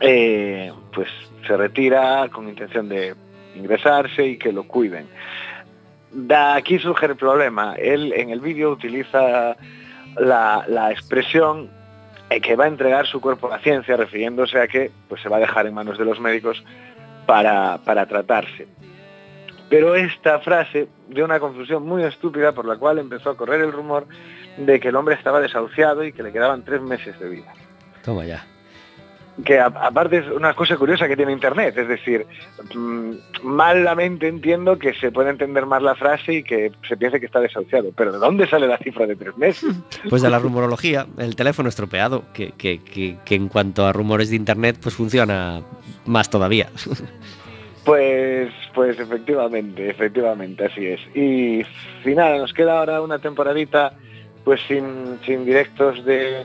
eh, 0.00 0.72
pues 0.92 1.08
se 1.46 1.56
retira 1.56 2.28
con 2.30 2.48
intención 2.48 2.88
de 2.88 3.14
ingresarse 3.54 4.26
y 4.26 4.38
que 4.38 4.52
lo 4.52 4.64
cuiden. 4.64 5.06
De 6.12 6.34
aquí 6.34 6.78
surge 6.78 7.06
el 7.06 7.16
problema. 7.16 7.74
Él 7.74 8.12
en 8.14 8.30
el 8.30 8.40
vídeo 8.40 8.70
utiliza 8.70 9.56
la, 10.16 10.64
la 10.68 10.92
expresión 10.92 11.68
que 12.40 12.56
va 12.56 12.64
a 12.64 12.68
entregar 12.68 13.06
su 13.06 13.20
cuerpo 13.20 13.46
a 13.46 13.50
la 13.50 13.58
ciencia, 13.58 13.96
refiriéndose 13.96 14.58
a 14.60 14.68
que 14.68 14.90
pues, 15.08 15.22
se 15.22 15.28
va 15.28 15.36
a 15.36 15.40
dejar 15.40 15.66
en 15.66 15.74
manos 15.74 15.98
de 15.98 16.04
los 16.04 16.20
médicos 16.20 16.64
para, 17.26 17.78
para 17.84 18.06
tratarse. 18.06 18.68
Pero 19.68 19.94
esta 19.94 20.40
frase 20.40 20.88
dio 21.08 21.24
una 21.24 21.40
confusión 21.40 21.86
muy 21.86 22.02
estúpida 22.04 22.52
por 22.52 22.66
la 22.66 22.76
cual 22.76 22.98
empezó 22.98 23.30
a 23.30 23.36
correr 23.36 23.60
el 23.60 23.72
rumor 23.72 24.06
de 24.56 24.78
que 24.78 24.88
el 24.88 24.96
hombre 24.96 25.14
estaba 25.14 25.40
desahuciado 25.40 26.04
y 26.04 26.12
que 26.12 26.22
le 26.22 26.32
quedaban 26.32 26.64
tres 26.64 26.80
meses 26.80 27.18
de 27.18 27.28
vida. 27.28 27.52
Toma 28.02 28.24
ya 28.24 28.44
que 29.44 29.58
a, 29.58 29.66
aparte 29.66 30.18
es 30.18 30.26
una 30.28 30.54
cosa 30.54 30.76
curiosa 30.76 31.08
que 31.08 31.16
tiene 31.16 31.32
Internet, 31.32 31.76
es 31.76 31.88
decir, 31.88 32.26
mmm, 32.74 33.12
malamente 33.42 34.28
entiendo 34.28 34.78
que 34.78 34.94
se 34.94 35.10
puede 35.10 35.30
entender 35.30 35.66
más 35.66 35.82
la 35.82 35.94
frase 35.94 36.34
y 36.34 36.42
que 36.42 36.72
se 36.88 36.96
piense 36.96 37.18
que 37.18 37.26
está 37.26 37.40
desahuciado, 37.40 37.90
pero 37.96 38.12
¿de 38.12 38.18
dónde 38.18 38.46
sale 38.46 38.68
la 38.68 38.78
cifra 38.78 39.06
de 39.06 39.16
tres 39.16 39.36
meses? 39.36 39.74
Pues 40.08 40.22
de 40.22 40.30
la 40.30 40.38
rumorología, 40.38 41.06
el 41.18 41.34
teléfono 41.34 41.68
estropeado, 41.68 42.24
que, 42.32 42.52
que, 42.52 42.82
que, 42.82 43.16
que 43.24 43.34
en 43.34 43.48
cuanto 43.48 43.86
a 43.86 43.92
rumores 43.92 44.30
de 44.30 44.36
Internet, 44.36 44.76
pues 44.80 44.94
funciona 44.94 45.62
más 46.04 46.30
todavía. 46.30 46.68
Pues, 47.84 48.50
pues 48.74 48.98
efectivamente, 48.98 49.90
efectivamente, 49.90 50.64
así 50.64 50.86
es. 50.86 51.00
Y 51.14 51.62
final, 52.02 52.38
nos 52.38 52.54
queda 52.54 52.78
ahora 52.78 53.02
una 53.02 53.18
temporadita 53.18 53.92
pues 54.44 54.60
sin, 54.68 55.18
sin 55.24 55.44
directos 55.44 56.04
de, 56.04 56.44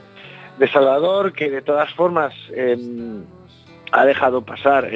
de 0.60 0.68
Salvador, 0.68 1.32
que 1.32 1.50
de 1.50 1.62
todas 1.62 1.92
formas 1.94 2.34
eh, 2.54 2.78
ha 3.92 4.06
dejado 4.06 4.42
pasar, 4.42 4.90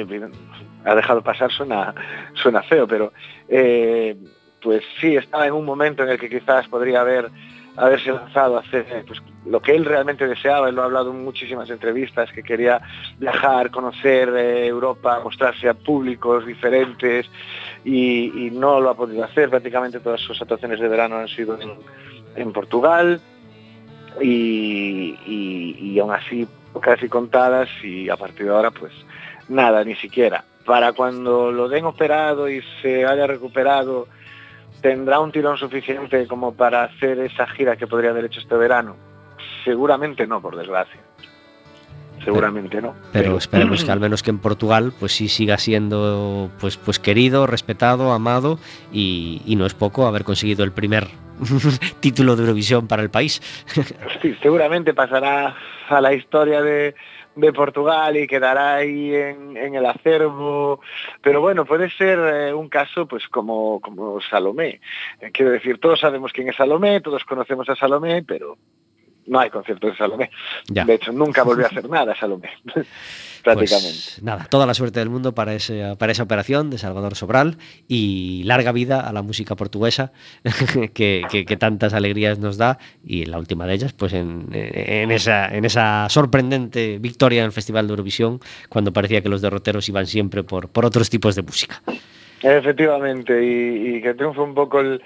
ha 0.84 0.94
dejado 0.94 1.22
pasar 1.22 1.50
suena, 1.50 1.94
suena 2.34 2.62
feo, 2.62 2.86
pero 2.86 3.12
eh, 3.48 4.14
pues 4.62 4.84
sí, 5.00 5.16
estaba 5.16 5.46
en 5.46 5.54
un 5.54 5.64
momento 5.64 6.02
en 6.02 6.10
el 6.10 6.18
que 6.18 6.28
quizás 6.28 6.68
podría 6.68 7.00
haber 7.00 7.30
haberse 7.76 8.12
lanzado 8.12 8.56
a 8.56 8.60
hacer 8.60 9.04
pues, 9.04 9.20
lo 9.46 9.60
que 9.60 9.74
él 9.74 9.84
realmente 9.84 10.28
deseaba, 10.28 10.68
él 10.68 10.76
lo 10.76 10.82
ha 10.82 10.84
hablado 10.84 11.10
en 11.10 11.24
muchísimas 11.24 11.68
entrevistas, 11.70 12.30
que 12.30 12.44
quería 12.44 12.80
viajar, 13.18 13.72
conocer 13.72 14.28
eh, 14.28 14.66
Europa, 14.66 15.20
mostrarse 15.24 15.68
a 15.68 15.74
públicos 15.74 16.46
diferentes 16.46 17.28
y, 17.84 18.50
no 18.52 18.80
lo 18.80 18.90
ha 18.90 18.94
podido 18.94 19.24
hacer, 19.24 19.50
prácticamente 19.50 19.98
todas 19.98 20.20
sus 20.20 20.40
actuaciones 20.40 20.78
de 20.78 20.86
verano 20.86 21.16
han 21.16 21.26
sido 21.26 21.58
en 22.36 22.52
Portugal, 22.52 23.20
y, 24.20 25.18
y, 25.26 25.78
y 25.80 25.98
aún 25.98 26.12
así 26.12 26.46
casi 26.80 27.08
contadas 27.08 27.68
y 27.82 28.08
a 28.08 28.16
partir 28.16 28.46
de 28.46 28.52
ahora 28.52 28.70
pues 28.70 28.92
nada, 29.48 29.84
ni 29.84 29.94
siquiera. 29.96 30.44
Para 30.64 30.92
cuando 30.92 31.52
lo 31.52 31.68
den 31.68 31.84
operado 31.84 32.48
y 32.48 32.62
se 32.80 33.04
haya 33.04 33.26
recuperado, 33.26 34.08
¿tendrá 34.80 35.20
un 35.20 35.30
tirón 35.30 35.58
suficiente 35.58 36.26
como 36.26 36.54
para 36.54 36.84
hacer 36.84 37.18
esa 37.18 37.46
gira 37.46 37.76
que 37.76 37.86
podría 37.86 38.10
haber 38.10 38.26
hecho 38.26 38.40
este 38.40 38.56
verano? 38.56 38.96
Seguramente 39.64 40.26
no, 40.26 40.40
por 40.40 40.56
desgracia. 40.56 41.00
Seguramente 42.24 42.80
no. 42.80 42.94
Pero, 43.12 43.24
pero 43.24 43.36
esperemos 43.36 43.84
que 43.84 43.90
al 43.92 44.00
menos 44.00 44.22
que 44.22 44.30
en 44.30 44.38
Portugal 44.38 44.92
pues 44.98 45.12
sí 45.12 45.28
siga 45.28 45.58
siendo 45.58 46.50
pues, 46.60 46.78
pues 46.78 46.98
querido, 46.98 47.46
respetado, 47.46 48.12
amado 48.12 48.58
y, 48.90 49.42
y 49.44 49.56
no 49.56 49.66
es 49.66 49.74
poco 49.74 50.06
haber 50.06 50.24
conseguido 50.24 50.64
el 50.64 50.72
primer 50.72 51.08
título 52.00 52.36
de 52.36 52.42
Eurovisión 52.42 52.86
para 52.86 53.02
el 53.02 53.10
país. 53.10 53.40
Sí, 54.22 54.34
seguramente 54.40 54.94
pasará 54.94 55.54
a 55.88 56.00
la 56.00 56.14
historia 56.14 56.62
de, 56.62 56.94
Portugal 57.54 58.16
y 58.16 58.26
quedará 58.26 58.76
ahí 58.76 59.14
en, 59.14 59.56
en, 59.56 59.74
el 59.74 59.84
acervo. 59.84 60.80
Pero 61.20 61.40
bueno, 61.40 61.64
puede 61.64 61.90
ser 61.90 62.18
eh, 62.18 62.54
un 62.54 62.68
caso 62.68 63.06
pues 63.06 63.28
como, 63.28 63.80
como 63.80 64.20
Salomé. 64.20 64.80
Eh, 65.20 65.30
quiero 65.32 65.50
decir, 65.50 65.78
todos 65.78 66.00
sabemos 66.00 66.32
quién 66.32 66.48
es 66.48 66.56
Salomé, 66.56 67.00
todos 67.00 67.24
conocemos 67.24 67.68
a 67.68 67.76
Salomé, 67.76 68.22
pero 68.22 68.56
no 69.26 69.40
hay 69.40 69.50
conciertos 69.50 69.92
de 69.92 69.96
Salomé. 69.96 70.30
Ya. 70.68 70.84
De 70.84 70.94
hecho, 70.94 71.12
nunca 71.12 71.42
volvió 71.42 71.64
a 71.64 71.68
hacer 71.70 71.88
nada 71.88 72.14
Salomé. 72.14 72.50
prácticamente. 73.44 73.90
Pues, 73.90 74.22
nada, 74.22 74.46
toda 74.50 74.66
la 74.66 74.74
suerte 74.74 74.98
del 74.98 75.10
mundo 75.10 75.34
para, 75.34 75.54
ese, 75.54 75.94
para 75.98 76.10
esa 76.10 76.24
operación 76.24 76.70
de 76.70 76.78
Salvador 76.78 77.14
Sobral 77.14 77.58
y 77.86 78.42
larga 78.44 78.72
vida 78.72 79.06
a 79.06 79.12
la 79.12 79.22
música 79.22 79.54
portuguesa 79.54 80.12
que, 80.94 81.22
que, 81.30 81.44
que, 81.44 81.56
tantas 81.56 81.94
alegrías 81.94 82.38
nos 82.38 82.56
da 82.56 82.78
y 83.04 83.26
la 83.26 83.38
última 83.38 83.66
de 83.66 83.74
ellas, 83.74 83.92
pues 83.92 84.14
en, 84.14 84.48
en, 84.52 85.12
esa, 85.12 85.54
en 85.54 85.64
esa 85.64 86.08
sorprendente 86.08 86.98
victoria 86.98 87.40
en 87.40 87.46
el 87.46 87.52
Festival 87.52 87.86
de 87.86 87.92
Eurovisión 87.92 88.40
cuando 88.68 88.92
parecía 88.92 89.20
que 89.20 89.28
los 89.28 89.42
derroteros 89.42 89.88
iban 89.88 90.06
siempre 90.06 90.42
por, 90.42 90.68
por 90.68 90.84
otros 90.84 91.10
tipos 91.10 91.36
de 91.36 91.42
música. 91.42 91.80
Efectivamente, 92.42 93.42
y, 93.42 93.96
y 93.96 94.02
que 94.02 94.14
triunfa 94.14 94.42
un 94.42 94.54
poco 94.54 94.80
el, 94.80 95.00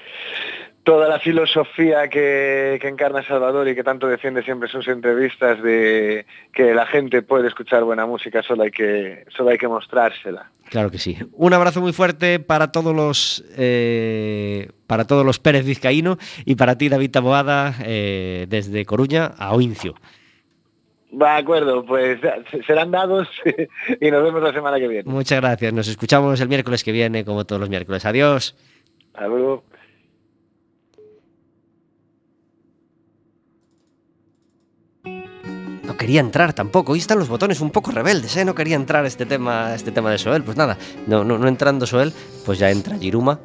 toda 0.89 1.07
la 1.07 1.19
filosofía 1.19 2.09
que, 2.09 2.79
que, 2.81 2.89
encarna 2.89 3.23
Salvador 3.23 3.69
y 3.69 3.75
que 3.75 3.85
tanto 3.85 4.07
defiende 4.07 4.43
siempre 4.43 4.71
sus 4.71 4.89
entrevistas 4.89 5.63
de 5.63 6.25
que 6.51 6.73
la 6.73 6.87
gente 6.87 7.21
puede 7.21 7.47
escuchar 7.47 7.85
buena 7.85 8.07
música, 8.07 8.43
solo 8.43 8.63
hay 8.63 8.71
que, 8.71 9.27
solo 9.37 9.51
hay 9.51 9.59
que 9.59 9.69
mostrársela. 9.69 10.51
Claro 10.71 10.91
que 10.91 10.97
sí. 10.97 11.19
Un 11.33 11.53
abrazo 11.53 11.83
muy 11.83 11.93
fuerte 11.93 12.41
para 12.41 12.73
todos 12.73 12.97
los 12.97 13.45
eh, 13.59 14.71
para 14.87 15.07
todos 15.07 15.27
los 15.27 15.39
Pérez 15.39 15.67
Vizcaíno 15.67 16.17
y 16.47 16.55
para 16.55 16.79
ti, 16.79 16.89
David 16.89 17.11
Taboada, 17.11 17.75
eh, 17.85 18.47
desde 18.49 18.87
Coruña 18.87 19.27
a 19.37 19.53
Oincio. 19.53 19.95
De 21.11 21.29
acuerdo, 21.29 21.85
pues 21.85 22.19
serán 22.67 22.93
dados 22.93 23.29
y 24.01 24.11
nos 24.11 24.23
vemos 24.23 24.43
la 24.43 24.55
semana 24.55 24.79
que 24.79 24.89
viene. 24.89 25.11
Muchas 25.11 25.39
gracias. 25.39 25.71
Nos 25.71 25.87
escuchamos 25.87 26.41
el 26.41 26.49
miércoles 26.49 26.83
que 26.83 26.93
viene, 26.93 27.27
como 27.27 27.45
todos 27.45 27.61
los 27.61 27.69
miércoles. 27.69 28.07
Adiós. 28.07 28.57
Hasta 29.13 29.29
quería 35.99 36.21
entrar 36.21 36.55
tampoco. 36.55 36.93
Hoy 36.93 37.01
están 37.01 37.19
los 37.19 37.29
botones 37.29 37.61
un 37.61 37.71
poco 37.71 37.91
rebeldes, 37.91 38.35
¿eh? 38.39 38.45
No 38.47 38.55
quería 38.55 38.77
entrar 38.77 39.05
este 39.05 39.27
tema, 39.27 39.75
este 39.75 39.93
tema 39.93 40.11
de 40.11 40.17
Soel. 40.17 40.43
Pues 40.43 40.57
nada, 40.57 40.79
no, 41.07 41.25
no, 41.25 41.37
no 41.37 41.47
entrando 41.49 41.87
Soel, 41.87 42.15
pues 42.47 42.59
ya 42.59 42.71
entra 42.71 42.97
Giruma, 42.97 43.39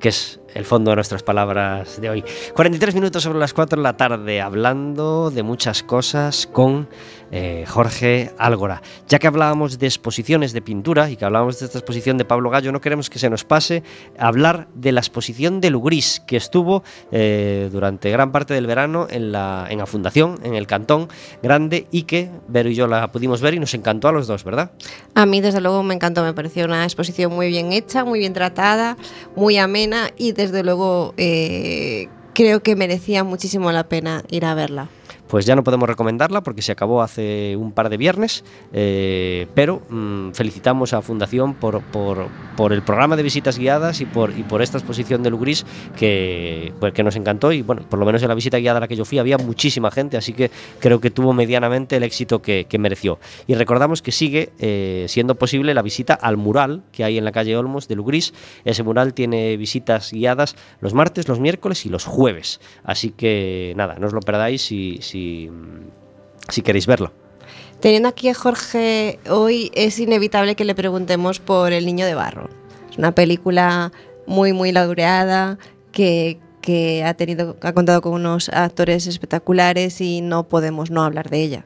que 0.00 0.08
es 0.08 0.40
el 0.54 0.64
fondo 0.64 0.90
de 0.90 0.96
nuestras 0.96 1.22
palabras 1.22 2.00
de 2.00 2.10
hoy. 2.10 2.24
43 2.54 2.94
minutos 2.94 3.22
sobre 3.22 3.38
las 3.38 3.52
4 3.54 3.76
de 3.76 3.82
la 3.82 3.96
tarde, 3.96 4.40
hablando 4.40 5.30
de 5.30 5.42
muchas 5.42 5.82
cosas 5.82 6.46
con 6.46 6.88
eh, 7.34 7.64
Jorge 7.66 8.30
Álgora. 8.36 8.82
Ya 9.08 9.18
que 9.18 9.26
hablábamos 9.26 9.78
de 9.78 9.86
exposiciones 9.86 10.52
de 10.52 10.60
pintura 10.60 11.10
y 11.10 11.16
que 11.16 11.24
hablábamos 11.24 11.58
de 11.58 11.64
esta 11.64 11.78
exposición 11.78 12.18
de 12.18 12.26
Pablo 12.26 12.50
Gallo, 12.50 12.72
no 12.72 12.80
queremos 12.82 13.08
que 13.08 13.18
se 13.18 13.30
nos 13.30 13.44
pase 13.44 13.82
hablar 14.18 14.68
de 14.74 14.92
la 14.92 15.00
exposición 15.00 15.62
de 15.62 15.70
Lugris, 15.70 16.20
que 16.26 16.36
estuvo 16.36 16.82
eh, 17.10 17.70
durante 17.72 18.10
gran 18.10 18.32
parte 18.32 18.52
del 18.52 18.66
verano 18.66 19.06
en 19.10 19.32
la, 19.32 19.66
Fundación, 19.86 20.38
en 20.42 20.54
el 20.54 20.66
Cantón 20.66 21.08
Grande, 21.42 21.86
y 21.90 22.02
que 22.02 22.30
Vero 22.48 22.68
y 22.68 22.74
yo 22.74 22.86
la 22.86 23.10
pudimos 23.10 23.40
ver 23.40 23.54
y 23.54 23.58
nos 23.58 23.72
encantó 23.72 24.08
a 24.08 24.12
los 24.12 24.26
dos, 24.26 24.44
¿verdad? 24.44 24.72
A 25.14 25.24
mí, 25.24 25.40
desde 25.40 25.60
luego, 25.60 25.82
me 25.82 25.94
encantó. 25.94 26.22
Me 26.22 26.34
pareció 26.34 26.66
una 26.66 26.84
exposición 26.84 27.32
muy 27.32 27.48
bien 27.48 27.72
hecha, 27.72 28.04
muy 28.04 28.18
bien 28.18 28.34
tratada, 28.34 28.96
muy 29.36 29.56
amena 29.56 30.10
y 30.16 30.32
desde 30.42 30.64
luego 30.64 31.14
eh, 31.16 32.08
creo 32.34 32.62
que 32.62 32.74
merecía 32.74 33.22
muchísimo 33.22 33.70
la 33.70 33.84
pena 33.84 34.24
ir 34.28 34.44
a 34.44 34.54
verla 34.54 34.88
pues 35.32 35.46
ya 35.46 35.56
no 35.56 35.64
podemos 35.64 35.88
recomendarla 35.88 36.42
porque 36.42 36.60
se 36.60 36.72
acabó 36.72 37.00
hace 37.00 37.56
un 37.56 37.72
par 37.72 37.88
de 37.88 37.96
viernes, 37.96 38.44
eh, 38.74 39.46
pero 39.54 39.80
mmm, 39.88 40.32
felicitamos 40.32 40.92
a 40.92 41.00
Fundación 41.00 41.54
por, 41.54 41.80
por, 41.80 42.26
por, 42.54 42.74
el 42.74 42.82
programa 42.82 43.16
de 43.16 43.22
visitas 43.22 43.58
guiadas 43.58 44.02
y 44.02 44.04
por, 44.04 44.38
y 44.38 44.42
por 44.42 44.60
esta 44.60 44.76
exposición 44.76 45.22
de 45.22 45.30
Lugris 45.30 45.64
que, 45.96 46.74
pues, 46.78 46.92
que 46.92 47.02
nos 47.02 47.16
encantó 47.16 47.50
y 47.50 47.62
bueno, 47.62 47.80
por 47.88 47.98
lo 47.98 48.04
menos 48.04 48.20
en 48.20 48.28
la 48.28 48.34
visita 48.34 48.58
guiada 48.58 48.76
a 48.76 48.80
la 48.80 48.88
que 48.88 48.94
yo 48.94 49.06
fui 49.06 49.18
había 49.18 49.38
muchísima 49.38 49.90
gente, 49.90 50.18
así 50.18 50.34
que 50.34 50.50
creo 50.80 51.00
que 51.00 51.10
tuvo 51.10 51.32
medianamente 51.32 51.96
el 51.96 52.02
éxito 52.02 52.42
que, 52.42 52.66
mereció. 52.78 53.18
Y 53.46 53.54
recordamos 53.54 54.02
que 54.02 54.12
sigue 54.12 54.50
eh, 54.58 55.06
siendo 55.08 55.36
posible 55.36 55.72
la 55.72 55.80
visita 55.80 56.12
al 56.12 56.36
mural 56.36 56.82
que 56.92 57.04
hay 57.04 57.16
en 57.16 57.24
la 57.24 57.32
calle 57.32 57.56
Olmos 57.56 57.88
de 57.88 57.94
Lugris. 57.94 58.34
Ese 58.66 58.82
mural 58.82 59.14
tiene 59.14 59.56
visitas 59.56 60.12
guiadas 60.12 60.56
los 60.82 60.92
martes, 60.92 61.26
los 61.26 61.40
miércoles 61.40 61.86
y 61.86 61.88
los 61.88 62.04
jueves, 62.04 62.60
así 62.84 63.12
que 63.12 63.72
nada, 63.76 63.94
no 63.98 64.08
os 64.08 64.12
lo 64.12 64.20
perdáis 64.20 64.60
si 64.60 65.00
si, 66.48 66.62
queréis 66.62 66.86
verlo. 66.86 67.12
Teniendo 67.80 68.08
aquí 68.08 68.28
a 68.28 68.34
Jorge, 68.34 69.18
hoy 69.28 69.70
es 69.74 69.98
inevitable 69.98 70.54
que 70.54 70.64
le 70.64 70.74
preguntemos 70.74 71.40
por 71.40 71.72
El 71.72 71.86
Niño 71.86 72.06
de 72.06 72.14
Barro. 72.14 72.48
Es 72.90 72.98
una 72.98 73.14
película 73.14 73.92
muy, 74.26 74.52
muy 74.52 74.70
laureada, 74.70 75.58
que, 75.90 76.38
que 76.60 77.04
ha, 77.04 77.14
tenido, 77.14 77.56
ha 77.60 77.72
contado 77.72 78.00
con 78.00 78.12
unos 78.12 78.48
actores 78.48 79.06
espectaculares 79.06 80.00
y 80.00 80.20
no 80.20 80.44
podemos 80.44 80.90
no 80.90 81.02
hablar 81.02 81.28
de 81.28 81.42
ella. 81.42 81.64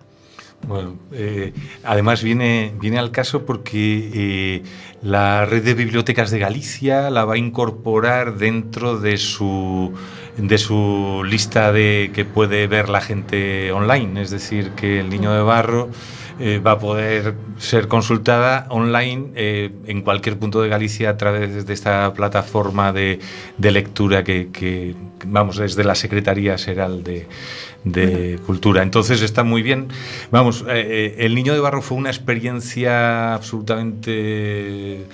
Bueno, 0.66 0.96
eh, 1.12 1.52
además 1.84 2.22
viene, 2.22 2.72
viene 2.80 2.98
al 2.98 3.12
caso 3.12 3.46
porque 3.46 4.10
eh, 4.12 4.62
la 5.00 5.44
red 5.44 5.62
de 5.62 5.74
bibliotecas 5.74 6.30
de 6.30 6.40
Galicia 6.40 7.08
la 7.10 7.24
va 7.24 7.34
a 7.34 7.38
incorporar 7.38 8.36
dentro 8.36 8.98
de 8.98 9.16
su, 9.16 9.92
de 10.36 10.58
su 10.58 11.22
lista 11.24 11.70
de 11.70 12.10
que 12.12 12.24
puede 12.24 12.66
ver 12.66 12.88
la 12.88 13.00
gente 13.00 13.70
online. 13.70 14.20
Es 14.20 14.30
decir, 14.30 14.70
que 14.70 14.98
el 14.98 15.08
niño 15.08 15.32
de 15.32 15.42
barro 15.42 15.88
eh, 16.40 16.58
va 16.58 16.72
a 16.72 16.78
poder 16.80 17.34
ser 17.58 17.86
consultada 17.86 18.66
online 18.70 19.30
en 19.36 20.02
cualquier 20.02 20.36
punto 20.36 20.60
de 20.62 20.68
Galicia 20.68 21.10
a 21.10 21.16
través 21.16 21.64
de 21.64 21.72
esta 21.72 22.12
plataforma 22.12 22.92
de, 22.92 23.20
lectura 23.58 24.24
que, 24.24 24.48
que, 24.52 24.96
vamos, 25.26 25.58
desde 25.58 25.84
la 25.84 25.94
Secretaría 25.94 26.58
Seral 26.58 27.04
de, 27.04 27.28
de 27.86 28.38
Cultura. 28.44 28.82
Entonces 28.82 29.22
está 29.22 29.44
muy 29.44 29.62
bien. 29.62 29.88
Vamos, 30.30 30.64
eh, 30.68 31.14
El 31.18 31.34
Niño 31.34 31.54
de 31.54 31.60
Barro 31.60 31.80
fue 31.80 31.96
una 31.96 32.10
experiencia 32.10 33.32
absolutamente 33.32 35.06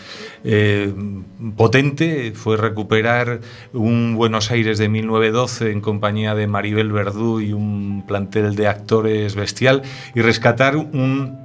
eh, 0.43 0.93
potente. 1.57 2.33
Fue 2.35 2.57
recuperar 2.57 3.41
un 3.75 4.17
Buenos 4.17 4.51
Aires 4.51 4.79
de 4.79 4.89
1912 4.89 5.71
en 5.71 5.81
compañía 5.83 6.35
de 6.35 6.47
Maribel 6.47 6.91
Verdú 6.91 7.41
y 7.41 7.53
un 7.53 8.05
plantel 8.09 8.57
de 8.57 8.67
actores 8.67 9.35
bestial 9.35 9.83
y 10.15 10.23
rescatar 10.23 10.77
un 10.77 11.42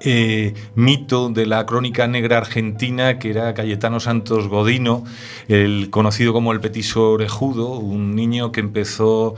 eh, 0.00 0.54
mito 0.74 1.28
de 1.28 1.46
la 1.46 1.64
crónica 1.66 2.06
negra 2.06 2.38
argentina 2.38 3.18
que 3.18 3.30
era 3.30 3.54
Cayetano 3.54 4.00
Santos 4.00 4.48
Godino, 4.48 5.04
el 5.48 5.90
conocido 5.90 6.32
como 6.32 6.52
el 6.52 6.60
petiso 6.60 7.12
orejudo, 7.12 7.78
un 7.78 8.14
niño 8.14 8.52
que 8.52 8.60
empezó 8.60 9.34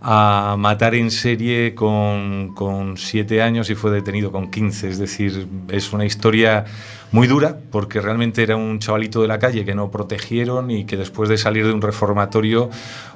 a 0.00 0.56
matar 0.58 0.94
en 0.94 1.10
serie 1.10 1.74
con, 1.74 2.54
con 2.54 2.96
siete 2.96 3.42
años 3.42 3.70
y 3.70 3.74
fue 3.74 3.90
detenido 3.90 4.32
con 4.32 4.50
15. 4.50 4.88
Es 4.88 4.98
decir, 4.98 5.48
es 5.68 5.92
una 5.92 6.04
historia 6.04 6.64
muy 7.12 7.26
dura 7.26 7.58
porque 7.70 8.00
realmente 8.00 8.42
era 8.42 8.56
un 8.56 8.78
chavalito 8.78 9.22
de 9.22 9.28
la 9.28 9.38
calle 9.38 9.64
que 9.64 9.74
no 9.74 9.90
protegieron 9.90 10.70
y 10.70 10.86
que 10.86 10.96
después 10.96 11.28
de 11.28 11.36
salir 11.36 11.66
de 11.66 11.72
un 11.72 11.82
reformatorio 11.82 12.70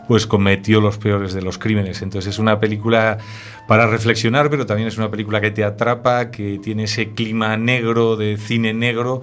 pues 0.07 0.26
cometió 0.26 0.80
los 0.80 0.99
peores 0.99 1.32
de 1.32 1.42
los 1.42 1.59
crímenes. 1.59 2.03
Entonces 2.03 2.34
es 2.34 2.38
una 2.38 2.61
película 2.61 3.18
para 3.66 3.86
reflexionar, 3.86 4.51
pero 4.51 4.64
también 4.66 4.86
es 4.86 4.99
una 4.99 5.11
película 5.11 5.40
que 5.40 5.51
te 5.51 5.64
atrapa, 5.64 6.30
que 6.30 6.61
tiene 6.62 6.86
ese 6.87 7.11
clima 7.11 7.57
negro 7.57 8.16
de 8.16 8.37
cine 8.39 8.72
negro 8.74 9.20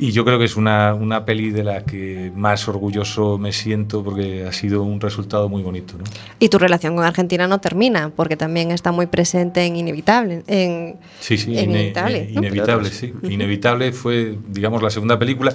y 0.00 0.12
yo 0.12 0.24
creo 0.24 0.38
que 0.38 0.44
es 0.44 0.54
una, 0.54 0.94
una 0.94 1.24
peli 1.24 1.50
de 1.50 1.64
la 1.64 1.84
que 1.84 2.30
más 2.36 2.68
orgulloso 2.68 3.36
me 3.36 3.50
siento 3.52 4.04
porque 4.04 4.44
ha 4.46 4.52
sido 4.52 4.84
un 4.84 5.00
resultado 5.00 5.48
muy 5.48 5.60
bonito. 5.64 5.94
¿no? 5.98 6.04
Y 6.38 6.48
tu 6.50 6.58
relación 6.58 6.94
con 6.94 7.04
Argentina 7.04 7.48
no 7.48 7.58
termina, 7.60 8.12
porque 8.14 8.36
también 8.36 8.70
está 8.70 8.92
muy 8.92 9.06
presente 9.06 9.64
en 9.64 9.74
Inevitable. 9.74 10.44
En, 10.46 10.98
Sí, 11.18 11.36
sí, 11.36 11.58
en 11.58 11.70
ine- 11.70 11.78
Inevitable. 11.80 12.30
¿no? 12.32 12.38
inevitable, 12.40 12.90
sí. 12.90 13.12
Inevitable 13.28 13.90
fue, 13.92 14.38
digamos, 14.48 14.84
la 14.84 14.90
segunda 14.90 15.18
película. 15.18 15.52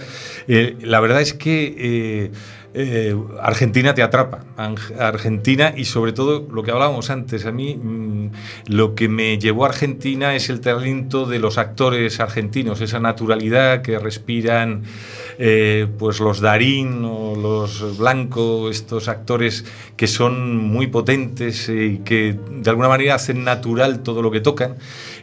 Eh, 0.49 0.75
la 0.81 0.99
verdad 0.99 1.21
es 1.21 1.33
que 1.33 1.73
eh, 1.77 2.31
eh, 2.75 3.15
Argentina 3.39 3.93
te 3.93 4.01
atrapa. 4.01 4.45
Argentina 4.97 5.73
y 5.77 5.85
sobre 5.85 6.11
todo 6.11 6.47
lo 6.51 6.63
que 6.63 6.71
hablábamos 6.71 7.11
antes, 7.11 7.45
a 7.45 7.51
mí 7.51 7.75
mm, 7.75 8.31
lo 8.67 8.95
que 8.95 9.09
me 9.09 9.37
llevó 9.37 9.65
a 9.65 9.69
Argentina 9.69 10.35
es 10.35 10.49
el 10.49 10.59
talento 10.59 11.27
de 11.27 11.37
los 11.37 11.59
actores 11.59 12.19
argentinos, 12.19 12.81
esa 12.81 12.99
naturalidad 12.99 13.83
que 13.83 13.99
respiran 13.99 14.83
eh, 15.37 15.87
pues 15.99 16.19
los 16.19 16.41
Darín 16.41 17.05
o 17.05 17.35
los 17.35 17.97
Blanco, 17.99 18.69
estos 18.71 19.07
actores 19.07 19.65
que 19.95 20.07
son 20.07 20.57
muy 20.57 20.87
potentes 20.87 21.69
eh, 21.69 21.85
y 21.85 21.97
que 21.99 22.37
de 22.49 22.69
alguna 22.71 22.87
manera 22.87 23.15
hacen 23.15 23.43
natural 23.43 24.01
todo 24.01 24.23
lo 24.23 24.31
que 24.31 24.41
tocan. 24.41 24.77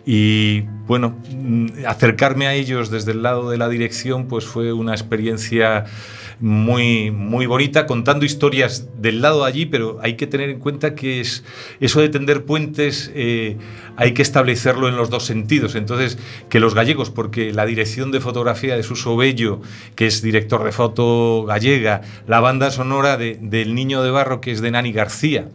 Y 0.06 0.62
bueno, 0.86 1.16
mm, 1.34 1.84
acercarme 1.86 2.46
a 2.46 2.54
ellos 2.54 2.90
desde 2.90 3.10
el 3.10 3.22
lado 3.22 3.50
de 3.50 3.58
la 3.58 3.68
dirección 3.68 4.28
pues 4.28 4.44
fue 4.44 4.72
una 4.72 4.92
experiencia 4.92 5.86
muy, 6.40 7.10
muy 7.10 7.46
bonita, 7.46 7.86
contando 7.86 8.24
historias 8.24 8.88
del 9.00 9.20
lado 9.20 9.42
de 9.42 9.48
allí, 9.48 9.66
pero 9.66 9.98
hay 10.02 10.14
que 10.14 10.26
tener 10.26 10.48
en 10.48 10.58
cuenta 10.58 10.94
que 10.94 11.20
es 11.20 11.44
eso 11.80 12.00
de 12.00 12.08
tender 12.08 12.44
puentes 12.44 13.10
eh, 13.14 13.58
hay 13.96 14.14
que 14.14 14.22
establecerlo 14.22 14.88
en 14.88 14.96
los 14.96 15.10
dos 15.10 15.24
sentidos. 15.26 15.74
Entonces, 15.74 16.18
que 16.48 16.60
los 16.60 16.74
gallegos, 16.74 17.10
porque 17.10 17.52
la 17.52 17.66
dirección 17.66 18.10
de 18.10 18.20
fotografía 18.20 18.76
de 18.76 18.82
Suso 18.82 19.16
Bello, 19.16 19.60
que 19.94 20.06
es 20.06 20.22
director 20.22 20.64
de 20.64 20.72
foto 20.72 21.44
gallega, 21.44 22.00
la 22.26 22.40
banda 22.40 22.70
sonora 22.70 23.16
de, 23.16 23.38
del 23.40 23.74
Niño 23.74 24.02
de 24.02 24.10
Barro, 24.10 24.40
que 24.40 24.52
es 24.52 24.60
de 24.60 24.70
Nani 24.70 24.92
García, 24.92 25.48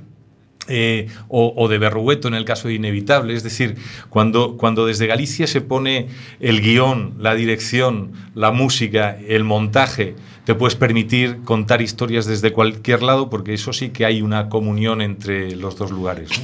eh, 0.67 1.09
o, 1.27 1.67
de 1.67 1.77
Berrueto 1.77 2.27
en 2.27 2.33
el 2.33 2.43
caso 2.43 2.67
de 2.67 2.73
Inevitable. 2.73 3.35
Es 3.35 3.43
decir, 3.43 3.75
cuando, 4.09 4.57
cuando 4.57 4.87
desde 4.87 5.05
Galicia 5.05 5.45
se 5.45 5.61
pone 5.61 6.07
el 6.39 6.61
guion, 6.61 7.15
la 7.19 7.35
dirección, 7.35 8.13
la 8.33 8.51
música, 8.51 9.15
el 9.27 9.43
montaje, 9.43 10.15
te 10.45 10.55
puedes 10.55 10.75
permitir 10.75 11.41
contar 11.43 11.81
historias 11.81 12.25
desde 12.25 12.53
cualquier 12.53 13.03
lado, 13.03 13.29
porque 13.29 13.53
eso 13.53 13.73
sí 13.73 13.89
que 13.89 14.05
hay 14.05 14.21
una 14.21 14.49
comunión 14.49 15.01
entre 15.01 15.55
los 15.55 15.77
dos 15.77 15.91
lugares. 15.91 16.29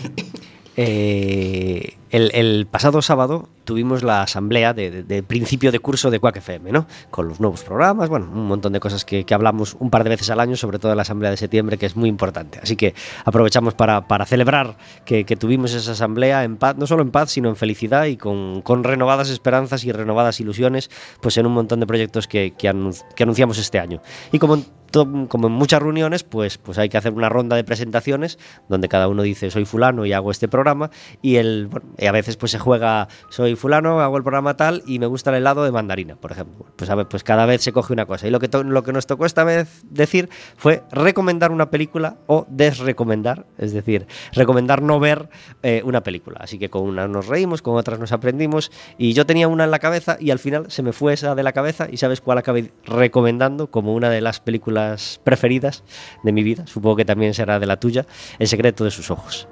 Eh, 0.78 1.95
el, 2.12 2.68
pasado 2.70 3.01
sábado 3.01 3.47
tuvimos 3.64 4.03
la 4.03 4.24
asamblea 4.24 4.74
de, 4.74 5.24
principio 5.26 5.72
de 5.72 5.80
curso 5.80 6.12
de 6.12 6.20
Quack 6.20 6.38
FM, 6.38 6.72
¿no? 6.72 6.88
Con 7.09 7.28
los 7.28 7.39
nuevos 7.39 7.64
programas, 7.64 8.09
bueno, 8.09 8.30
un 8.32 8.47
montón 8.47 8.74
de 8.74 8.80
cosas 8.80 9.05
que, 9.05 9.26
hablamos 9.32 9.78
un 9.80 9.89
par 9.89 10.03
de 10.03 10.09
veces 10.09 10.30
al 10.30 10.39
año, 10.39 10.57
sobre 10.57 10.78
todo 10.78 10.93
la 10.93 11.03
asamblea 11.03 11.32
de 11.32 11.38
septiembre, 11.38 11.78
que 11.78 11.86
es 11.86 11.95
muy 11.95 12.09
importante. 12.09 12.59
Así 12.62 12.76
que 12.76 12.93
aprovechamos 13.24 13.74
para, 13.74 14.03
celebrar 14.26 14.78
que, 15.05 15.24
tuvimos 15.24 15.74
esa 15.74 15.93
asamblea 15.93 16.43
en 16.43 16.57
paz, 16.57 16.76
no 16.78 16.86
solo 16.86 17.01
en 17.01 17.12
paz, 17.12 17.32
sino 17.32 17.49
en 17.49 17.55
felicidad 17.55 18.05
y 18.05 18.18
con, 18.18 18.84
renovadas 18.84 19.30
esperanzas 19.30 19.86
y 19.86 19.91
renovadas 19.91 20.39
ilusiones, 20.39 20.89
pues 21.22 21.38
en 21.38 21.45
un 21.45 21.53
montón 21.53 21.80
de 21.80 21.88
proyectos 21.88 22.28
que, 22.28 22.53
que, 22.57 22.70
anun- 22.70 23.01
que 23.16 23.24
anunciamos 23.24 23.57
este 23.57 23.80
año. 23.80 24.01
Y 24.32 24.39
como 24.39 24.64
como 24.91 25.47
en 25.47 25.53
muchas 25.53 25.82
reuniones, 25.82 26.24
pues, 26.24 26.57
pues 26.57 26.78
hay 26.78 26.89
que 26.89 26.97
hacer 26.97 27.14
una 27.14 27.30
ronda 27.30 27.55
de 27.55 27.64
presentaciones 27.64 28.38
donde 28.68 28.89
cada 28.89 29.07
uno 29.07 29.24
dice 29.24 29.49
soy 29.51 29.66
fulano 29.66 30.05
y 30.05 30.14
hago 30.14 30.32
este 30.32 30.47
programa 30.47 30.91
y, 31.22 31.38
el, 31.38 31.70
y 32.02 32.08
a 32.08 32.12
veces 32.12 32.36
pues 32.36 32.52
se 32.52 32.60
juega 32.60 33.08
soy 33.30 33.56
fulano, 33.56 34.02
hago 34.02 34.18
el 34.18 34.24
programa 34.24 34.58
tal 34.58 34.82
y 34.88 34.97
me 34.97 35.06
gusta 35.06 35.30
el 35.30 35.38
helado 35.38 35.64
de 35.64 35.72
mandarina, 35.72 36.16
por 36.16 36.32
ejemplo. 36.32 36.66
Pues, 36.76 36.89
a 36.89 36.95
ver, 36.95 37.08
pues 37.08 37.24
cada 37.24 37.45
vez 37.45 37.62
se 37.62 37.72
coge 37.72 37.93
una 37.93 38.08
cosa. 38.08 38.28
Y 38.28 38.32
lo 38.32 38.39
que, 38.39 38.49
lo 38.64 38.84
que 38.84 38.91
nos 38.91 39.06
tocó 39.06 39.26
esta 39.26 39.43
vez 39.43 39.84
decir 39.89 40.30
fue 40.58 40.84
recomendar 40.91 41.52
una 41.52 41.70
película 41.70 42.18
o 42.26 42.47
desrecomendar, 42.49 43.45
es 43.60 43.72
decir, 43.72 44.08
recomendar 44.34 44.82
no 44.82 44.99
ver 44.99 45.30
eh, 45.62 45.84
una 45.86 46.02
película. 46.02 46.39
Así 46.41 46.58
que 46.58 46.70
con 46.70 46.82
unas 46.82 47.08
nos 47.08 47.28
reímos, 47.28 47.62
con 47.62 47.78
otras 47.78 47.99
nos 47.99 48.12
aprendimos 48.12 48.72
y 48.97 49.14
yo 49.14 49.28
tenía 49.28 49.47
una 49.47 49.66
en 49.66 49.72
la 49.72 49.80
cabeza 49.80 50.18
y 50.20 50.32
al 50.32 50.39
final 50.39 50.72
se 50.72 50.82
me 50.82 50.93
fue 50.93 51.14
esa 51.14 51.36
de 51.36 51.43
la 51.43 51.54
cabeza 51.54 51.88
y 51.89 51.97
sabes 51.97 52.20
cuál 52.20 52.39
acabé 52.39 52.74
recomendando 52.84 53.70
como 53.70 53.93
una 53.93 54.10
de 54.10 54.22
las 54.22 54.39
películas 54.39 55.22
preferidas 55.24 55.84
de 56.24 56.32
mi 56.32 56.41
vida, 56.41 56.66
supongo 56.66 56.95
que 56.95 57.06
también 57.06 57.36
será 57.36 57.60
de 57.60 57.68
la 57.68 57.80
tuya, 57.80 58.08
El 58.39 58.47
secreto 58.47 58.84
de 58.84 58.91
sus 58.91 59.12
ojos. 59.12 59.47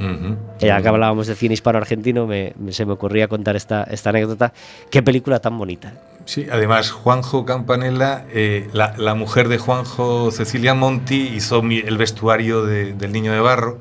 Ujú. 0.00 0.36
Ya 0.60 0.80
que 0.82 0.88
hablábamos 0.88 1.26
de 1.26 1.34
cine 1.34 1.54
hispano-argentino, 1.54 2.26
me- 2.26 2.52
me- 2.58 2.72
se 2.72 2.84
me 2.84 2.92
ocurría 2.92 3.28
contar 3.28 3.56
esta, 3.56 3.84
esta 3.84 4.10
anécdota. 4.10 4.52
Qué 4.90 5.02
película 5.02 5.40
tan 5.40 5.56
bonita. 5.58 5.92
Sí, 6.26 6.46
además 6.50 6.90
Juanjo 6.90 7.44
Campanella, 7.44 8.24
eh, 8.32 8.68
la, 8.72 8.94
la 8.96 9.14
mujer 9.14 9.48
de 9.48 9.58
Juanjo, 9.58 10.30
Cecilia 10.30 10.72
Monti, 10.74 11.28
hizo 11.28 11.60
mi- 11.62 11.80
el 11.80 11.98
vestuario 11.98 12.64
de- 12.64 12.94
del 12.94 13.12
niño 13.12 13.30
de 13.32 13.40
barro 13.40 13.78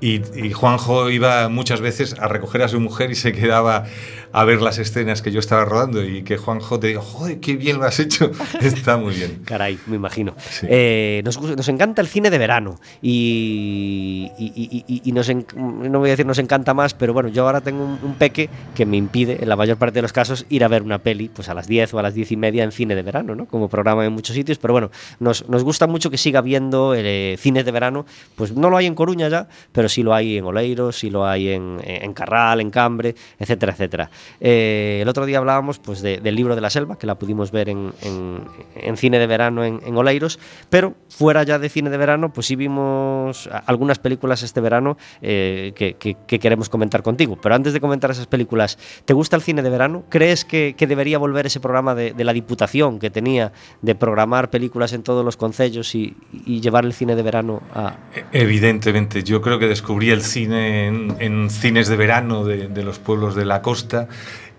y, 0.00 0.20
y 0.38 0.52
Juanjo 0.52 1.08
iba 1.10 1.48
muchas 1.48 1.80
veces 1.80 2.14
a 2.20 2.28
recoger 2.28 2.62
a 2.62 2.68
su 2.68 2.78
mujer 2.78 3.10
y 3.10 3.14
se 3.14 3.32
quedaba 3.32 3.84
a 4.32 4.44
ver 4.44 4.60
las 4.62 4.78
escenas 4.78 5.22
que 5.22 5.30
yo 5.32 5.40
estaba 5.40 5.64
rodando 5.64 6.04
y 6.04 6.22
que 6.22 6.36
Juanjo 6.36 6.78
te 6.80 6.88
diga, 6.88 7.00
joder, 7.02 7.40
qué 7.40 7.56
bien 7.56 7.78
lo 7.78 7.84
has 7.84 7.98
hecho, 8.00 8.30
está 8.60 8.96
muy 8.96 9.14
bien. 9.14 9.42
Caray, 9.44 9.78
me 9.86 9.96
imagino. 9.96 10.34
Sí. 10.50 10.66
Eh, 10.68 11.22
nos, 11.24 11.40
nos 11.40 11.68
encanta 11.68 12.00
el 12.02 12.08
cine 12.08 12.30
de 12.30 12.38
verano 12.38 12.78
y, 13.02 14.30
y- 14.38 14.52
y- 14.54 14.84
y- 14.86 15.02
y 15.04 15.12
nos 15.12 15.28
en- 15.28 15.46
no 15.56 15.98
voy 15.98 16.08
a 16.10 16.12
decir 16.12 16.26
nos 16.26 16.38
encanta 16.38 16.74
más, 16.74 16.94
pero 16.94 17.12
bueno, 17.12 17.28
yo 17.28 17.46
ahora 17.46 17.60
tengo 17.60 17.84
un, 17.84 17.98
un 18.02 18.14
peque 18.14 18.48
que 18.74 18.86
me 18.86 18.96
impide, 18.96 19.38
en 19.42 19.48
la 19.48 19.56
mayor 19.56 19.76
parte 19.76 19.94
de 19.96 20.02
los 20.02 20.12
casos, 20.12 20.46
ir 20.48 20.64
a 20.64 20.68
ver 20.68 20.82
una 20.82 20.98
peli 20.98 21.28
pues 21.28 21.48
a 21.48 21.54
las 21.54 21.66
10 21.66 21.94
o 21.94 21.98
a 21.98 22.02
las 22.02 22.14
10 22.14 22.32
y 22.32 22.36
media 22.36 22.64
en 22.64 22.72
cine 22.72 22.94
de 22.94 23.02
verano, 23.02 23.34
¿no? 23.34 23.46
Como 23.46 23.68
programa 23.68 24.04
en 24.04 24.12
muchos 24.12 24.34
sitios, 24.34 24.58
pero 24.58 24.72
bueno, 24.74 24.90
nos, 25.20 25.48
nos 25.48 25.64
gusta 25.64 25.86
mucho 25.86 26.10
que 26.10 26.18
siga 26.18 26.40
viendo 26.40 26.94
eh, 26.96 27.36
cines 27.38 27.64
de 27.64 27.72
verano, 27.72 28.06
pues 28.36 28.52
no 28.52 28.70
lo 28.70 28.76
hay 28.76 28.86
en 28.86 28.94
Coruña 28.94 29.28
ya, 29.28 29.48
pero 29.72 29.88
sí 29.88 30.02
lo 30.02 30.14
hay 30.14 30.38
en 30.38 30.44
Oleiros, 30.44 30.98
sí 30.98 31.10
lo 31.10 31.26
hay 31.26 31.48
en, 31.50 31.78
en 31.84 32.12
Carral, 32.14 32.60
en 32.60 32.70
Cambre, 32.70 33.14
etcétera, 33.38 33.72
etcétera. 33.72 34.10
Eh, 34.40 35.00
el 35.02 35.08
otro 35.08 35.26
día 35.26 35.38
hablábamos 35.38 35.78
pues, 35.78 36.00
de- 36.02 36.18
del 36.18 36.34
libro 36.34 36.54
de 36.54 36.60
la 36.60 36.70
selva, 36.70 36.98
que 36.98 37.06
la 37.06 37.16
pudimos 37.18 37.50
ver 37.50 37.68
en, 37.68 37.92
en- 38.02 38.44
en 38.76 38.96
cine 38.96 39.18
de 39.18 39.26
verano 39.26 39.64
en, 39.64 39.80
en 39.84 39.96
Oleiros, 39.96 40.38
pero 40.70 40.94
fuera 41.08 41.42
ya 41.42 41.58
de 41.58 41.68
cine 41.68 41.90
de 41.90 41.96
verano, 41.96 42.32
pues 42.32 42.46
sí 42.46 42.56
vimos 42.56 43.48
algunas 43.66 43.98
películas 43.98 44.42
este 44.42 44.60
verano 44.60 44.96
eh, 45.22 45.72
que, 45.74 45.94
que- 45.94 46.16
que 46.26 46.38
queremos 46.38 46.68
comentar 46.68 47.02
contigo. 47.02 47.38
Pero 47.40 47.54
antes 47.54 47.72
de 47.72 47.80
comentar 47.80 48.10
esas 48.10 48.26
películas, 48.26 48.78
¿te 49.04 49.12
gusta 49.14 49.36
el 49.36 49.42
cine 49.42 49.62
de 49.62 49.70
verano? 49.70 50.04
¿Crees 50.08 50.44
que, 50.44 50.74
debería 50.88 51.18
volver 51.18 51.46
ese 51.46 51.60
programa 51.60 51.94
de, 51.94 52.14
la 52.24 52.32
Diputación 52.32 52.98
que 52.98 53.10
tenía 53.10 53.52
de 53.82 53.94
programar 53.94 54.48
películas 54.50 54.92
en 54.92 55.02
todos 55.02 55.24
los 55.24 55.36
concellos 55.36 55.94
y, 55.94 56.16
llevar 56.46 56.84
el 56.84 56.92
cine 56.92 57.14
de 57.14 57.22
verano 57.22 57.62
a, 57.74 57.96
Evidentemente, 58.32 59.22
yo 59.22 59.40
creo 59.42 59.58
que 59.58 59.66
descubrí 59.68 60.10
el 60.10 60.22
cine 60.22 60.86
en, 60.88 61.50
cines 61.50 61.88
de 61.88 61.96
verano 61.96 62.44
de 62.44 62.82
los 62.82 62.98
pueblos 62.98 63.34
de 63.34 63.44
la 63.44 63.60
costa 63.62 64.07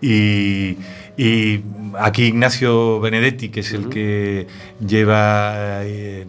y, 0.00 0.76
y 1.16 1.62
aquí 1.98 2.24
Ignacio 2.24 3.00
Benedetti, 3.00 3.48
que 3.50 3.60
es 3.60 3.72
el 3.72 3.88
que 3.88 4.46
lleva, 4.86 5.82
eh, 5.84 6.26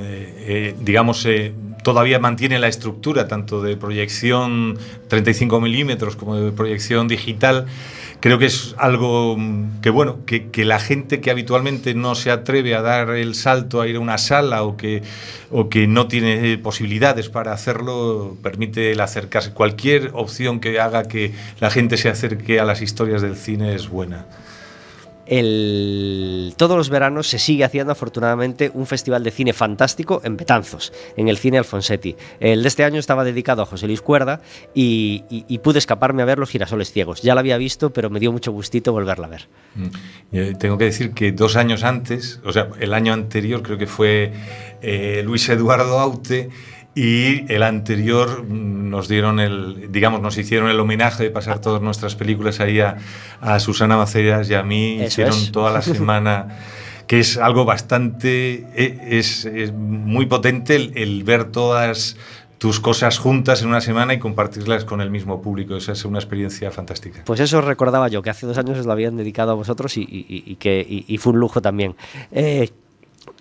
eh, 0.00 0.74
digamos, 0.80 1.24
eh, 1.26 1.52
todavía 1.82 2.18
mantiene 2.18 2.58
la 2.58 2.68
estructura 2.68 3.28
tanto 3.28 3.62
de 3.62 3.76
proyección 3.76 4.78
35 5.08 5.60
milímetros 5.60 6.16
como 6.16 6.36
de 6.36 6.52
proyección 6.52 7.08
digital. 7.08 7.66
Creo 8.20 8.38
que 8.38 8.46
es 8.46 8.74
algo 8.78 9.36
que, 9.82 9.90
bueno, 9.90 10.24
que, 10.24 10.48
que 10.50 10.64
la 10.64 10.78
gente 10.78 11.20
que 11.20 11.30
habitualmente 11.30 11.94
no 11.94 12.14
se 12.14 12.30
atreve 12.30 12.74
a 12.74 12.80
dar 12.80 13.10
el 13.10 13.34
salto 13.34 13.80
a 13.80 13.88
ir 13.88 13.96
a 13.96 14.00
una 14.00 14.16
sala 14.18 14.62
o 14.62 14.76
que, 14.76 15.02
o 15.50 15.68
que 15.68 15.86
no 15.86 16.08
tiene 16.08 16.56
posibilidades 16.58 17.28
para 17.28 17.52
hacerlo, 17.52 18.36
permite 18.42 18.92
el 18.92 19.00
acercarse. 19.00 19.52
Cualquier 19.52 20.10
opción 20.14 20.60
que 20.60 20.80
haga 20.80 21.04
que 21.04 21.32
la 21.60 21.70
gente 21.70 21.96
se 21.96 22.08
acerque 22.08 22.60
a 22.60 22.64
las 22.64 22.80
historias 22.80 23.20
del 23.20 23.36
cine 23.36 23.74
es 23.74 23.88
buena. 23.88 24.26
El, 25.26 26.54
todos 26.56 26.76
los 26.76 26.90
veranos 26.90 27.28
se 27.28 27.38
sigue 27.38 27.64
haciendo 27.64 27.92
afortunadamente 27.92 28.70
un 28.74 28.86
festival 28.86 29.24
de 29.24 29.30
cine 29.30 29.52
fantástico 29.52 30.20
en 30.24 30.36
Betanzos, 30.36 30.92
en 31.16 31.28
el 31.28 31.38
cine 31.38 31.58
Alfonsetti. 31.58 32.16
El 32.40 32.62
de 32.62 32.68
este 32.68 32.84
año 32.84 32.98
estaba 32.98 33.24
dedicado 33.24 33.62
a 33.62 33.66
José 33.66 33.86
Luis 33.86 34.00
Cuerda 34.00 34.40
y, 34.74 35.24
pude 35.62 35.78
escaparme 35.78 36.20
a 36.20 36.26
ver 36.26 36.38
Los 36.38 36.50
girasoles 36.50 36.92
ciegos. 36.92 37.22
Ya 37.22 37.34
la 37.34 37.40
había 37.40 37.56
visto, 37.56 37.90
pero 37.90 38.10
me 38.10 38.20
dio 38.20 38.32
mucho 38.32 38.52
gustito 38.52 38.92
volverla 38.92 39.26
a 39.26 39.30
ver. 39.30 39.48
Mm. 39.74 39.86
Eh, 40.32 40.54
Tengo 40.58 40.76
que 40.76 40.84
decir 40.84 41.12
que 41.12 41.32
dos 41.32 41.56
años 41.56 41.84
antes, 41.84 42.40
o 42.44 42.52
sea, 42.52 42.68
el 42.80 42.92
año 42.92 43.12
anterior 43.12 43.62
creo 43.62 43.78
que 43.78 43.86
fue 43.86 44.32
eh, 44.82 45.22
Luis 45.24 45.48
Eduardo 45.48 45.98
Aute 45.98 46.50
y 46.94 47.50
el 47.52 47.62
anterior 47.62 48.44
mm, 48.44 48.88
nos 48.90 49.08
dieron 49.08 49.40
el, 49.40 49.90
digamos, 49.90 50.20
nos 50.20 50.36
hicieron 50.38 50.68
el 50.70 50.78
homenaje 50.78 51.24
de 51.24 51.30
pasar 51.30 51.58
todas 51.60 51.82
nuestras 51.82 52.14
películas 52.14 52.60
ahí 52.60 52.80
a, 52.80 52.96
a 53.40 53.58
Susana 53.60 53.96
Maceras 53.96 54.48
y 54.50 54.54
a 54.54 54.62
mí, 54.62 54.96
Eso 55.00 55.06
hicieron 55.06 55.34
es. 55.34 55.52
toda 55.52 55.72
la 55.72 55.82
semana 55.82 56.48
que 57.06 57.20
es 57.20 57.36
algo 57.36 57.64
bastante, 57.66 58.66
eh, 58.74 58.98
es, 59.10 59.44
es 59.44 59.72
muy 59.72 60.24
potente 60.26 60.74
el, 60.76 60.96
el 60.96 61.22
ver 61.24 61.44
todas 61.44 62.16
tus 62.56 62.80
cosas 62.80 63.18
juntas 63.18 63.60
en 63.60 63.68
una 63.68 63.82
semana 63.82 64.14
y 64.14 64.18
compartirlas 64.18 64.86
con 64.86 65.02
el 65.02 65.10
mismo 65.10 65.42
público. 65.42 65.76
Esa 65.76 65.92
es 65.92 66.02
una 66.06 66.18
experiencia 66.18 66.70
fantástica. 66.70 67.20
Pues 67.26 67.40
eso 67.40 67.60
recordaba 67.60 68.08
yo, 68.08 68.22
que 68.22 68.30
hace 68.30 68.46
dos 68.46 68.56
años 68.56 68.78
os 68.78 68.86
lo 68.86 68.92
habían 68.92 69.18
dedicado 69.18 69.50
a 69.50 69.54
vosotros 69.54 69.98
y, 69.98 70.00
y- 70.00 70.44
y- 70.46 70.56
que 70.56 70.80
y- 70.88 71.04
y 71.06 71.18
fue 71.18 71.34
un 71.34 71.40
lujo 71.40 71.60
también. 71.60 71.94
Eh, 72.32 72.70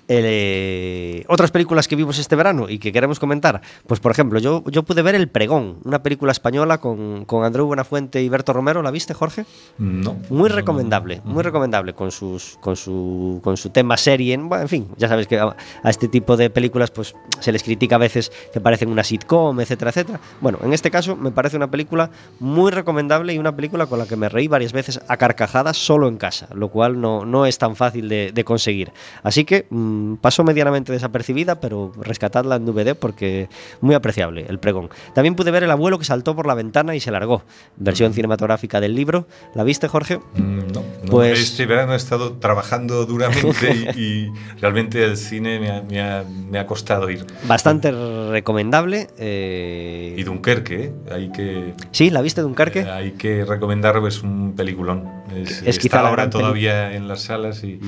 el, 0.08 0.24
eh, 0.26 1.26
otras 1.28 1.52
películas 1.52 1.88
que 1.88 1.96
vimos 1.96 2.20
este 2.20 2.36
verano 2.36 2.70
y 2.70 2.80
que 2.80 2.92
queremos 2.92 3.20
comentar, 3.20 3.62
pues 3.88 4.00
por 4.00 4.12
ejemplo, 4.12 4.40
yo, 4.40 4.64
yo 4.68 4.84
pude 4.84 5.02
ver 5.02 5.16
El 5.16 5.30
Pregón, 5.30 5.78
una 5.84 6.04
película 6.04 6.32
española 6.32 6.80
con, 6.80 7.26
con 7.26 7.44
Andreu 7.44 7.66
Buenafuente 7.66 8.22
y 8.22 8.30
Berto 8.30 8.54
Romero, 8.54 8.82
¿la 8.82 8.92
viste, 8.92 9.14
Jorge? 9.14 9.46
No. 9.78 10.18
Muy 10.30 10.50
recomendable, 10.50 11.22
muy 11.24 11.44
recomendable 11.44 11.94
con 11.94 12.12
sus 12.12 12.58
con 12.62 12.76
su 12.76 13.42
con 13.44 13.58
su 13.58 13.70
tema 13.70 13.98
serie, 13.98 14.38
bueno, 14.38 14.64
en 14.64 14.70
fin, 14.70 14.88
ya 14.98 15.08
sabes 15.08 15.28
que 15.28 15.38
a, 15.40 15.56
a 15.84 15.90
este 15.90 16.08
tipo 16.08 16.38
de 16.38 16.50
películas 16.50 16.92
pues 16.92 17.16
se 17.40 17.52
les 17.52 17.64
critica 17.64 17.96
a 17.96 18.00
veces 18.00 18.32
que 18.54 18.62
parecen 18.62 18.90
una 18.90 19.04
sitcom, 19.04 19.60
etcétera, 19.60 19.92
etcétera. 19.92 20.20
Bueno, 20.42 20.60
en 20.64 20.74
este 20.74 20.92
caso 20.92 21.16
me 21.16 21.32
parece 21.32 21.58
una 21.58 21.70
película 21.70 22.10
muy 22.40 22.72
recomendable 22.72 23.34
y 23.34 23.38
una 23.38 23.56
película 23.56 23.86
con 23.86 24.00
la 24.00 24.06
que 24.06 24.16
me 24.16 24.30
reí 24.30 24.48
varias 24.48 24.74
veces 24.74 25.00
a 25.08 25.18
carcajadas 25.18 25.78
solo 25.78 26.08
en 26.08 26.18
casa, 26.18 26.48
lo 26.54 26.70
cual 26.70 27.00
no, 27.00 27.26
no 27.26 27.46
es 27.46 27.58
tan 27.58 27.76
fácil 27.76 28.10
de, 28.10 28.32
de 28.32 28.44
conseguir. 28.44 28.92
Así 29.24 29.46
que 29.46 29.68
mm, 29.74 30.16
pasó 30.16 30.44
medianamente 30.44 30.92
desapercibida, 30.92 31.60
pero 31.60 31.92
rescatadla 32.00 32.56
en 32.58 32.66
DVD 32.66 32.96
porque 32.96 33.50
muy 33.82 33.96
apreciable 33.96 34.46
el 34.48 34.60
pregón. 34.60 34.90
También 35.14 35.36
pude 35.36 35.52
ver 35.52 35.64
El 35.64 35.72
abuelo 35.72 36.00
que 36.00 36.06
saltó 36.06 36.36
por 36.36 36.46
la 36.48 36.54
ventana 36.54 36.96
y 36.96 37.00
se 37.00 37.12
largó, 37.12 37.44
versión 37.78 38.14
cinematográfica 38.14 38.80
del 38.80 38.96
libro. 38.96 39.28
¿La 39.56 39.64
viste, 39.64 39.88
Jorge? 39.88 40.18
Mm, 40.36 40.58
No, 40.74 40.82
no. 41.04 41.12
Pues- 41.12 41.40
este 41.40 41.66
verano 41.66 41.94
he 41.94 41.98
estado 41.98 42.34
trabajando 42.34 43.06
duramente 43.06 43.94
y, 43.96 44.00
y 44.00 44.32
realmente 44.62 45.04
el 45.04 45.18
cine 45.18 45.60
me 45.60 45.72
ha, 45.72 45.82
me 45.82 46.02
ha- 46.02 46.24
me 46.24 46.60
ha 46.60 46.66
costado 46.68 47.10
ir. 47.10 47.26
Bastante 47.48 47.92
recomendable. 48.32 49.08
eh, 49.18 50.16
Y 50.18 50.24
Dunkerque, 50.24 50.84
¿eh? 50.86 50.94
hay 51.12 51.32
que, 51.32 51.74
Sí, 51.92 52.10
¿la 52.10 52.22
viste 52.22 52.42
Dunkerque? 52.42 52.82
eh, 52.82 52.90
hay 52.92 53.12
que 53.12 53.46
recomendar, 53.46 53.96
es 54.08 54.22
un 54.24 54.54
peliculón. 54.56 55.08
Es, 55.36 55.62
Es 55.64 55.80
quizá 55.80 55.98
está 55.98 56.08
ahora 56.10 56.30
todavía 56.30 56.94
en 56.94 57.08
las 57.08 57.22
salas 57.24 57.64
y, 57.64 57.80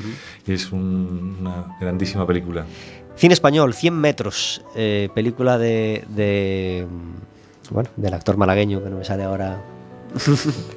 y 0.48 0.52
es 0.54 0.72
un- 0.72 1.38
una 1.42 1.75
grandísima 1.80 2.26
película. 2.28 2.66
Cine 3.16 3.34
español, 3.34 3.74
100 3.74 3.94
metros, 3.94 4.62
eh, 4.76 5.10
película 5.16 5.58
de, 5.58 6.04
de, 6.10 6.86
bueno, 7.70 7.90
del 7.96 8.14
actor 8.14 8.36
malagueño 8.38 8.84
que 8.84 8.90
no 8.90 8.98
me 8.98 9.06
sale 9.06 9.24
ahora, 9.24 9.62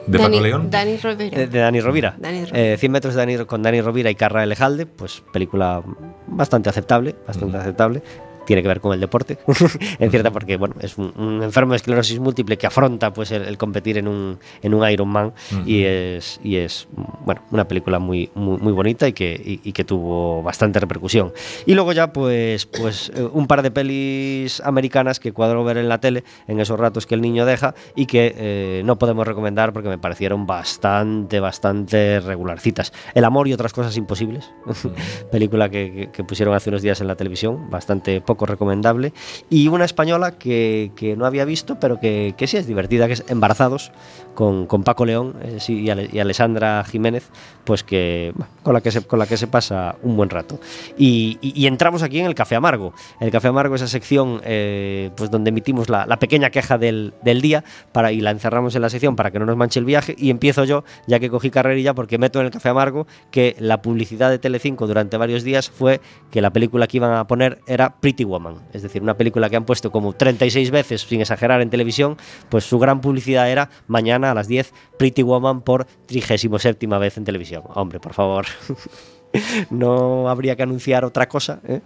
¿De 0.06 0.18
Dani, 0.18 0.36
Paco 0.36 0.40
León? 0.46 0.70
Dani 0.70 0.96
Rovira. 0.96 1.38
de, 1.38 1.46
de 1.46 1.58
Dani 1.58 1.80
Rovira. 1.80 2.14
Dani 2.18 2.44
Rovira. 2.44 2.58
Eh, 2.72 2.76
100 2.78 2.92
metros 2.92 3.14
de 3.14 3.20
Dani- 3.26 3.46
con 3.46 3.62
Dani 3.62 3.80
Rovira 3.80 4.10
y 4.10 4.14
Carra 4.14 4.42
Elejalde, 4.44 4.86
pues 4.86 5.22
película 5.32 5.82
bastante 6.26 6.68
aceptable, 6.68 7.14
bastante 7.26 7.56
aceptable. 7.56 8.02
Tiene 8.48 8.62
que 8.62 8.68
ver 8.68 8.80
con 8.80 8.94
el 8.94 9.00
deporte, 9.00 9.36
en 9.98 10.10
cierta 10.10 10.30
porque 10.30 10.56
bueno 10.56 10.74
es 10.80 10.96
un, 10.96 11.12
un 11.18 11.42
enfermo 11.42 11.72
de 11.74 11.76
esclerosis 11.76 12.18
múltiple 12.18 12.56
que 12.56 12.66
afronta 12.66 13.12
pues 13.12 13.30
el, 13.30 13.42
el 13.42 13.58
competir 13.58 13.98
en 13.98 14.08
un, 14.08 14.38
en 14.62 14.72
un 14.72 14.88
Ironman 14.90 15.34
y 15.66 15.82
es 15.84 16.40
y 16.42 16.56
es 16.56 16.88
bueno 17.26 17.42
una 17.50 17.68
película 17.68 17.98
muy 17.98 18.30
muy, 18.34 18.56
muy 18.56 18.72
bonita 18.72 19.06
y 19.06 19.12
que 19.12 19.34
y, 19.34 19.60
y 19.68 19.72
que 19.72 19.84
tuvo 19.84 20.42
bastante 20.42 20.80
repercusión. 20.80 21.30
Y 21.66 21.74
luego 21.74 21.92
ya 21.92 22.10
pues 22.10 22.64
pues 22.64 23.12
eh, 23.14 23.22
un 23.30 23.46
par 23.46 23.60
de 23.60 23.70
pelis 23.70 24.62
americanas 24.64 25.20
que 25.20 25.32
cuadro 25.32 25.62
ver 25.64 25.76
en 25.76 25.90
la 25.90 25.98
tele 26.00 26.24
en 26.46 26.58
esos 26.58 26.80
ratos 26.80 27.04
que 27.06 27.14
el 27.14 27.20
niño 27.20 27.44
deja 27.44 27.74
y 27.94 28.06
que 28.06 28.34
eh, 28.34 28.82
no 28.86 28.96
podemos 28.98 29.26
recomendar 29.26 29.74
porque 29.74 29.90
me 29.90 29.98
parecieron 29.98 30.46
bastante 30.46 31.38
bastante 31.38 32.20
regularcitas. 32.20 32.94
El 33.14 33.24
amor 33.26 33.46
y 33.46 33.52
otras 33.52 33.74
cosas 33.74 33.94
imposibles 33.98 34.50
película 35.30 35.68
que, 35.68 35.92
que- 35.92 36.08
que 36.12 36.24
pusieron 36.24 36.54
hace 36.54 36.70
unos 36.70 36.80
días 36.82 37.00
en 37.02 37.06
la 37.08 37.16
televisión 37.16 37.68
bastante 37.70 38.20
poco 38.20 38.37
recomendable. 38.46 39.12
Y 39.50 39.68
una 39.68 39.84
española 39.84 40.32
que, 40.38 40.92
que 40.96 41.16
no 41.16 41.26
había 41.26 41.44
visto 41.44 41.78
pero 41.80 41.98
que, 42.00 42.34
que 42.36 42.46
sí 42.46 42.56
es 42.56 42.66
divertida 42.66 43.06
que 43.06 43.14
es 43.14 43.24
Embarazados 43.28 43.92
con, 44.34 44.66
con 44.66 44.84
Paco 44.84 45.04
León 45.04 45.34
eh, 45.42 45.56
sí, 45.58 45.80
y, 45.80 45.90
Ale- 45.90 46.08
y 46.12 46.18
Alessandra 46.20 46.84
Jiménez 46.84 47.28
pues 47.64 47.82
que 47.84 48.32
con 48.62 48.72
la 48.74 48.80
que 48.80 48.90
se, 48.90 49.02
con 49.02 49.18
la 49.18 49.26
que 49.26 49.36
se 49.36 49.46
pasa 49.46 49.96
un 50.02 50.16
buen 50.16 50.30
rato. 50.30 50.58
Y, 50.96 51.38
y- 51.40 51.52
y 51.60 51.66
entramos 51.66 52.02
aquí 52.02 52.20
en 52.20 52.26
el 52.26 52.34
Café 52.34 52.54
Amargo. 52.56 52.92
El 53.20 53.30
Café 53.30 53.48
Amargo 53.48 53.74
esa 53.74 53.88
sección 53.88 54.40
eh, 54.44 55.10
pues 55.16 55.30
donde 55.30 55.50
emitimos 55.50 55.88
la, 55.88 56.06
la 56.06 56.18
pequeña 56.18 56.50
queja 56.50 56.78
del, 56.78 57.14
del 57.22 57.40
día 57.40 57.64
para, 57.92 58.12
y 58.12 58.20
la 58.20 58.30
encerramos 58.30 58.74
en 58.76 58.82
la 58.82 58.90
sección 58.90 59.16
para 59.16 59.30
que 59.30 59.38
no 59.38 59.46
nos 59.46 59.56
manche 59.56 59.78
el 59.80 59.84
viaje 59.84 60.14
y 60.16 60.30
empiezo 60.30 60.64
yo 60.64 60.84
ya 61.06 61.18
que 61.20 61.28
cogí 61.30 61.50
carrerilla 61.50 61.94
porque 61.94 62.18
meto 62.18 62.40
en 62.40 62.46
el 62.46 62.52
Café 62.52 62.68
Amargo 62.70 63.06
que 63.30 63.56
la 63.58 63.82
publicidad 63.82 64.30
de 64.30 64.38
Telecinco 64.38 64.86
durante 64.86 65.16
varios 65.16 65.42
días 65.42 65.68
fue 65.70 66.00
que 66.30 66.40
la 66.40 66.50
película 66.50 66.86
que 66.86 66.98
iban 66.98 67.12
a 67.12 67.26
poner 67.26 67.60
era 67.66 67.96
Pretty 68.00 68.24
Woman 68.28 68.56
es 68.72 68.82
decir 68.82 69.02
una 69.02 69.16
película 69.16 69.50
que 69.50 69.56
han 69.56 69.64
puesto 69.64 69.90
como 69.90 70.12
36 70.12 70.70
veces 70.70 71.02
sin 71.02 71.20
exagerar 71.20 71.60
en 71.60 71.70
televisión 71.70 72.16
pues 72.48 72.64
su 72.64 72.78
gran 72.78 73.00
publicidad 73.00 73.50
era 73.50 73.70
mañana 73.86 74.30
a 74.30 74.34
las 74.34 74.48
10 74.48 74.72
Pretty 74.98 75.22
Woman 75.22 75.62
por 75.62 75.86
37 76.06 76.86
vez 76.98 77.16
en 77.16 77.24
televisión 77.24 77.62
hombre 77.74 78.00
por 78.00 78.14
favor 78.14 78.46
no 79.70 80.28
habría 80.28 80.56
que 80.56 80.62
anunciar 80.62 81.04
otra 81.04 81.28
cosa 81.28 81.60
¿eh? 81.66 81.80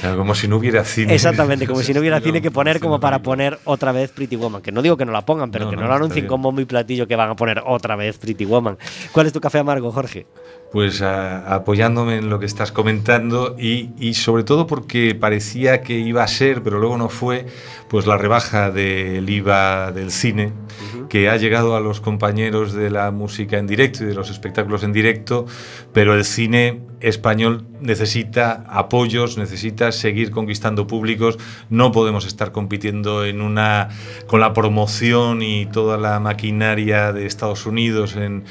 Claro, 0.00 0.18
como 0.18 0.34
si 0.34 0.46
no 0.46 0.56
hubiera 0.56 0.84
cine. 0.84 1.14
Exactamente, 1.14 1.66
como 1.66 1.82
si 1.82 1.94
no 1.94 2.00
hubiera 2.00 2.20
cine 2.22 2.42
que 2.42 2.50
poner 2.50 2.80
como 2.80 3.00
para 3.00 3.20
poner 3.20 3.58
otra 3.64 3.92
vez 3.92 4.10
Pretty 4.10 4.36
Woman. 4.36 4.62
Que 4.62 4.72
no 4.72 4.82
digo 4.82 4.96
que 4.96 5.04
no 5.04 5.12
la 5.12 5.24
pongan, 5.24 5.50
pero 5.50 5.64
No, 5.64 5.70
que 5.70 5.76
no, 5.76 5.82
está 5.82 5.94
anuncien 5.94 6.26
con 6.26 6.42
bombo 6.42 6.60
y 6.60 6.64
platillo 6.64 7.06
que 7.06 7.16
van 7.16 7.30
a 7.30 7.36
poner 7.36 7.62
otra 7.64 7.96
vez 7.96 8.18
Pretty 8.18 8.44
Woman. 8.44 8.76
¿Cuál 9.12 9.26
es 9.26 9.32
tu 9.32 9.40
café 9.40 9.58
amargo, 9.58 9.90
Jorge? 9.90 10.26
Pues 10.76 11.00
apoyándome 11.00 12.18
en 12.18 12.28
lo 12.28 12.38
que 12.38 12.44
estás 12.44 12.70
comentando 12.70 13.56
y, 13.58 13.92
y 13.98 14.12
sobre 14.12 14.44
todo 14.44 14.66
porque 14.66 15.14
parecía 15.14 15.80
que 15.80 15.94
iba 15.94 16.22
a 16.22 16.28
ser, 16.28 16.62
pero 16.62 16.78
luego 16.78 16.98
no 16.98 17.08
fue, 17.08 17.46
pues 17.88 18.06
la 18.06 18.18
rebaja 18.18 18.70
del 18.70 19.26
IVA 19.26 19.90
del 19.92 20.10
cine 20.10 20.52
que 21.08 21.28
ha 21.28 21.36
llegado 21.36 21.76
a 21.76 21.80
los 21.80 22.00
compañeros 22.00 22.72
de 22.72 22.90
la 22.90 23.10
música 23.10 23.58
en 23.58 23.66
directo 23.66 24.04
y 24.04 24.06
de 24.06 24.14
los 24.14 24.30
espectáculos 24.30 24.82
en 24.82 24.92
directo, 24.92 25.46
pero 25.92 26.14
el 26.14 26.24
cine 26.24 26.80
español 27.00 27.66
necesita 27.80 28.64
apoyos, 28.68 29.36
necesita 29.36 29.92
seguir 29.92 30.30
conquistando 30.30 30.86
públicos, 30.86 31.38
no 31.68 31.92
podemos 31.92 32.26
estar 32.26 32.52
compitiendo 32.52 33.24
en 33.24 33.40
una 33.40 33.88
con 34.26 34.40
la 34.40 34.52
promoción 34.52 35.42
y 35.42 35.66
toda 35.66 35.98
la 35.98 36.18
maquinaria 36.20 37.12
de 37.12 37.26
Estados 37.26 37.66
Unidos 37.66 38.16
en, 38.16 38.44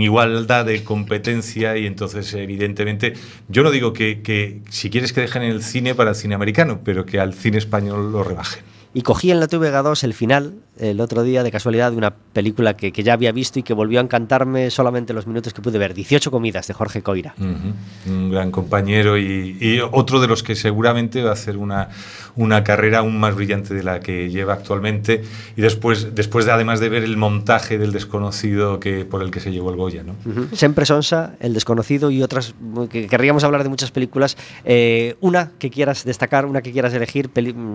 igualdad 0.00 0.66
de 0.66 0.84
competencia 0.84 1.76
y 1.76 1.86
entonces 1.86 2.32
evidentemente 2.34 3.14
yo 3.48 3.62
no 3.62 3.70
digo 3.70 3.92
que, 3.92 4.22
que 4.22 4.60
si 4.70 4.90
quieres 4.90 5.12
que 5.12 5.22
dejen 5.22 5.42
el 5.42 5.62
cine 5.62 5.94
para 5.94 6.10
el 6.10 6.16
cine 6.16 6.34
americano, 6.34 6.80
pero 6.84 7.04
que 7.04 7.18
al 7.18 7.34
cine 7.34 7.58
español 7.58 8.12
lo 8.12 8.22
rebajen. 8.22 8.77
Y 8.94 9.02
cogí 9.02 9.30
en 9.30 9.40
la 9.40 9.48
TVG2 9.48 10.02
el 10.04 10.14
final, 10.14 10.54
el 10.78 11.00
otro 11.00 11.22
día, 11.22 11.42
de 11.42 11.50
casualidad, 11.50 11.90
de 11.90 11.98
una 11.98 12.14
película 12.14 12.76
que, 12.76 12.92
que 12.92 13.02
ya 13.02 13.12
había 13.12 13.32
visto 13.32 13.58
y 13.58 13.62
que 13.62 13.74
volvió 13.74 14.00
a 14.00 14.02
encantarme 14.02 14.70
solamente 14.70 15.12
los 15.12 15.26
minutos 15.26 15.52
que 15.52 15.60
pude 15.60 15.78
ver. 15.78 15.94
18 15.94 16.30
comidas, 16.30 16.66
de 16.66 16.74
Jorge 16.74 17.02
Coira. 17.02 17.34
Un 17.38 18.30
gran 18.30 18.50
compañero 18.50 19.18
y, 19.18 19.56
y 19.60 19.80
otro 19.80 20.20
de 20.20 20.28
los 20.28 20.42
que 20.42 20.54
seguramente 20.54 21.22
va 21.22 21.30
a 21.30 21.32
hacer 21.34 21.56
una, 21.56 21.90
una 22.38 22.64
carrera 22.64 22.98
aún 22.98 23.18
más 23.18 23.34
brillante 23.34 23.74
de 23.74 23.82
la 23.82 24.00
que 24.00 24.30
lleva 24.30 24.54
actualmente. 24.54 25.22
Y 25.56 25.60
después, 25.60 26.14
después 26.14 26.46
de, 26.46 26.52
además 26.52 26.80
de 26.80 26.88
ver 26.88 27.02
el 27.02 27.16
montaje 27.16 27.78
del 27.78 27.92
desconocido 27.92 28.78
que, 28.78 29.04
por 29.04 29.22
el 29.22 29.30
que 29.30 29.40
se 29.40 29.50
llevó 29.50 29.70
el 29.70 29.76
Goya. 29.76 30.04
¿no? 30.04 30.14
Siempre 30.52 30.86
Sonsa, 30.86 31.34
El 31.40 31.52
Desconocido 31.52 32.10
y 32.10 32.22
otras 32.22 32.54
que 32.90 33.08
querríamos 33.08 33.44
hablar 33.44 33.64
de 33.64 33.68
muchas 33.68 33.90
películas. 33.90 34.36
Eh, 34.64 35.16
una 35.20 35.50
que 35.58 35.70
quieras 35.70 36.04
destacar, 36.04 36.46
una 36.46 36.62
que 36.62 36.70
quieras 36.70 36.94
elegir, 36.94 37.30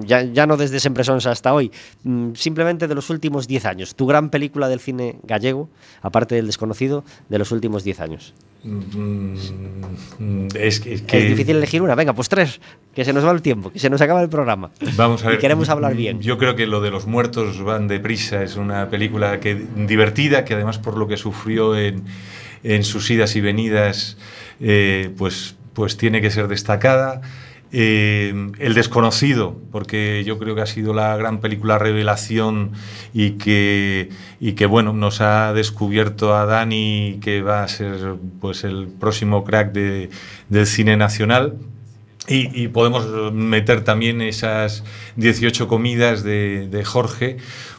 ya, 0.06 0.24
ya 0.24 0.48
no 0.48 0.58
desde 0.58 0.80
Siempre 0.80 1.03
Sonsa 1.04 1.32
hasta 1.32 1.54
hoy, 1.54 1.72
mm, 2.04 2.34
simplemente 2.36 2.88
de 2.88 2.96
los 2.96 3.10
últimos 3.10 3.48
10 3.48 3.66
años. 3.66 3.96
Tu 3.96 4.06
gran 4.06 4.30
película 4.30 4.70
del 4.70 4.80
cine 4.80 5.18
gallego, 5.24 5.70
aparte 6.02 6.36
del 6.36 6.46
Desconocido, 6.48 7.04
de 7.30 7.38
los 7.40 7.52
últimos 7.52 7.84
10 7.84 8.00
años. 8.00 8.34
Mm, 8.64 10.48
Es, 10.56 10.80
que- 10.80 10.94
es 10.94 11.02
que 11.02 11.18
Es 11.18 11.30
difícil 11.30 11.58
elegir 11.58 11.82
una. 11.82 11.96
Venga, 11.96 12.14
pues 12.14 12.30
tres, 12.30 12.62
que 12.94 13.04
se 13.04 13.12
nos 13.14 13.26
va 13.26 13.32
el 13.32 13.42
tiempo, 13.42 13.72
que 13.72 13.80
se 13.80 13.90
nos 13.90 14.00
acaba 14.02 14.22
el 14.22 14.30
programa. 14.30 14.72
Vamos 14.96 15.24
a 15.24 15.28
ver. 15.30 15.38
Y 15.38 15.42
queremos 15.42 15.70
hablar 15.70 15.96
bien. 15.96 16.22
Yo 16.22 16.38
creo 16.38 16.56
que 16.56 16.66
lo 16.68 16.80
de 16.82 16.90
los 16.92 17.06
muertos 17.08 17.62
van 17.62 17.88
deprisa. 17.88 18.44
Es 18.44 18.56
una 18.56 18.90
película 18.90 19.40
que 19.40 19.56
divertida, 19.76 20.46
que 20.46 20.54
además 20.54 20.80
por 20.80 20.98
lo 20.98 21.08
que 21.08 21.18
sufrió 21.18 21.78
en, 21.78 22.04
en 22.64 22.84
sus 22.84 23.10
idas 23.12 23.36
y 23.36 23.42
venidas, 23.42 24.18
eh, 24.62 25.12
pues, 25.18 25.56
pues 25.74 25.98
tiene 25.98 26.22
que 26.22 26.32
ser 26.32 26.48
destacada. 26.48 27.22
Eh, 27.76 28.52
el 28.60 28.76
desconocido, 28.76 29.60
porque 29.72 30.24
yo 30.24 30.38
creo 30.38 30.54
que 30.54 30.62
ha 30.62 30.68
sido 30.68 30.94
la 30.94 31.18
gran 31.18 31.40
película 31.40 31.80
revelación 31.80 32.74
y 33.16 33.32
que, 33.32 34.10
y 34.40 34.52
que 34.54 34.68
bueno, 34.68 34.94
nos 34.94 35.22
ha 35.22 35.54
descubierto 35.54 36.36
a 36.36 36.46
Dani, 36.46 37.18
que 37.20 37.42
va 37.42 37.64
a 37.64 37.68
ser 37.68 38.14
pues 38.40 38.64
el 38.64 38.90
próximo 39.00 39.44
crack 39.44 39.72
de- 39.74 40.10
del 40.50 40.68
cine 40.68 40.98
nacional. 40.98 41.56
Y, 42.28 42.62
y 42.64 42.68
podemos 42.68 43.34
meter 43.34 43.84
también 43.84 44.22
esas 44.22 44.84
18 45.16 45.68
comidas 45.68 46.24
de, 46.24 46.68
de 46.70 46.86
Jorge, 46.86 47.38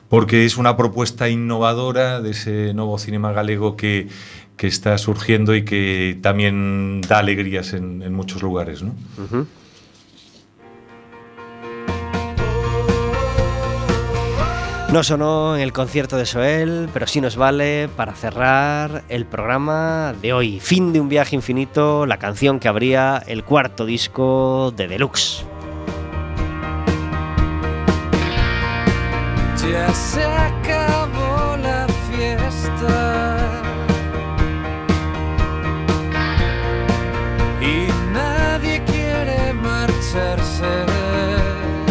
porque 0.09 0.45
es 0.45 0.57
una 0.59 0.76
propuesta 0.76 1.28
innovadora 1.30 2.20
de 2.20 2.32
ese 2.32 2.74
nuevo 2.74 2.99
cinema 2.99 3.32
galego 3.32 3.76
que, 3.76 4.09
que 4.57 4.66
está 4.66 4.99
surgiendo 4.99 5.55
y 5.55 5.64
que 5.64 6.18
también 6.20 7.01
da 7.09 7.20
alegrías 7.20 7.72
en, 7.74 8.03
en 8.03 8.12
muchos 8.12 8.42
lugares. 8.42 8.82
¿no? 8.82 8.95
Ujú. 9.24 9.47
No 14.95 15.03
sonó 15.03 15.57
en 15.57 15.62
el 15.62 15.72
concierto 15.72 16.16
de 16.16 16.24
Soel, 16.24 16.88
pero 16.92 17.09
sí 17.09 17.20
nos 17.20 17.34
vale 17.34 17.88
para 17.97 18.14
cerrar 18.14 19.03
el 19.09 19.26
programa 19.26 20.14
de 20.22 20.32
hoy. 20.32 20.61
Fin 20.61 20.92
de 20.92 21.01
un 21.01 21.09
viaje 21.09 21.34
infinito, 21.34 22.07
la 22.07 22.18
canción 22.18 22.61
que 22.61 22.68
abría 22.68 23.20
el 23.26 23.42
cuarto 23.42 23.86
disco 23.86 24.72
de 24.76 24.86
Deluxe. 24.86 25.45